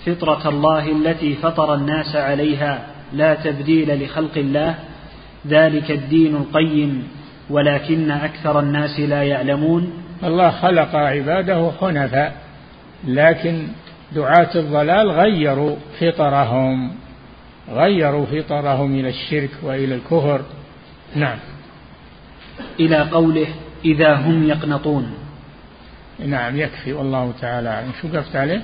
فطرة 0.05 0.49
الله 0.49 0.91
التي 0.91 1.35
فطر 1.35 1.73
الناس 1.73 2.15
عليها 2.15 2.87
لا 3.13 3.33
تبديل 3.33 4.05
لخلق 4.05 4.37
الله 4.37 4.75
ذلك 5.47 5.91
الدين 5.91 6.35
القيم 6.35 7.07
ولكن 7.49 8.11
أكثر 8.11 8.59
الناس 8.59 8.99
لا 8.99 9.23
يعلمون. 9.23 9.93
الله 10.23 10.49
خلق 10.49 10.95
عباده 10.95 11.71
حنفاء 11.81 12.35
لكن 13.07 13.67
دعاة 14.15 14.49
الضلال 14.55 15.11
غيروا 15.11 15.75
فطرهم 15.99 16.91
غيروا 17.69 18.25
فطرهم 18.25 18.95
إلى 18.99 19.09
الشرك 19.09 19.49
وإلى 19.63 19.95
الكفر. 19.95 20.41
نعم. 21.15 21.37
إلى 22.79 22.97
قوله 22.97 23.47
إذا 23.85 24.15
هم 24.15 24.49
يقنطون. 24.49 25.11
نعم 26.25 26.57
يكفي 26.57 26.93
والله 26.93 27.33
تعالى 27.41 27.69
أعلم. 27.69 27.91
شو 28.01 28.07
قفت 28.07 28.35
عليه؟ 28.35 28.61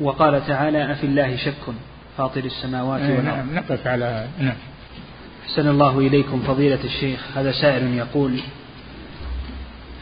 وقال 0.00 0.46
تعالى 0.46 0.92
أفي 0.92 1.06
الله 1.06 1.36
شك 1.36 1.74
فاطر 2.18 2.44
السماوات 2.44 3.00
والأرض. 3.00 3.24
نعم 3.24 3.54
نقف 3.54 3.86
على 3.86 4.26
نعم. 4.38 4.54
أحسن 5.46 5.68
الله 5.68 5.98
إليكم 5.98 6.42
فضيلة 6.46 6.78
الشيخ 6.84 7.20
هذا 7.36 7.52
سائل 7.52 7.94
يقول 7.94 8.40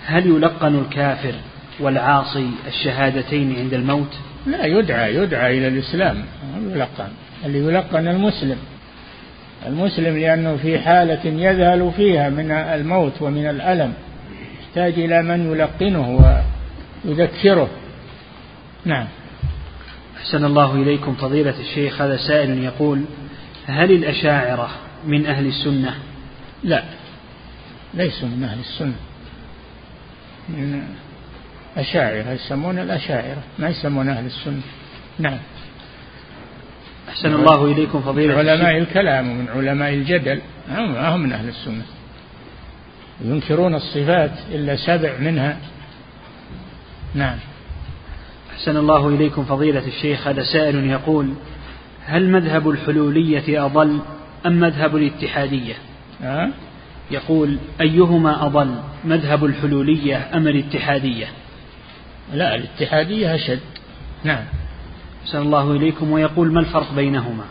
هل 0.06 0.26
يلقن 0.26 0.74
الكافر 0.78 1.34
والعاصي 1.80 2.50
الشهادتين 2.66 3.56
عند 3.58 3.74
الموت؟ 3.74 4.18
لا 4.46 4.66
يدعى 4.66 5.14
يدعى 5.14 5.58
إلى 5.58 5.68
الإسلام 5.68 6.24
يلقن. 6.70 7.08
اللي 7.44 7.58
يلقن 7.58 8.08
المسلم. 8.08 8.56
المسلم 9.66 10.18
لأنه 10.18 10.56
في 10.56 10.78
حالة 10.78 11.20
يذهل 11.24 11.92
فيها 11.96 12.30
من 12.30 12.50
الموت 12.50 13.22
ومن 13.22 13.46
الألم. 13.46 13.92
يحتاج 14.60 14.92
إلى 14.92 15.22
من 15.22 15.52
يلقنه 15.52 16.42
ويذكره. 17.04 17.68
نعم. 18.84 19.06
أحسن 20.24 20.44
الله 20.44 20.74
إليكم 20.74 21.14
فضيلة 21.14 21.54
الشيخ 21.60 22.00
هذا 22.02 22.16
سائل 22.16 22.64
يقول 22.64 23.04
هل 23.66 23.92
الأشاعرة 23.92 24.70
من 25.06 25.26
أهل 25.26 25.46
السنة؟ 25.46 25.94
لا 26.62 26.82
ليسوا 27.94 28.28
من 28.28 28.44
أهل 28.44 28.60
السنة. 28.60 28.94
من 30.48 30.82
أشاعرة 31.76 32.30
يسمون 32.30 32.78
الأشاعرة 32.78 33.42
ما 33.58 33.68
يسمون 33.68 34.08
أهل 34.08 34.26
السنة. 34.26 34.60
نعم. 35.18 35.38
أحسن 37.08 37.34
الله 37.34 37.64
إليكم 37.64 38.00
فضيلة 38.00 38.34
علماء 38.34 38.78
الكلام 38.78 39.30
ومن 39.30 39.48
علماء 39.48 39.94
الجدل 39.94 40.40
هم 40.70 41.20
من 41.20 41.32
أهل 41.32 41.48
السنة. 41.48 41.84
ينكرون 43.24 43.74
الصفات 43.74 44.32
إلا 44.50 44.76
سبع 44.76 45.18
منها. 45.18 45.56
نعم. 47.14 47.38
أحسن 48.54 48.76
الله 48.76 49.08
إليكم 49.08 49.44
فضيلة 49.44 49.86
الشيخ 49.86 50.28
هذا 50.28 50.42
سائل 50.42 50.90
يقول 50.90 51.34
هل 52.04 52.30
مذهب 52.30 52.70
الحلولية 52.70 53.66
أضل 53.66 54.00
أم 54.46 54.52
مذهب 54.52 54.96
الاتحادية؟ 54.96 55.74
أه؟ 56.22 56.48
يقول 57.10 57.58
أيهما 57.80 58.46
أضل 58.46 58.74
مذهب 59.04 59.44
الحلولية 59.44 60.28
أم 60.34 60.48
الاتحادية؟ 60.48 61.26
لا 62.32 62.54
الاتحادية 62.54 63.34
أشد. 63.34 63.60
نعم. 64.24 64.44
أحسن 65.24 65.38
الله 65.42 65.72
إليكم 65.72 66.12
ويقول 66.12 66.52
ما 66.52 66.60
الفرق 66.60 66.94
بينهما؟ 66.94 67.44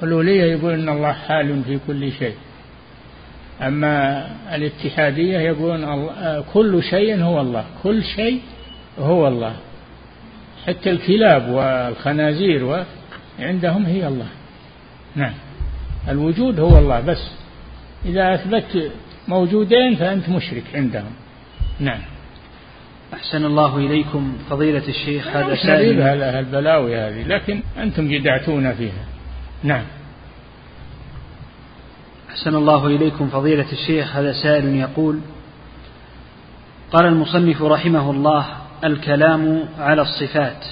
حلولية 0.00 0.44
يقول 0.44 0.72
أن 0.72 0.88
الله 0.88 1.12
حال 1.12 1.62
في 1.64 1.78
كل 1.86 2.12
شيء. 2.12 2.34
أما 3.62 4.26
الاتحادية 4.54 5.38
يقولون 5.38 6.10
كل 6.52 6.82
شيء 6.82 7.22
هو 7.22 7.40
الله 7.40 7.64
كل 7.82 8.04
شيء 8.04 8.40
هو 8.98 9.28
الله. 9.28 9.56
حتى 10.66 10.90
الكلاب 10.90 11.48
والخنازير 11.48 12.84
عندهم 13.40 13.86
هي 13.86 14.08
الله. 14.08 14.28
نعم. 15.16 15.34
الوجود 16.08 16.60
هو 16.60 16.78
الله 16.78 17.00
بس. 17.00 17.30
إذا 18.04 18.34
أثبت 18.34 18.90
موجودين 19.28 19.96
فأنت 19.96 20.28
مشرك 20.28 20.64
عندهم. 20.74 21.12
نعم. 21.80 22.00
أحسن 23.14 23.44
الله 23.44 23.76
إليكم 23.76 24.38
فضيلة 24.50 24.88
الشيخ 24.88 25.28
هذا 25.28 25.54
سائل. 25.54 26.02
البلاوي 26.02 26.96
هذه 26.96 27.22
لكن 27.22 27.62
أنتم 27.78 28.08
جدعتونا 28.08 28.72
فيها. 28.74 29.04
نعم. 29.62 29.84
أحسن 32.30 32.54
الله 32.54 32.86
إليكم 32.86 33.28
فضيلة 33.28 33.72
الشيخ 33.72 34.16
هذا 34.16 34.32
سائل 34.32 34.64
يقول 34.64 35.20
قال 36.92 37.06
المصنف 37.06 37.62
رحمه 37.62 38.10
الله 38.10 38.46
الكلام 38.84 39.64
على 39.78 40.02
الصفات. 40.02 40.64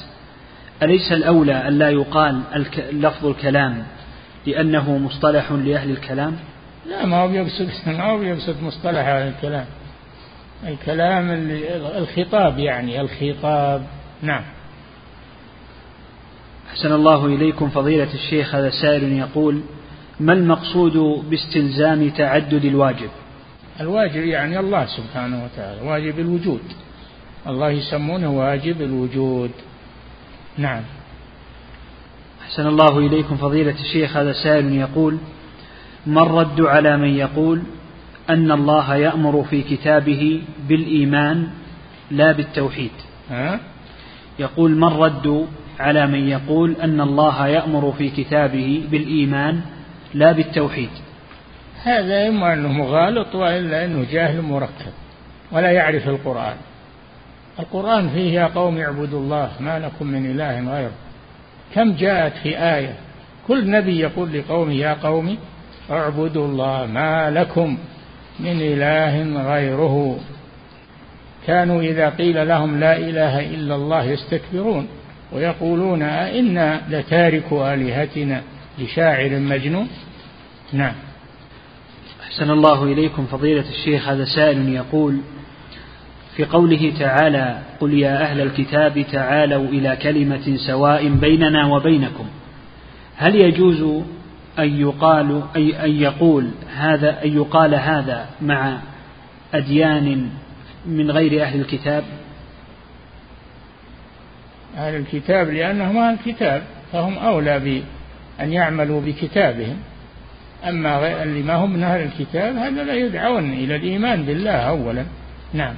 أليس 0.83 1.13
الأولى 1.13 1.69
أن 1.69 1.79
لا 1.79 1.91
يقال 1.91 2.41
لفظ 2.93 3.27
الكلام 3.27 3.85
لأنه 4.47 4.99
مصطلح 4.99 5.53
لأهل 5.53 5.91
الكلام؟ 5.91 6.37
لا 6.89 7.07
ما 7.07 7.17
هو 7.17 7.29
بيقصد 7.29 7.69
ما 7.87 8.05
هو 8.05 8.19
بيقصد 8.19 8.63
مصطلح 8.63 9.07
أهل 9.07 9.29
الكلام. 9.29 9.67
الكلام 10.69 11.31
الخطاب 11.97 12.59
يعني 12.59 13.01
الخطاب. 13.01 13.87
نعم. 14.23 14.43
أحسن 16.71 16.93
الله 16.93 17.27
إليكم 17.27 17.69
فضيلة 17.69 18.15
الشيخ 18.15 18.55
هذا 18.55 18.71
سائل 18.71 19.13
يقول 19.13 19.61
ما 20.21 20.33
المقصود 20.33 21.25
باستلزام 21.31 22.11
تعدد 22.11 22.65
الواجب؟ 22.65 23.11
الواجب 23.81 24.25
يعني 24.25 24.61
الله 24.61 24.87
سبحانه 24.87 25.45
وتعالى 25.45 25.81
واجب 25.81 26.19
الوجود. 26.19 26.61
الله 27.47 27.71
يسمونه 27.71 28.31
واجب 28.31 28.83
الوجود. 28.83 29.51
نعم. 30.59 30.83
أحسن 32.43 32.67
الله 32.67 32.99
إليكم 32.99 33.37
فضيلة 33.37 33.75
الشيخ 33.81 34.17
هذا 34.17 34.33
سائل 34.33 34.73
يقول 34.73 35.19
ما 36.07 36.23
الرد 36.23 36.61
على 36.61 36.97
من 36.97 37.09
يقول 37.09 37.63
أن 38.31 38.53
الله 38.53 38.97
يأمر 38.97 39.45
في 39.51 39.63
كتابه 39.63 40.43
بالإيمان 40.69 41.49
لا 42.11 42.33
بالتوحيد؟ 42.33 42.91
ها؟ 43.31 43.61
يقول 44.39 44.71
ما 44.71 44.89
الرد 44.89 45.47
على 45.81 46.07
من 46.07 46.29
يقول 46.29 46.77
أن 46.83 47.01
الله 47.01 47.47
يأمر 47.47 47.93
في 47.93 48.11
كتابه 48.11 48.85
بالإيمان 48.91 49.61
لا 50.15 50.33
بالتوحيد؟ 50.33 50.91
هذا 51.83 52.29
إما 52.29 52.53
أنه 52.53 52.69
مغالط 52.69 53.35
وإلا 53.35 53.85
أنه 53.85 54.07
جاهل 54.13 54.43
مركب 54.43 54.93
ولا 55.53 55.71
يعرف 55.71 56.09
القرآن. 56.09 56.57
القرآن 57.61 58.09
فيه 58.09 58.41
يا 58.41 58.47
قوم 58.47 58.79
اعبدوا 58.79 59.21
الله 59.21 59.51
ما 59.61 59.79
لكم 59.79 60.07
من 60.07 60.31
إله 60.31 60.75
غيره. 60.75 60.93
كم 61.75 61.93
جاءت 61.93 62.33
في 62.43 62.59
آية 62.59 62.95
كل 63.49 63.71
نبي 63.71 63.99
يقول 63.99 64.33
لقومه 64.33 64.73
يا 64.73 64.97
قوم 65.03 65.39
اعبدوا 65.91 66.47
الله 66.47 66.87
ما 66.87 67.31
لكم 67.31 67.79
من 68.41 68.61
إله 68.61 69.43
غيره. 69.53 70.19
كانوا 71.47 71.83
إذا 71.83 72.09
قيل 72.09 72.49
لهم 72.49 72.81
لا 72.81 72.97
إله 72.97 73.41
إلا 73.55 73.75
الله 73.75 74.05
يستكبرون 74.05 74.89
ويقولون 75.33 76.03
أئنا 76.03 76.81
لتاركوا 76.91 77.75
آلهتنا 77.75 78.43
لشاعر 78.79 79.39
مجنون. 79.39 79.89
نعم. 80.73 80.95
أحسن 82.23 82.51
الله 82.51 82.85
إليكم 82.85 83.27
فضيلة 83.27 83.65
الشيخ 83.69 84.09
هذا 84.09 84.25
سائل 84.25 84.69
يقول 84.69 85.21
في 86.41 86.47
قوله 86.47 86.93
تعالى 86.99 87.59
قل 87.81 87.95
يا 87.95 88.23
أهل 88.23 88.41
الكتاب 88.41 89.05
تعالوا 89.13 89.69
إلى 89.69 89.97
كلمة 89.97 90.57
سواء 90.57 91.09
بيننا 91.09 91.67
وبينكم. 91.67 92.27
هل 93.17 93.35
يجوز 93.35 94.05
أن 94.59 94.81
يقال 94.81 95.43
أي 95.57 95.85
أن 95.85 95.91
يقول 95.91 96.51
هذا 96.77 97.25
أن 97.25 97.37
يقال 97.37 97.75
هذا 97.75 98.27
مع 98.43 98.79
أديان 99.55 100.31
من 100.87 101.11
غير 101.11 101.43
أهل 101.43 101.61
الكتاب؟ 101.61 102.05
أهل 104.77 104.95
الكتاب 104.97 105.51
لأنهم 105.51 105.97
أهل 105.97 106.15
الكتاب 106.15 106.63
فهم 106.93 107.19
أولى 107.19 107.59
بأن 107.59 108.53
يعملوا 108.53 109.01
بكتابهم. 109.01 109.77
أما 110.69 111.23
اللي 111.23 111.43
ما 111.43 111.55
هم 111.55 111.73
من 111.73 111.83
أهل 111.83 112.01
الكتاب 112.01 112.57
هذا 112.57 112.85
لا 112.85 112.95
يدعون 112.95 113.53
إلى 113.53 113.77
الإيمان 113.77 114.23
بالله 114.23 114.51
أولا. 114.51 115.05
نعم. 115.55 115.75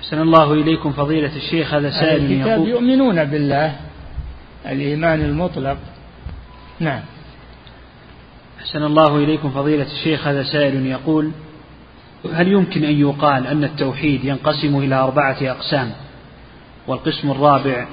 أحسن 0.00 0.20
الله 0.20 0.52
إليكم 0.52 0.92
فضيلة 0.92 1.36
الشيخ 1.36 1.74
هذا 1.74 1.90
سائل 1.90 2.32
يقول 2.32 2.68
يؤمنون 2.68 3.24
بالله 3.24 3.76
الإيمان 4.66 5.20
المطلق. 5.20 5.78
نعم. 6.80 7.02
أحسن 8.60 8.82
الله 8.82 9.16
إليكم 9.16 9.50
فضيلة 9.50 9.86
الشيخ 9.86 10.26
هذا 10.26 10.42
سائل 10.42 10.86
يقول 10.86 11.30
هل 12.32 12.48
يمكن 12.48 12.84
أن 12.84 13.00
يقال 13.00 13.46
أن 13.46 13.64
التوحيد 13.64 14.24
ينقسم 14.24 14.78
إلى 14.78 14.94
أربعة 14.94 15.36
أقسام؟ 15.42 15.92
والقسم 16.86 17.30
الرابع 17.30 17.86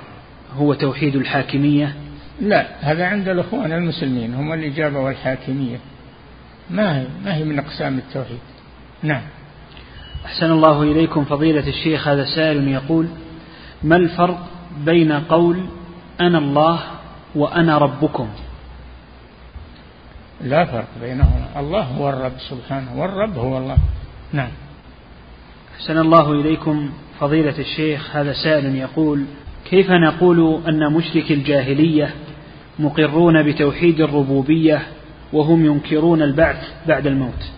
هو 0.55 0.73
توحيد 0.73 1.15
الحاكمية؟ 1.15 1.95
لا 2.41 2.67
هذا 2.81 3.05
عند 3.05 3.29
الأخوان 3.29 3.71
المسلمين 3.71 4.33
هم 4.33 4.53
اللي 4.53 4.69
جابوا 4.69 5.09
الحاكمية 5.09 5.77
ما 6.69 6.99
هي 6.99 7.07
ما 7.25 7.35
هي 7.35 7.43
من 7.43 7.59
أقسام 7.59 7.97
التوحيد؟ 7.97 8.39
نعم. 9.03 9.21
أحسن 10.25 10.51
الله 10.51 10.83
إليكم 10.83 11.25
فضيلة 11.25 11.67
الشيخ 11.67 12.07
هذا 12.07 12.25
سائل 12.35 12.67
يقول 12.67 13.07
ما 13.83 13.95
الفرق 13.95 14.47
بين 14.85 15.11
قول 15.11 15.65
أنا 16.21 16.37
الله 16.37 16.79
وأنا 17.35 17.77
ربكم؟ 17.77 18.27
لا 20.41 20.65
فرق 20.65 20.87
بينهما. 21.01 21.59
الله 21.59 21.81
هو 21.81 22.09
الرب 22.09 22.33
سبحانه 22.49 23.01
والرب 23.01 23.37
هو 23.37 23.57
الله. 23.57 23.77
نعم. 24.33 24.49
أحسن 25.75 25.97
الله 25.97 26.31
إليكم 26.31 26.89
فضيلة 27.19 27.59
الشيخ 27.59 28.15
هذا 28.15 28.33
سائل 28.33 28.75
يقول 28.75 29.25
كيف 29.69 29.91
نقول 29.91 30.61
أن 30.67 30.93
مشرك 30.93 31.31
الجاهلية 31.31 32.13
مقرون 32.79 33.43
بتوحيد 33.43 34.01
الربوبية 34.01 34.81
وهم 35.33 35.65
ينكرون 35.65 36.21
البعث 36.21 36.73
بعد 36.87 37.07
الموت؟ 37.07 37.51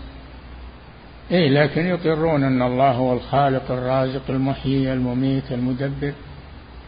إيه 1.31 1.49
لكن 1.49 1.85
يقرون 1.85 2.43
أن 2.43 2.61
الله 2.61 2.91
هو 2.91 3.13
الخالق 3.13 3.71
الرازق 3.71 4.21
المحيي 4.29 4.93
المميت 4.93 5.51
المدبر. 5.51 6.13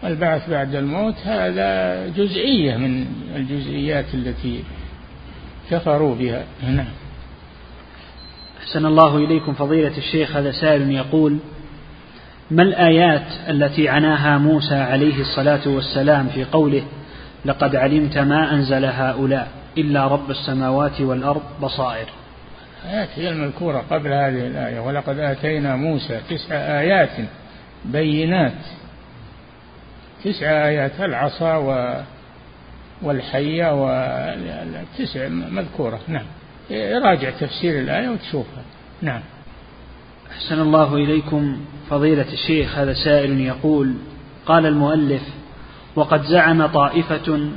البعث 0.04 0.50
بعد 0.50 0.76
الموت 0.76 1.16
هذا 1.26 2.08
جزئية 2.08 2.78
من 2.78 3.06
الجزئيات 3.36 4.06
التي 4.14 4.64
كفروا 5.72 6.16
بها. 6.16 6.44
نعم. 6.64 6.86
أحسن 8.60 8.86
الله 8.86 9.18
إليكم 9.18 9.54
فضيلة 9.54 9.98
الشيخ 9.98 10.36
هذا 10.36 10.52
سائل 10.52 10.92
يقول 10.92 11.38
ما 12.52 12.64
الآيات 12.64 13.28
التي 13.50 13.90
عناها 13.90 14.38
موسى 14.38 14.76
عليه 14.76 15.22
الصلاة 15.22 15.68
والسلام 15.68 16.28
في 16.28 16.44
قوله 16.44 16.84
لقد 17.46 17.76
علمت 17.76 18.18
ما 18.18 18.54
أنزل 18.54 18.86
هؤلاء 18.86 19.48
إلا 19.78 20.08
رب 20.08 20.32
السماوات 20.32 21.02
والأرض 21.02 21.42
بصائر 21.62 22.08
آيات 22.88 23.10
هي 23.16 23.30
المذكورة 23.30 23.84
قبل 23.92 24.08
هذه 24.08 24.48
الآية 24.48 24.80
ولقد 24.80 25.20
آتينا 25.20 25.76
موسى 25.76 26.22
تسع 26.30 26.56
آيات 26.56 27.10
بينات. 27.86 28.66
تسع 30.24 30.68
آيات 30.68 31.00
العصا 31.00 31.56
و 31.56 32.02
والحية 33.02 33.74
والتسع 33.74 35.28
مذكورة 35.28 36.00
نعم. 36.08 36.26
راجع 37.04 37.30
تفسير 37.30 37.80
الآية 37.80 38.10
وتشوفها 38.10 38.64
نعم. 39.02 39.22
أحسن 40.32 40.62
الله 40.62 40.96
إليكم 40.96 41.58
فضيلة 41.90 42.34
الشيخ 42.34 42.78
هذا 42.78 42.94
سائل 42.94 43.40
يقول 43.42 43.94
قال 44.46 44.66
المؤلف 44.66 45.22
وقد 45.96 46.24
زعم 46.24 46.66
طائفة 46.66 47.50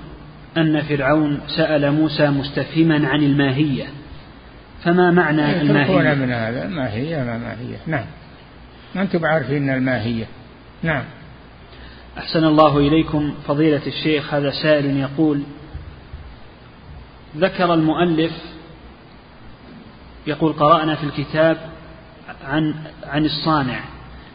أن 0.57 0.83
فرعون 0.83 1.41
سأل 1.57 1.93
موسى 1.93 2.31
مستفهما 2.31 3.09
عن 3.09 3.23
الماهية 3.23 3.87
فما 4.85 5.11
معنى 5.11 5.47
إيه، 5.47 5.61
الماهية؟ 5.61 6.15
من 6.15 6.33
هذا 6.33 6.65
الماهية 6.65 7.17
ما 7.17 7.39
ماهية. 7.39 7.77
نعم. 7.87 8.05
ما 8.95 9.03
أنتم 9.03 9.27
عارفين 9.27 9.71
الماهية. 9.71 10.27
نعم. 10.83 11.05
أحسن 12.19 12.45
الله 12.45 12.79
إليكم 12.79 13.35
فضيلة 13.47 13.83
الشيخ 13.87 14.35
هذا 14.35 14.51
سائل 14.51 14.97
يقول 14.97 15.43
ذكر 17.37 17.75
المؤلف 17.75 18.33
يقول 20.27 20.53
قرأنا 20.53 20.95
في 20.95 21.05
الكتاب 21.05 21.57
عن 22.45 22.75
عن 23.07 23.25
الصانع. 23.25 23.81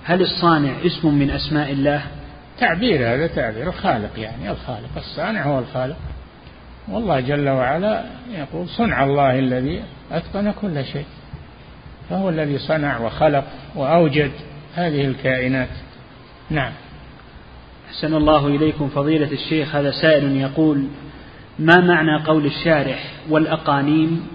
هل 0.04 0.22
الصانع 0.22 0.74
اسم 0.86 1.14
من 1.14 1.32
أسماء 1.32 1.72
الله؟ 1.72 2.02
تعبير 2.60 3.14
هذا 3.14 3.28
تعبير 3.28 3.70
الخالق 3.70 4.20
يعني 4.20 4.52
الخالق. 4.52 4.90
الصانع 4.98 5.44
هو 5.44 5.60
الخالق. 5.60 5.98
والله 6.88 7.20
جل 7.20 7.50
وعلا 7.50 8.06
يقول 8.32 8.70
صنع 8.70 9.04
الله 9.04 9.40
الذي 9.40 9.82
أتقن 10.12 10.52
كل 10.62 10.86
شيء. 10.86 11.06
فهو 12.10 12.30
الذي 12.30 12.58
صنع 12.58 13.00
وخلق 13.00 13.44
وأوجد 13.76 14.32
هذه 14.76 15.06
الكائنات. 15.06 15.70
نعم. 16.50 16.72
أحسن 17.90 18.14
الله 18.14 18.48
إليكم 18.48 18.90
فضيلة 18.90 19.32
الشيخ 19.32 19.76
هذا 19.76 19.92
سائل 19.92 20.36
يقول 20.36 20.88
ما 21.60 21.78
معنى 21.78 22.24
قول 22.24 22.46
الشارح 22.46 23.04
والأقانيم 23.30 24.28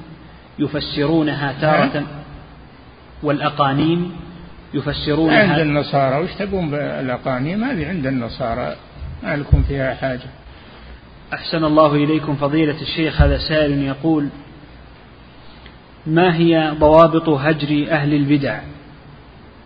يفسرونها 0.59 1.55
تارة؟ 1.61 1.95
نعم. 1.95 2.07
والأقانيم 3.23 4.13
يفسرونها 4.75 5.53
عند 5.53 5.59
النصارى 5.59 6.25
وش 6.25 6.31
تبون 6.39 6.71
بالأقانيم؟ 6.71 7.65
هذه 7.65 7.89
عند 7.89 8.07
النصارى 8.07 8.77
ما 9.23 9.37
لكم 9.37 9.63
فيها 9.63 9.95
حاجة. 9.95 10.40
أحسن 11.33 11.65
الله 11.65 11.95
إليكم 11.95 12.37
فضيلة 12.37 12.83
الشيخ 12.83 13.23
هذا 13.23 13.39
سائل 13.39 13.83
يقول 13.83 14.29
ما 16.07 16.37
هي 16.37 16.75
ضوابط 16.79 17.29
هجر 17.29 17.87
أهل 17.91 18.15
البدع؟ 18.15 18.61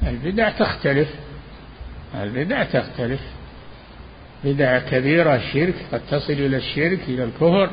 البدع 0.06 0.50
تختلف 0.50 1.08
البدع 2.22 2.64
تختلف. 2.64 3.20
بدع 4.44 4.78
كبيرة 4.78 5.34
الشرك 5.34 5.74
قد 5.92 6.00
تصل 6.10 6.32
إلى 6.32 6.56
الشرك 6.56 7.00
إلى 7.08 7.24
الكفر 7.24 7.70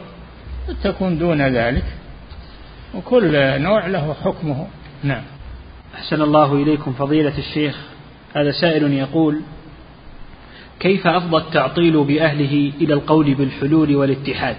قد 0.68 0.76
تكون 0.84 1.18
دون 1.18 1.42
ذلك. 1.42 1.86
وكل 2.96 3.62
نوع 3.62 3.88
له 3.88 4.14
حكمه. 4.14 4.68
نعم. 5.04 5.24
أحسن 5.96 6.22
الله 6.22 6.54
إليكم 6.54 6.94
فضيلة 6.94 7.38
الشيخ 7.38 7.78
هذا 8.36 8.52
سائل 8.52 8.94
يقول 8.94 9.42
كيف 10.82 11.08
أفضى 11.08 11.38
التعطيل 11.38 12.04
بأهله 12.04 12.72
إلى 12.82 12.94
القول 12.94 13.34
بالحلول 13.34 13.96
والاتحاد؟ 13.96 14.56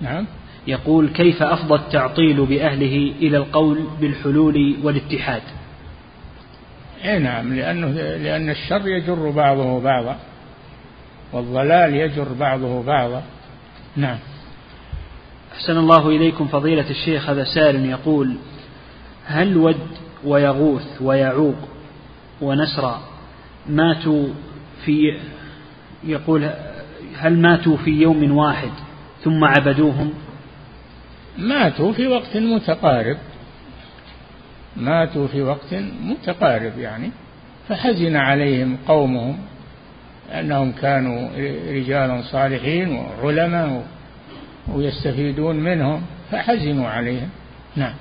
نعم. 0.00 0.26
يقول 0.66 1.08
كيف 1.08 1.42
أفضى 1.42 1.74
التعطيل 1.74 2.46
بأهله 2.46 3.12
إلى 3.20 3.36
القول 3.36 3.84
بالحلول 4.00 4.76
والاتحاد؟ 4.82 5.42
إي 7.04 7.18
نعم 7.18 7.54
لأنه 7.54 7.88
لأن 8.16 8.50
الشر 8.50 8.88
يجر 8.88 9.30
بعضه 9.30 9.80
بعضا 9.80 10.16
والضلال 11.32 11.94
يجر 11.94 12.26
بعضه 12.40 12.82
بعضا. 12.82 13.22
نعم. 13.96 14.18
أحسن 15.52 15.76
الله 15.78 16.08
إليكم 16.08 16.46
فضيلة 16.46 16.90
الشيخ 16.90 17.30
هذا 17.30 17.44
سائل 17.44 17.86
يقول 17.86 18.36
هل 19.24 19.56
ود 19.56 19.86
ويغوث 20.24 21.02
ويعوق 21.02 21.68
ونسرى 22.40 23.00
ماتوا 23.68 24.28
في 24.84 25.18
يقول 26.04 26.50
هل 27.16 27.38
ماتوا 27.38 27.76
في 27.76 27.90
يوم 27.90 28.36
واحد 28.36 28.70
ثم 29.24 29.44
عبدوهم؟ 29.44 30.12
ماتوا 31.38 31.92
في 31.92 32.06
وقت 32.06 32.36
متقارب. 32.36 33.16
ماتوا 34.76 35.26
في 35.26 35.42
وقت 35.42 35.74
متقارب 36.02 36.78
يعني. 36.78 37.10
فحزن 37.68 38.16
عليهم 38.16 38.78
قومهم 38.88 39.38
أنهم 40.30 40.72
كانوا 40.72 41.28
رجالا 41.70 42.22
صالحين 42.22 42.88
وعلماء 43.22 43.86
ويستفيدون 44.74 45.56
منهم 45.56 46.02
فحزنوا 46.30 46.88
عليهم. 46.88 47.28
نعم. 47.76 47.94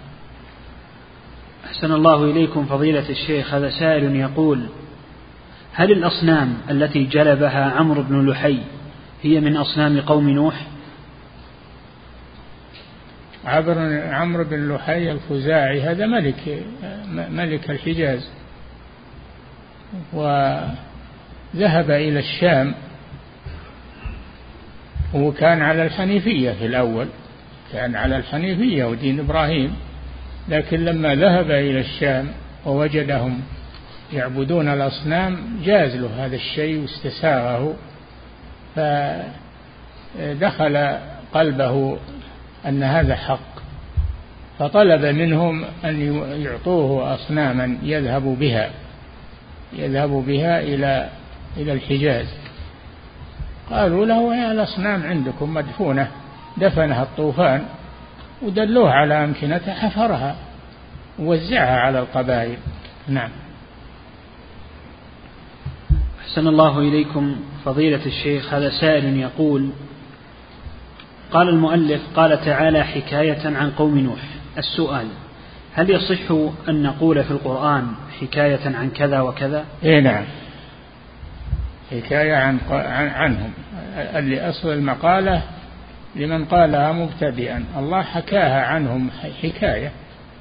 أحسن 1.66 1.92
الله 1.92 2.32
إليكم 2.32 2.66
فضيلة 2.66 3.10
الشيخ. 3.10 3.54
هذا 3.54 3.70
سائل 3.70 4.16
يقول 4.16 4.66
هل 5.76 5.92
الأصنام 5.92 6.58
التي 6.70 7.04
جلبها 7.04 7.64
عمرو 7.64 8.04
بن 8.04 8.30
لحي 8.30 8.60
هي 9.24 9.40
من 9.40 9.58
أصنام 9.58 10.02
قوم 10.02 10.30
نوح؟ 10.30 10.56
عبر 13.46 14.04
عمرو 14.10 14.44
بن 14.44 14.74
لحي 14.74 15.12
الخزاعي 15.12 15.82
هذا 15.82 16.06
ملك 16.06 16.64
ملك 17.14 17.70
الحجاز. 17.70 18.30
وذهب 20.14 21.92
إلى 21.92 22.20
الشام. 22.20 22.74
هو 25.16 25.32
كان 25.32 25.62
على 25.62 25.84
الحنيفية 25.84 26.52
في 26.52 26.66
الأول 26.66 27.08
كان 27.74 27.96
على 27.96 28.18
الحنيفية 28.18 28.86
ودين 28.86 29.20
إبراهيم. 29.20 29.76
لكن 30.50 30.86
لما 30.86 31.16
ذهب 31.16 31.52
إلى 31.52 31.80
الشام 31.80 32.28
ووجدهم 32.66 33.42
يعبدون 34.14 34.68
الأصنام 34.68 35.38
جاز 35.64 35.96
له 35.96 36.26
هذا 36.26 36.36
الشيء 36.36 36.82
واستساغه 36.82 37.76
فدخل 40.16 40.98
قلبه 41.34 41.98
أن 42.66 42.84
هذا 42.84 43.16
حق 43.16 43.56
فطلب 44.60 45.06
منهم 45.06 45.66
أن 45.86 46.02
يعطوه 46.42 47.14
أصناما 47.14 47.78
يذهب 47.84 48.24
بها 48.40 48.70
يذهب 49.74 50.10
بها 50.10 50.60
إلى 50.60 51.10
إلى 51.58 51.74
الحجاز. 51.74 52.26
قالوا 53.70 54.06
له 54.06 54.36
يا 54.36 54.52
الأصنام 54.52 55.04
عندكم 55.04 55.54
مدفونة 55.54 56.08
دفنها 56.58 57.04
الطوفان 57.04 57.66
ودلوه 58.42 58.92
على 58.92 59.24
أمكنة 59.24 59.74
حفرها 59.74 60.36
ووزعها 61.20 61.78
على 61.78 62.00
القبائل. 62.00 62.58
نعم. 63.08 63.30
أحسن 66.36 66.48
الله 66.48 66.80
إليكم 66.80 67.36
فضيلة 67.66 68.06
الشيخ 68.06 68.54
هذا 68.54 68.70
سائل 68.70 69.18
يقول 69.18 69.70
قال 71.32 71.50
المؤلف 71.50 72.02
قال 72.16 72.46
تعالى 72.46 72.84
حكاية 72.84 73.58
عن 73.58 73.72
قوم 73.72 74.00
نوح. 74.00 74.20
السؤال 74.58 75.08
هل 75.74 75.90
يصح 75.90 76.32
أن 76.70 76.84
نقول 76.84 77.24
في 77.24 77.32
القرآن 77.32 77.88
حكاية 78.22 78.60
عن 78.66 78.90
كذا 78.90 79.20
وكذا؟ 79.20 79.66
إيه 79.84 80.00
نعم. 80.00 80.24
حكاية 81.92 82.36
عن 82.36 82.60
عنهم. 83.16 83.52
اللي 83.98 84.50
أصل 84.50 84.70
المقالة 84.70 85.42
لمن 86.16 86.46
قالها 86.46 86.92
مبتدئا. 86.92 87.64
الله 87.78 88.02
حكاها 88.02 88.66
عنهم 88.66 89.10
حكاية 89.44 89.92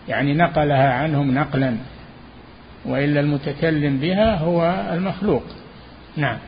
يعني 0.08 0.34
نقلها 0.34 0.92
عنهم 0.92 1.34
نقلا 1.34 1.76
وإلا 2.84 3.20
المتكلم 3.20 3.98
بها 3.98 4.36
هو 4.36 4.86
المخلوق. 4.92 5.42
نعم. 6.16 6.38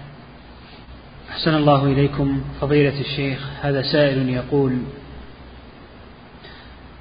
أحسن 1.31 1.55
الله 1.55 1.87
إليكم 1.87 2.41
فضيلة 2.61 3.01
الشيخ 3.01 3.39
هذا 3.63 3.83
سائل 3.83 4.29
يقول 4.29 4.79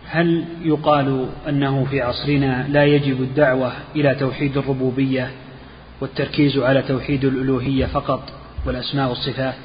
هل 0.06 0.46
يقال 0.62 1.30
أنه 1.50 1.86
في 1.86 2.02
عصرنا 2.02 2.68
لا 2.70 2.86
يجب 2.86 3.22
الدعوة 3.22 3.74
إلى 3.96 4.16
توحيد 4.16 4.58
الربوبية 4.58 5.32
والتركيز 6.02 6.58
على 6.58 6.82
توحيد 6.82 7.26
الألوهية 7.26 7.86
فقط 7.86 8.34
والأسماء 8.66 9.10
والصفات؟ 9.10 9.56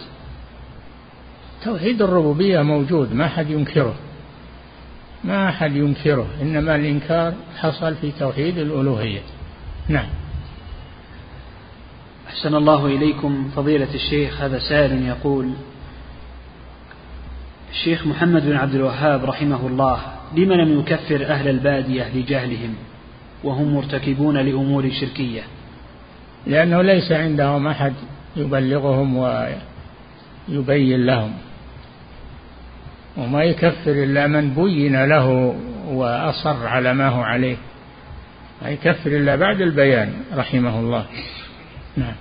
توحيد 1.65 2.03
الربوبية 2.03 2.63
موجود 2.63 3.15
ما 3.15 3.25
أحد 3.25 3.51
ينكره. 3.51 3.95
ما 5.25 5.49
أحد 5.49 5.77
ينكره 5.77 6.27
إنما 6.43 6.75
الإنكار 6.75 7.35
حصل 7.57 7.95
في 7.95 8.13
توحيد 8.19 8.59
الألوهية. 8.59 9.21
نعم. 9.89 10.09
أحسن 12.31 12.55
الله 12.55 12.87
إليكم 12.87 13.51
فضيلة 13.57 13.95
الشيخ. 13.95 14.41
هذا 14.41 14.59
سائل 14.59 15.07
يقول 15.07 15.51
الشيخ 17.71 18.07
محمد 18.07 18.47
بن 18.47 18.57
عبد 18.57 18.75
الوهاب 18.75 19.25
رحمه 19.25 19.67
الله 19.67 20.01
لم 20.37 20.53
لم 20.53 20.81
يكفر 20.81 21.27
أهل 21.27 21.49
البادية 21.49 22.09
لجهلهم 22.15 22.75
وهم 23.45 23.75
مرتكبون 23.75 24.37
لأمور 24.37 24.91
شركية؟ 24.91 25.43
لأنه 26.47 26.83
ليس 26.83 27.13
عندهم 27.13 27.67
أحد 27.67 27.93
يبلغهم 28.37 29.17
ويبين 30.49 31.07
لهم 31.07 31.33
وما 33.17 33.43
يكفر 33.43 33.93
إلا 33.93 34.27
من 34.27 34.55
بين 34.55 35.05
له 35.05 35.57
وأصر 35.89 36.67
على 36.67 36.95
ما 36.95 37.09
هو 37.09 37.23
عليه. 37.23 37.57
ما 38.63 38.69
يكفر 38.71 39.11
إلا 39.11 39.37
بعد 39.37 39.61
البيان 39.61 40.13
رحمه 40.35 40.81
الله. 40.81 41.07
نعم. 42.01 42.15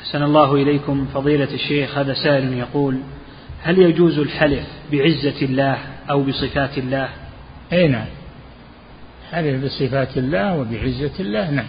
أحسن 0.00 0.22
الله 0.22 0.54
إليكم 0.54 1.06
فضيلة 1.14 1.54
الشيخ 1.54 1.98
هذا 1.98 2.14
سائل 2.14 2.52
يقول 2.52 3.00
هل 3.62 3.78
يجوز 3.78 4.18
الحلف 4.18 4.66
بعزة 4.92 5.42
الله 5.42 5.78
أو 6.10 6.22
بصفات 6.22 6.78
الله؟ 6.78 7.08
أي 7.72 7.88
نعم. 7.88 8.06
حلف 9.30 9.64
بصفات 9.64 10.16
الله 10.16 10.56
وبعزة 10.56 11.20
الله 11.20 11.50
نعم. 11.50 11.66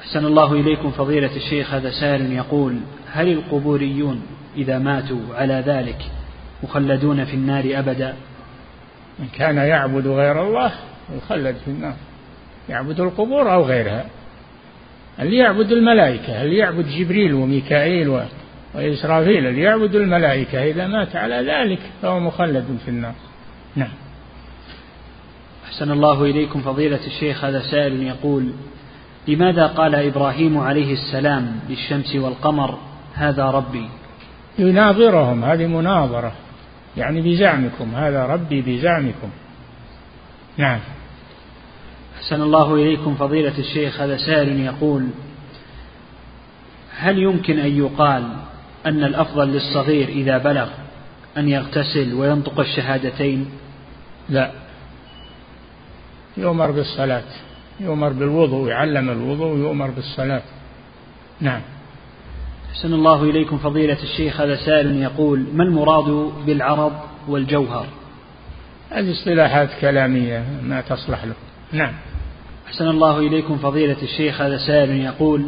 أحسن 0.00 0.24
الله 0.24 0.52
إليكم 0.52 0.90
فضيلة 0.90 1.36
الشيخ 1.36 1.74
هذا 1.74 1.90
سائل 1.90 2.32
يقول 2.32 2.80
هل 3.12 3.28
القبوريون 3.28 4.22
إذا 4.56 4.78
ماتوا 4.78 5.20
على 5.34 5.62
ذلك 5.66 6.02
مخلدون 6.62 7.24
في 7.24 7.34
النار 7.34 7.64
أبدا؟ 7.66 8.14
من 9.18 9.28
كان 9.38 9.56
يعبد 9.56 10.06
غير 10.06 10.46
الله 10.46 10.72
يخلد 11.16 11.56
في 11.64 11.70
النار. 11.70 11.94
يعبد 12.68 13.00
القبور 13.00 13.52
أو 13.52 13.62
غيرها. 13.64 14.04
اللي 15.20 15.36
يعبد 15.36 15.72
الملائكة؟ 15.72 16.42
اللي 16.42 16.56
يعبد 16.56 16.88
جبريل 16.88 17.34
وميكائيل 17.34 18.08
وإسرافيل؟ 18.74 19.46
اللي 19.46 19.62
يعبد 19.62 19.94
الملائكة؟ 19.94 20.62
إذا 20.64 20.86
مات 20.86 21.16
على 21.16 21.34
ذلك 21.34 21.80
فهو 22.02 22.20
مخلد 22.20 22.78
في 22.84 22.90
النار. 22.90 23.14
نعم. 23.76 23.92
أحسن 25.64 25.90
الله 25.90 26.24
إليكم 26.24 26.60
فضيلة 26.60 27.06
الشيخ 27.06 27.44
هذا 27.44 27.60
سائل 27.60 28.02
يقول 28.02 28.52
لماذا 29.28 29.66
قال 29.66 29.94
إبراهيم 29.94 30.58
عليه 30.58 30.92
السلام 30.92 31.60
للشمس 31.68 32.14
والقمر 32.16 32.78
هذا 33.14 33.44
ربي 33.44 33.88
يناظرهم 34.58 35.44
هذه 35.44 35.66
مناظرة 35.66 36.32
يعني 36.96 37.20
بزعمكم 37.20 37.94
هذا 37.94 38.26
ربي 38.26 38.62
بزعمكم 38.62 39.30
نعم. 40.56 40.80
أحسن 42.20 42.42
الله 42.42 42.74
إليكم 42.74 43.14
فضيلة 43.14 43.58
الشيخ 43.58 44.00
هذا 44.00 44.16
سائل 44.16 44.60
يقول 44.60 45.08
هل 46.96 47.18
يمكن 47.18 47.58
أن 47.58 47.78
يقال 47.78 48.24
أن 48.86 49.04
الأفضل 49.04 49.48
للصغير 49.48 50.08
إذا 50.08 50.38
بلغ 50.38 50.68
أن 51.36 51.48
يغتسل 51.48 52.14
وينطق 52.14 52.60
الشهادتين؟ 52.60 53.50
لا. 54.28 54.50
يؤمر 56.36 56.70
بالصلاة 56.70 57.24
يؤمر 57.80 58.08
بالوضوء 58.08 58.68
يعلم 58.68 59.10
الوضوء 59.10 59.54
ويؤمر 59.54 59.90
بالصلاة. 59.90 60.42
نعم. 61.40 61.60
أحسن 62.70 62.94
الله 62.94 63.22
إليكم 63.22 63.58
فضيلة 63.58 64.02
الشيخ 64.02 64.40
هذا 64.40 64.56
سائل 64.56 65.02
يقول 65.02 65.46
ما 65.54 65.64
المراد 65.64 66.32
بالعرض 66.46 66.92
والجوهر؟ 67.28 67.86
هذه 68.90 69.12
اصطلاحات 69.12 69.68
كلامية 69.80 70.44
ما 70.62 70.80
تصلح 70.80 71.24
له. 71.24 71.34
نعم. 71.72 71.92
أحسن 72.70 72.88
الله 72.88 73.18
إليكم 73.18 73.58
فضيلة 73.58 73.96
الشيخ 74.02 74.40
هذا 74.40 74.58
سائل 74.66 74.90
يقول 74.90 75.46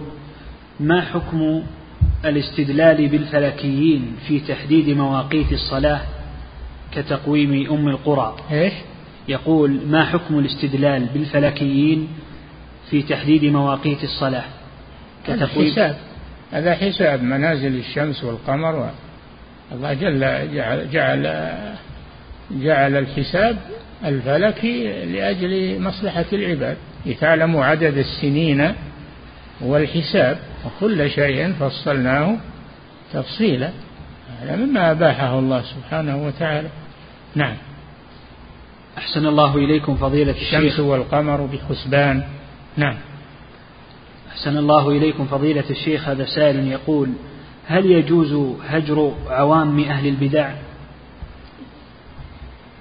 ما 0.80 1.00
حكم 1.00 1.62
الاستدلال 2.24 3.08
بالفلكيين 3.08 4.16
في 4.28 4.40
تحديد 4.40 4.96
مواقيت 4.96 5.52
الصلاة 5.52 6.00
كتقويم 6.94 7.72
أم 7.72 7.88
القرى؟ 7.88 8.36
إيش؟ 8.52 8.72
يقول 9.28 9.80
ما 9.86 10.04
حكم 10.04 10.38
الاستدلال 10.38 11.06
بالفلكيين 11.14 12.08
في 12.90 13.02
تحديد 13.02 13.44
مواقيت 13.44 14.04
الصلاة 14.04 14.44
كتقويم؟ 15.26 15.72
حساب. 15.72 15.96
هذا 16.52 16.74
حساب 16.74 17.22
منازل 17.22 17.76
الشمس 17.76 18.24
والقمر 18.24 18.90
الله 19.72 19.92
جل 19.94 20.20
جعل, 20.54 20.90
جعل 20.90 21.52
جعل 22.50 22.96
الحساب 22.96 23.56
الفلكي 24.04 25.04
لأجل 25.04 25.80
مصلحة 25.80 26.26
العباد. 26.32 26.76
لتعلموا 27.06 27.64
عدد 27.64 27.98
السنين 27.98 28.74
والحساب 29.60 30.38
وكل 30.64 31.10
شيء 31.10 31.52
فصلناه 31.52 32.36
تفصيلا. 33.12 33.70
هذا 34.40 34.56
مما 34.56 34.90
أباحه 34.90 35.38
الله 35.38 35.62
سبحانه 35.62 36.26
وتعالى. 36.26 36.68
نعم. 37.34 37.54
أحسن 38.98 39.26
الله 39.26 39.56
إليكم 39.56 39.96
فضيلة 39.96 40.32
الشيخ. 40.32 40.54
الشمس 40.54 40.80
والقمر 40.80 41.46
بحسبان. 41.46 42.22
نعم. 42.76 42.96
أحسن 44.30 44.58
الله 44.58 44.90
إليكم 44.90 45.24
فضيلة 45.24 45.64
الشيخ. 45.70 46.08
هذا 46.08 46.24
سائل 46.24 46.68
يقول 46.68 47.08
هل 47.66 47.86
يجوز 47.86 48.56
هجر 48.68 49.14
عوام 49.28 49.80
أهل 49.80 50.06
البدع؟ 50.06 50.50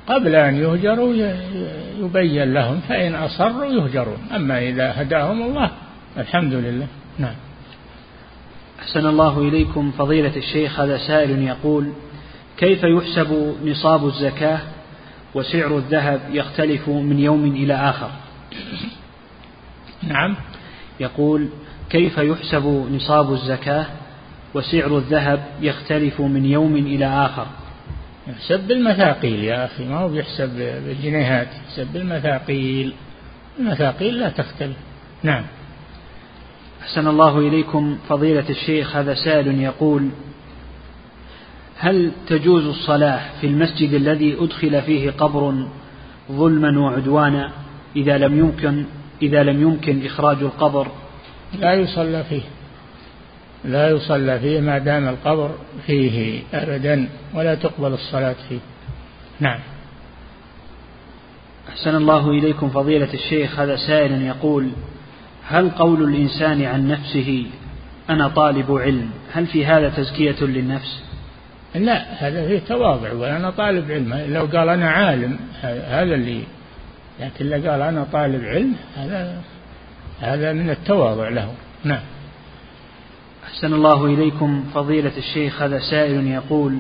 قبل 0.08 0.36
أن 0.36 0.56
يهجروا 0.56 1.14
يبين 2.00 2.54
لهم 2.54 2.80
فإن 2.90 3.16
أصروا 3.16 3.66
يهجرون. 3.66 4.18
أما 4.36 4.60
إذا 4.60 5.02
هداهم 5.02 5.42
الله 5.42 5.72
الحمد 6.18 6.54
لله. 6.54 6.88
نعم. 7.20 7.36
أحسن 8.80 9.08
الله 9.08 9.40
إليكم 9.40 9.92
فضيلة 9.92 10.36
الشيخ 10.36 10.80
هذا 10.80 10.98
سائل 10.98 11.44
يقول 11.44 11.92
كيف 12.58 12.84
يحسب 12.84 13.56
نصاب 13.66 14.08
الزكاة 14.08 14.60
وسعر 15.36 15.78
الذهب 15.78 16.22
يختلف 16.32 16.90
من 16.90 17.20
يوم 17.20 17.46
إلى 17.46 17.74
آخر؟ 17.74 18.10
نعم. 20.04 20.36
يقول 21.00 21.50
كيف 21.90 22.18
يحسب 22.18 22.88
نصاب 22.92 23.34
الزكاة 23.34 23.86
وسعر 24.54 24.98
الذهب 24.98 25.46
يختلف 25.62 26.22
من 26.22 26.46
يوم 26.46 26.76
إلى 26.76 27.06
آخر؟ 27.06 27.48
يحسب 28.28 28.68
بالمثاقيل 28.68 29.44
يا 29.44 29.66
أخي 29.66 29.86
ما 29.86 29.98
هو 29.98 30.08
بيحسب 30.08 30.50
بالجنيهات 30.58 31.48
يحسب 31.48 31.94
بالمثاقيل. 31.94 32.94
المثاقيل 33.60 34.20
لا 34.20 34.30
تختلف. 34.30 34.78
نعم. 35.24 35.44
أحسن 36.82 37.08
الله 37.08 37.40
إليكم 37.40 37.98
فضيلة 38.10 38.50
الشيخ 38.50 38.96
هذا 38.96 39.14
سائل 39.14 39.62
يقول 39.62 40.10
هل 41.78 42.12
تجوز 42.28 42.66
الصلاة 42.66 43.22
في 43.42 43.48
المسجد 43.48 43.94
الذي 43.94 44.38
أدخل 44.40 44.82
فيه 44.82 45.12
قبر 45.12 45.68
ظلما 46.32 46.80
وعدوانا 46.80 47.52
إذا 47.96 48.18
لم 48.18 48.40
يمكن 48.40 48.86
إذا 49.22 49.44
لم 49.44 49.62
يمكن 49.62 50.06
إخراج 50.06 50.38
القبر؟ 50.38 50.88
لا 51.60 51.74
يصلى 51.74 52.24
فيه. 52.24 52.42
لا 53.66 53.90
يصلى 53.90 54.40
فيه 54.40 54.60
ما 54.62 54.78
دام 54.78 55.08
القبر 55.08 55.52
فيه 55.86 56.42
أبدا 56.54 57.10
ولا 57.34 57.56
تقبل 57.56 57.94
الصلاة 57.94 58.36
فيه. 58.50 58.60
نعم. 59.40 59.60
أحسن 61.70 61.96
الله 61.96 62.30
إليكم 62.30 62.70
فضيلة 62.70 63.14
الشيخ 63.14 63.60
هذا 63.60 63.76
سائل 63.76 64.22
يقول 64.22 64.70
هل 65.48 65.70
قول 65.70 66.04
الإنسان 66.04 66.64
عن 66.64 66.88
نفسه 66.88 67.46
أنا 68.10 68.28
طالب 68.28 68.72
علم 68.72 69.10
هل 69.34 69.48
في 69.48 69.66
هذا 69.66 69.90
تزكية 69.90 70.36
للنفس؟ 70.42 71.04
لا 71.76 72.28
هذا 72.28 72.48
فيه 72.48 72.60
تواضع 72.60 73.14
وأنا 73.14 73.50
طالب 73.50 73.92
علم. 73.92 74.34
لو 74.34 74.46
قال 74.46 74.70
أنا 74.70 74.90
عالم 74.90 75.40
هذا 75.64 76.16
اللي 76.16 76.44
لكن 77.20 77.46
لو 77.46 77.72
قال 77.72 77.82
أنا 77.82 78.06
طالب 78.12 78.46
علم 78.46 78.76
هذا 78.98 79.42
هذا 80.22 80.54
من 80.54 80.70
التواضع 80.70 81.30
له. 81.30 81.54
نعم. 81.84 82.02
أحسن 83.52 83.74
الله 83.74 84.06
إليكم 84.06 84.64
فضيلة 84.74 85.12
الشيخ 85.18 85.62
هذا 85.62 85.80
سائل 85.80 86.28
يقول 86.28 86.78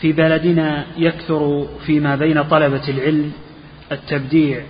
في 0.00 0.12
بلدنا 0.12 0.84
يكثر 0.96 1.66
فيما 1.86 2.16
بين 2.16 2.42
طلبة 2.42 2.88
العلم 2.88 3.32
التبديع 3.92 4.62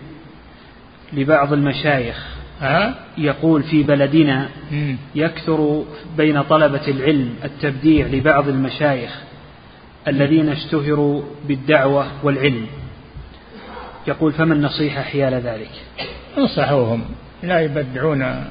لبعض 1.12 1.52
المشايخ. 1.52 2.26
ها؟ 2.60 2.94
يقول 3.18 3.62
في 3.62 3.82
بلدنا 3.82 4.48
يكثر 5.14 5.84
بين 6.16 6.42
طلبة 6.42 6.88
العلم 6.88 7.34
التبديع 7.44 8.06
لبعض 8.06 8.48
المشايخ 8.48 9.20
الذين 10.08 10.48
اشتهروا 10.48 11.22
بالدعوة 11.48 12.06
والعلم. 12.22 12.66
يقول 14.06 14.32
فما 14.32 14.54
النصيحة 14.54 15.02
حيال 15.02 15.34
ذلك؟ 15.34 15.70
أنصحوهم 16.38 17.04
لا 17.42 17.60
يبدعون 17.60 18.44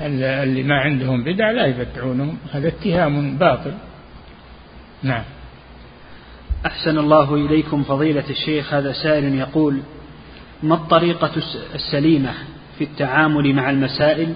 اللي 0.00 0.62
ما 0.62 0.80
عندهم 0.80 1.24
بدع 1.24 1.50
لا 1.50 1.66
يبدعونهم 1.66 2.38
هذا 2.52 2.68
اتهام 2.68 3.38
باطل. 3.38 3.72
نعم. 5.02 5.22
أحسن 6.66 6.98
الله 6.98 7.34
إليكم 7.34 7.82
فضيلة 7.82 8.30
الشيخ 8.30 8.74
هذا 8.74 8.92
سائل 8.92 9.34
يقول 9.34 9.78
ما 10.62 10.74
الطريقة 10.74 11.30
السليمة 11.74 12.34
في 12.78 12.84
التعامل 12.84 13.54
مع 13.54 13.70
المسائل 13.70 14.34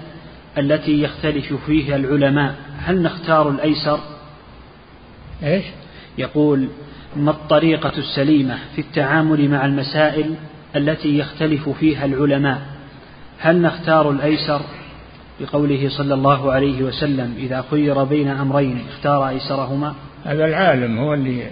التي 0.57 1.01
يختلف 1.01 1.53
فيها 1.53 1.95
العلماء؟ 1.95 2.55
هل 2.77 3.01
نختار 3.01 3.49
الأيسر؟ 3.49 3.99
إيش؟ 5.43 5.65
يقول 6.17 6.67
ما 7.15 7.31
الطريقة 7.31 7.93
السليمة 7.97 8.57
في 8.75 8.81
التعامل 8.81 9.49
مع 9.49 9.65
المسائل 9.65 10.35
التي 10.75 11.17
يختلف 11.17 11.69
فيها 11.69 12.05
العلماء؟ 12.05 12.61
هل 13.39 13.61
نختار 13.61 14.11
الأيسر؟ 14.11 14.61
بقوله 15.39 15.89
صلى 15.89 16.13
الله 16.13 16.51
عليه 16.51 16.83
وسلم 16.83 17.35
إذا 17.37 17.65
خير 17.71 18.03
بين 18.03 18.27
أمرين 18.27 18.85
اختار 18.89 19.29
أيسرهما. 19.29 19.95
هذا 20.25 20.45
العالم 20.45 20.99
هو 20.99 21.13
اللي 21.13 21.47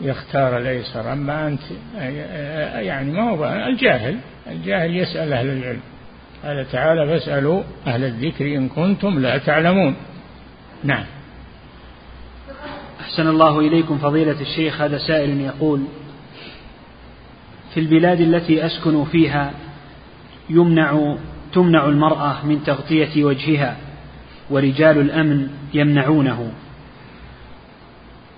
يختار 0.00 0.58
الأيسر 0.58 1.12
أما 1.12 1.48
أنت 1.48 1.60
يعني 2.74 3.12
ما 3.12 3.30
هو 3.30 3.44
الجاهل 3.44 4.18
الجاهل 4.50 4.96
يسأل 4.96 5.32
أهل 5.32 5.46
العلم. 5.46 5.80
قال 6.44 6.66
تعالى 6.72 7.06
فاسألوا 7.06 7.62
أهل 7.86 8.04
الذكر 8.04 8.44
إن 8.56 8.68
كنتم 8.68 9.18
لا 9.18 9.38
تعلمون. 9.38 9.94
نعم. 10.84 11.04
أحسن 13.00 13.28
الله 13.28 13.60
إليكم 13.60 13.98
فضيلة 13.98 14.40
الشيخ. 14.40 14.80
هذا 14.80 14.98
سائل 14.98 15.40
يقول 15.40 15.84
في 17.74 17.80
البلاد 17.80 18.20
التي 18.20 18.66
أسكن 18.66 19.04
فيها 19.04 19.52
يمنع 20.50 21.16
تمنع 21.52 21.86
المرأة 21.86 22.46
من 22.46 22.64
تغطية 22.64 23.24
وجهها 23.24 23.76
ورجال 24.50 24.98
الأمن 24.98 25.48
يمنعونه. 25.74 26.52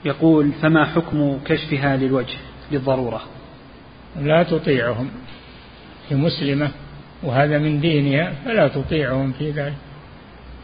يقول 0.04 0.52
فما 0.62 0.84
حكم 0.84 1.38
كشفها 1.44 1.96
للوجه؟ 1.96 2.38
للضرورة. 2.72 3.22
لا 4.22 4.42
تطيعهم. 4.42 5.10
هي 6.10 6.16
مسلمة 6.16 6.70
وهذا 7.22 7.58
من 7.58 7.80
دينها 7.80 8.32
فلا 8.44 8.68
تطيعهم 8.68 9.32
في 9.32 9.50
ذلك. 9.50 9.74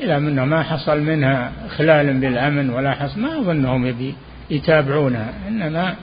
إذا 0.00 0.18
منها 0.18 0.44
ما 0.44 0.62
حصل 0.62 1.00
منها 1.00 1.52
خلال 1.68 2.20
بالأمن 2.20 2.70
ولا 2.70 2.94
حصل 2.94 3.20
ما 3.20 3.38
أظنهم 3.40 4.14
يتابعونها. 4.50 5.32
إنما 5.48 5.94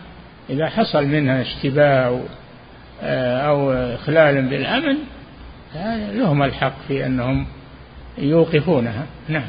إذا 0.50 0.70
حصل 0.70 1.06
منها 1.06 1.42
اشتباه 1.42 2.22
أو 3.48 3.74
خلال 3.98 4.42
بالأمن 4.42 4.98
لهم 5.76 6.44
الحق 6.44 6.74
في 6.88 7.06
أنهم 7.06 7.46
يوقفونها. 8.18 9.06
نعم. 9.28 9.48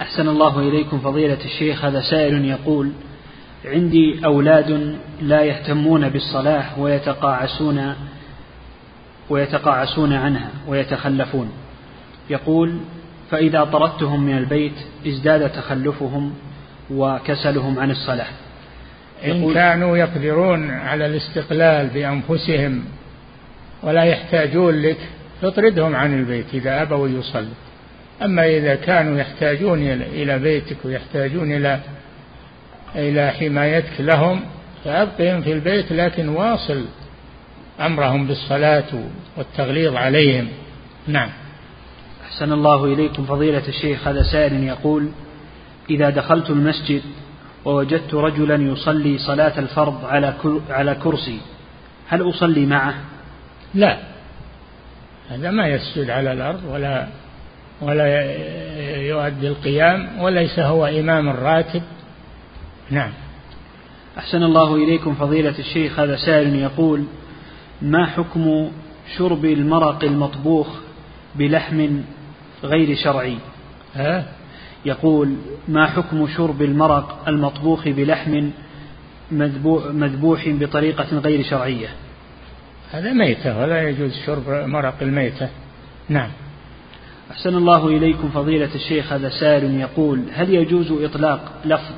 أحسن 0.00 0.28
الله 0.28 0.58
إليكم 0.58 0.98
فضيلة 0.98 1.38
الشيخ 1.44 1.84
هذا 1.84 2.00
سائل 2.00 2.44
يقول 2.44 2.92
عندي 3.64 4.20
أولاد 4.24 4.98
لا 5.20 5.42
يهتمون 5.42 6.08
بالصلاة 6.08 6.80
ويتقاعسون 6.80 7.94
ويتقاعسون 9.30 10.12
عنها 10.12 10.50
ويتخلفون. 10.66 11.52
يقول 12.30 12.78
فإذا 13.30 13.64
طردتهم 13.64 14.22
من 14.22 14.38
البيت 14.38 14.74
ازداد 15.06 15.50
تخلفهم 15.52 16.34
وكسلهم 16.90 17.78
عن 17.78 17.90
الصلاة. 17.90 18.28
إن 19.24 19.54
كانوا 19.54 19.96
يقدرون 19.96 20.70
على 20.70 21.06
الاستقلال 21.06 21.86
بأنفسهم 21.86 22.84
ولا 23.82 24.02
يحتاجون 24.02 24.82
لك 24.82 24.98
فاطردهم 25.42 25.96
عن 25.96 26.18
البيت 26.18 26.46
إذا 26.54 26.82
أبوا 26.82 27.08
يصلوا 27.08 27.54
أما 28.22 28.46
إذا 28.46 28.74
كانوا 28.74 29.18
يحتاجون 29.18 29.78
إلى 30.02 30.38
بيتك 30.38 30.76
ويحتاجون 30.84 31.52
إلى 31.52 31.80
إلى 32.96 33.30
حمايتك 33.30 34.00
لهم 34.00 34.40
فأبقهم 34.84 35.42
في 35.42 35.52
البيت 35.52 35.92
لكن 35.92 36.28
واصل 36.28 36.84
أمرهم 37.80 38.26
بالصلاة 38.26 38.84
والتغليظ 39.36 39.96
عليهم. 39.96 40.48
نعم. 41.06 41.30
أحسن 42.24 42.52
الله 42.52 42.84
إليكم 42.84 43.24
فضيلة 43.24 43.68
الشيخ. 43.68 44.08
هذا 44.08 44.22
سائل 44.22 44.64
يقول 44.64 45.08
إذا 45.90 46.10
دخلت 46.10 46.50
المسجد 46.50 47.02
ووجدت 47.64 48.14
رجلا 48.14 48.54
يصلي 48.54 49.18
صلاة 49.18 49.58
الفرض 49.58 50.04
على 50.04 50.34
على 50.70 50.94
كرسي 50.94 51.40
هل 52.08 52.30
أصلي 52.30 52.66
معه؟ 52.66 52.94
لا. 53.74 53.98
هذا 55.30 55.50
ما 55.50 55.68
يسجد 55.68 56.10
على 56.10 56.32
الأرض 56.32 56.64
ولا 56.64 57.06
ولا 57.80 58.22
يؤدي 58.96 59.48
القيام 59.48 60.20
وليس 60.20 60.58
هو 60.58 60.86
إمام 60.86 61.28
الراتب 61.28 61.82
نعم. 62.90 63.10
أحسن 64.18 64.42
الله 64.42 64.74
إليكم 64.74 65.14
فضيلة 65.14 65.58
الشيخ 65.58 66.00
هذا 66.00 66.16
سائل 66.16 66.54
يقول 66.54 67.04
ما 67.82 68.06
حكم 68.06 68.70
شرب 69.16 69.44
المرق 69.44 70.04
المطبوخ 70.04 70.68
بلحم 71.34 72.00
غير 72.64 72.96
شرعي؟ 72.96 73.38
ها؟ 73.94 74.24
يقول 74.84 75.36
ما 75.68 75.86
حكم 75.86 76.28
شرب 76.36 76.62
المرق 76.62 77.28
المطبوخ 77.28 77.88
بلحم 77.88 78.50
مذبوح 79.92 80.48
بطريقة 80.48 81.18
غير 81.18 81.42
شرعية؟ 81.42 81.88
هذا 82.92 83.12
ميتة 83.12 83.58
ولا 83.58 83.88
يجوز 83.88 84.12
شرب 84.26 84.48
مرق 84.48 84.94
الميتة. 85.02 85.48
نعم. 86.08 86.30
أحسن 87.30 87.54
الله 87.54 87.86
إليكم 87.86 88.28
فضيلة 88.28 88.74
الشيخ 88.74 89.12
هذا 89.12 89.28
سائل 89.28 89.80
يقول 89.80 90.22
هل 90.32 90.54
يجوز 90.54 90.92
إطلاق 90.92 91.52
لفظ 91.64 91.94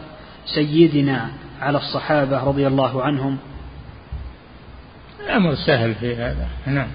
سيدنا 0.55 1.31
على 1.61 1.79
الصحابة 1.79 2.45
رضي 2.45 2.67
الله 2.67 3.03
عنهم؟ 3.03 3.39
الأمر 5.25 5.55
سهل 5.55 5.95
في 5.95 6.17
هذا. 6.17 6.49
نعم. 6.67 6.89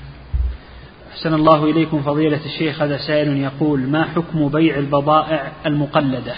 أحسن 1.11 1.33
الله 1.33 1.63
إليكم 1.63 2.01
فضيلة 2.01 2.45
الشيخ 2.45 2.81
هذا 2.81 2.97
سائل 2.97 3.37
يقول 3.37 3.79
ما 3.79 4.03
حكم 4.03 4.47
بيع 4.47 4.77
البضائع 4.77 5.51
المقلدة 5.65 6.35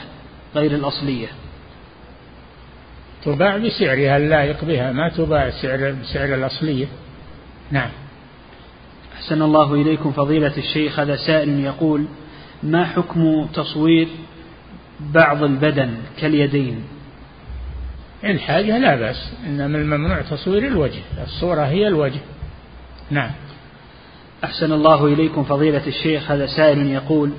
غير 0.55 0.71
الأصلية؟ 0.71 1.27
تباع 3.25 3.57
بسعرها 3.57 4.17
اللائق 4.17 4.65
بها 4.65 4.91
ما 4.91 5.09
تباع 5.09 5.49
سعر 5.49 5.95
بسعر 6.01 6.35
الأصلية. 6.35 6.85
نعم. 7.72 7.89
أحسن 9.15 9.41
الله 9.41 9.73
إليكم 9.73 10.11
فضيلة 10.11 10.57
الشيخ. 10.57 10.99
هذا 10.99 11.15
سائل 11.15 11.60
يقول 11.60 12.06
ما 12.64 12.85
حكم 12.85 13.45
تصوير 13.53 14.07
بعض 14.99 15.44
البدن 15.44 15.98
كاليدين؟ 16.19 16.84
الحاجة 18.23 18.77
لا 18.77 18.95
بأس 18.95 19.34
إنما 19.48 19.77
الممنوع 19.77 20.22
تصوير 20.22 20.68
الوجه 20.68 21.02
الصورة 21.23 21.61
هي 21.61 21.88
الوجه. 21.88 22.19
نعم. 23.11 23.31
أحسن 24.44 24.72
الله 24.72 25.06
إليكم 25.06 25.44
فضيلة 25.44 25.88
الشيخ. 25.88 26.31
هذا 26.31 26.45
سائل 26.45 26.91
يقول 26.91 27.31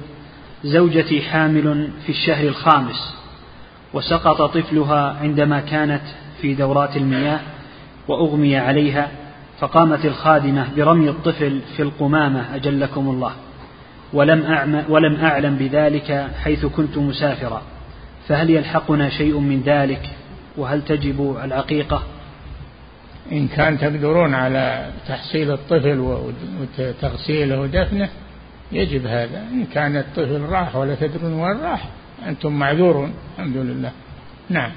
زوجتي 0.64 1.22
حامل 1.22 1.90
في 2.06 2.12
الشهر 2.12 2.48
الخامس 2.48 3.14
وسقط 3.94 4.42
طفلها 4.42 5.16
عندما 5.20 5.60
كانت 5.60 6.02
في 6.40 6.54
دورات 6.54 6.96
المياه 6.96 7.40
وأغمي 8.08 8.56
عليها 8.56 9.10
فقامت 9.60 10.04
الخادمة 10.04 10.74
برمي 10.76 11.08
الطفل 11.08 11.60
في 11.76 11.82
القمامة 11.82 12.54
أجلكم 12.54 13.08
الله. 13.10 13.32
ولم, 14.12 14.84
ولم 14.88 15.16
أعلم 15.16 15.56
بذلك 15.56 16.30
حيث 16.44 16.66
كنت 16.66 16.98
مسافرا. 16.98 17.62
فهل 18.28 18.50
يلحقنا 18.50 19.08
شيء 19.08 19.38
من 19.38 19.62
ذلك؟ 19.62 20.10
وهل 20.56 20.84
تجب 20.84 21.36
العقيقة؟ 21.44 22.02
إن 23.32 23.48
كان 23.48 23.78
تقدرون 23.78 24.34
على 24.34 24.90
تحصيل 25.08 25.52
الطفل 25.52 26.24
وتغسيله 26.80 27.60
ودفنه 27.60 28.08
يجب 28.72 29.06
هذا. 29.06 29.40
إن 29.52 29.64
كان 29.64 29.96
الطفل 29.96 30.40
راح 30.40 30.76
ولا 30.76 30.94
تدرون 30.94 31.32
وين 31.32 31.60
راح 31.60 31.88
أنتم 32.26 32.52
معذورون 32.52 33.12
الحمد 33.38 33.56
لله. 33.56 33.92
نعم. 34.50 34.70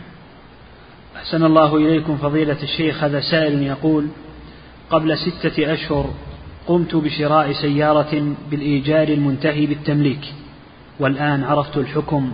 أحسن 1.16 1.44
الله 1.44 1.76
إليكم 1.76 2.18
فضيلة 2.18 2.64
الشيخ. 2.64 3.04
هذا 3.04 3.20
سائل 3.20 3.62
يقول 3.62 4.08
قبل 4.92 5.18
ستة 5.18 5.74
أشهر 5.74 6.14
قمت 6.68 6.96
بشراء 6.96 7.54
سيارة 7.54 8.36
بالإيجار 8.52 9.08
المنتهي 9.08 9.66
بالتمليك 9.66 10.34
والآن 11.00 11.44
عرفت 11.44 11.78
الحكم 11.78 12.34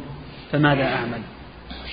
فماذا 0.51 0.83
أعمل؟ 0.83 1.21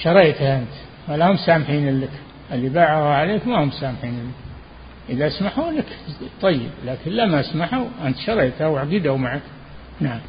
شريتها 0.03 0.59
أنت 0.59 0.69
ولا 1.09 1.31
هم 1.31 1.37
سامحين 1.37 2.01
لك 2.01 2.11
اللي 2.53 2.69
باعوا 2.69 3.15
عليك 3.15 3.47
ما 3.47 3.65
هم 3.65 3.71
سامحين 3.71 4.13
لك. 4.13 5.15
إذا 5.15 5.27
اسمحوا 5.27 5.71
لك 5.71 5.87
طيب 6.43 6.71
لكن 6.87 7.11
لما 7.11 7.41
اسمحوا 7.41 7.87
أنت 8.07 8.17
شريتها 8.19 8.67
وعقدوا 8.67 9.17
معك. 9.17 9.43
نعم. 10.01 10.21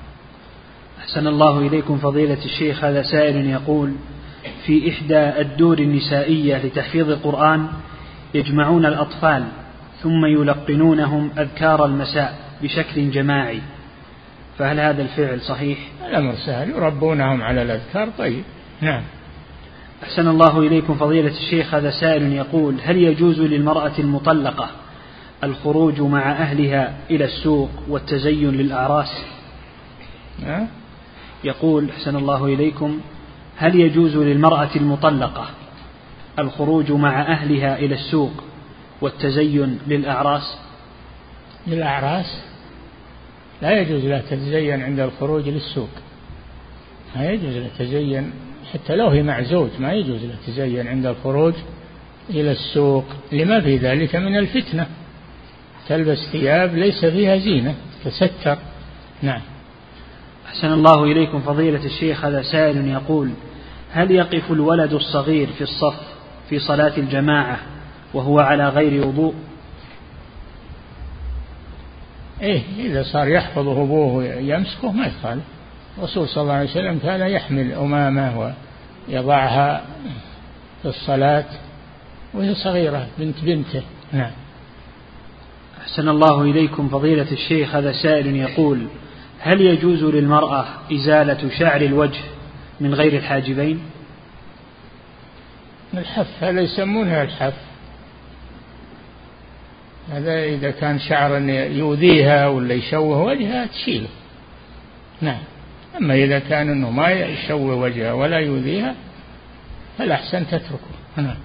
أحسن 0.99 1.27
الله 1.27 1.59
إليكم 1.59 1.97
فضيلة 1.97 2.45
الشيخ 2.45 2.83
هذا 2.83 3.01
سائل 3.01 3.49
يقول 3.49 3.93
في 4.65 4.89
إحدى 4.89 5.41
الدور 5.41 5.79
النسائية 5.79 6.57
لتحفيظ 6.57 7.09
القرآن 7.09 7.67
يجمعون 8.33 8.85
الأطفال 8.85 9.45
ثم 10.05 10.25
يلقنونهم 10.25 11.29
أذكار 11.37 11.85
المساء 11.85 12.37
بشكل 12.63 13.11
جماعي. 13.11 13.61
فهل 14.57 14.79
هذا 14.79 15.01
الفعل 15.01 15.41
صحيح؟ 15.41 15.77
الأمر 16.07 16.33
سهل. 16.45 16.69
يربونهم 16.69 17.41
على 17.41 17.61
الأذكار. 17.61 18.09
طيب. 18.17 18.43
نعم. 18.81 19.03
أحسن 20.03 20.27
الله 20.27 20.59
إليكم 20.59 20.95
فضيلة 20.95 21.31
الشيخ. 21.31 21.73
هذا 21.73 21.91
سائل 21.91 22.33
يقول 22.33 22.75
هل 22.83 22.97
يجوز 22.97 23.39
للمرأة 23.39 23.91
المطلقة 23.99 24.69
الخروج 25.43 26.01
مع 26.01 26.31
أهلها 26.31 26.93
إلى 27.11 27.25
السوق 27.25 27.69
والتزين 27.87 28.51
للأعراس؟ 28.51 29.25
أه؟ 30.43 30.67
يقول 31.43 31.89
أحسن 31.89 32.15
الله 32.15 32.45
إليكم 32.45 32.99
هل 33.57 33.79
يجوز 33.79 34.17
للمرأة 34.17 34.69
المطلقة 34.75 35.45
الخروج 36.39 36.91
مع 36.91 37.21
أهلها 37.21 37.79
إلى 37.79 37.95
السوق 37.95 38.43
والتزين 39.01 39.79
للأعراس؟ 39.87 40.57
للأعراس؟ 41.67 42.41
لا 43.61 43.79
يجوز 43.79 44.05
لها 44.05 44.21
تتزين 44.21 44.81
عند 44.81 44.99
الخروج 44.99 45.49
للسوق. 45.49 45.89
ما 47.15 47.29
يجوز 47.29 47.55
لها 47.55 47.69
تزين 47.79 48.31
حتى 48.73 48.95
لو 48.95 49.07
هي 49.07 49.23
مع 49.23 49.41
زوج 49.41 49.69
ما 49.79 49.93
يجوز 49.93 50.23
لها 50.23 50.37
تزين 50.47 50.87
عند 50.87 51.05
الخروج 51.05 51.53
إلى 52.29 52.51
السوق. 52.51 53.05
لما 53.31 53.61
في 53.61 53.77
ذلك 53.77 54.15
من 54.15 54.37
الفتنة. 54.37 54.87
تلبس 55.87 56.17
ثياب 56.31 56.75
ليس 56.75 57.05
فيها 57.05 57.37
زينة 57.37 57.75
تستر. 58.05 58.57
نعم. 59.21 59.41
أحسن 60.45 60.73
الله 60.73 61.03
إليكم 61.03 61.39
فضيلة 61.41 61.85
الشيخ 61.85 62.25
هذا 62.25 62.41
سائل 62.41 62.87
يقول 62.87 63.29
هل 63.91 64.11
يقف 64.11 64.51
الولد 64.51 64.93
الصغير 64.93 65.47
في 65.47 65.61
الصف 65.61 65.99
في 66.49 66.59
صلاة 66.59 66.97
الجماعة 66.97 67.59
وهو 68.13 68.39
على 68.39 68.69
غير 68.69 69.07
وضوء. 69.07 69.33
إيه 72.41 72.61
إذا 72.79 73.03
صار 73.03 73.27
يحفظه 73.27 73.83
أبوه 73.83 74.25
يمسكه 74.25 74.91
ما 74.91 75.07
يخالف. 75.07 75.43
الرسول 75.97 76.27
صلى 76.27 76.41
الله 76.41 76.53
عليه 76.53 76.69
وسلم 76.69 76.99
كان 76.99 77.21
يحمل 77.21 77.71
أمامة 77.71 78.53
ويضعها 79.09 79.85
في 80.81 80.87
الصلاة 80.87 81.45
وهي 82.33 82.55
صغيرة 82.55 83.07
بنت 83.17 83.35
بنته. 83.43 83.83
نعم. 84.11 84.31
أحسن 85.81 86.09
الله 86.09 86.41
إليكم 86.41 86.89
فضيلة 86.89 87.31
الشيخ 87.31 87.75
هذا 87.75 87.91
سائل 87.91 88.35
يقول 88.35 88.87
هل 89.39 89.61
يجوز 89.61 90.03
للمرأة 90.03 90.65
إزالة 90.93 91.49
شعر 91.59 91.81
الوجه 91.81 92.19
من 92.79 92.93
غير 92.93 93.17
الحاجبين؟ 93.17 93.79
الحف 95.93 96.43
هذا 96.43 96.61
يسمونها 96.61 97.23
الحف. 97.23 97.53
هذا 100.11 100.43
إذا 100.43 100.71
كان 100.71 100.99
شعر 100.99 101.41
يؤذيها 101.49 102.47
ولا 102.47 102.73
يشوه 102.73 103.23
وجهها 103.23 103.65
تشيله. 103.65 104.07
نعم. 105.21 105.39
أما 105.97 106.15
إذا 106.15 106.39
كان 106.39 106.69
أنه 106.69 106.89
ما 106.89 107.09
يشوه 107.09 107.75
وجهها 107.75 108.13
ولا 108.13 108.39
يؤذيها 108.39 108.95
فالأحسن 109.97 110.47
تتركه. 110.47 110.95
نعم. 111.17 111.35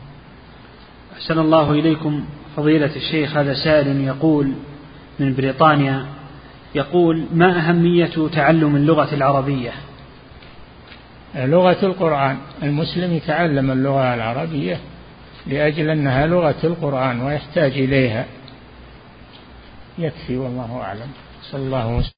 أحسن 1.13 1.39
الله 1.39 1.73
إليكم 1.73 2.25
فضيلة 2.57 2.97
الشيخ. 2.97 3.37
هذا 3.37 3.55
سائل 3.55 4.01
يقول 4.01 4.53
من 5.19 5.35
بريطانيا 5.35 6.07
يقول 6.75 7.25
ما 7.33 7.59
أهمية 7.59 8.29
تعلم 8.33 8.77
اللغة 8.77 9.15
العربية؟ 9.15 9.73
لغة 11.35 11.87
القرآن. 11.87 12.37
المسلم 12.63 13.13
يتعلم 13.13 13.71
اللغة 13.71 14.15
العربية 14.15 14.79
لأجل 15.47 15.91
أنها 15.91 16.27
لغة 16.27 16.59
القرآن 16.65 17.21
ويحتاج 17.21 17.73
إليها. 17.73 18.27
يكفي 20.01 20.37
والله 20.37 20.81
أعلم. 20.83 21.11
صلى 21.43 21.63
الله 21.63 21.89
وسلم. 21.97 22.13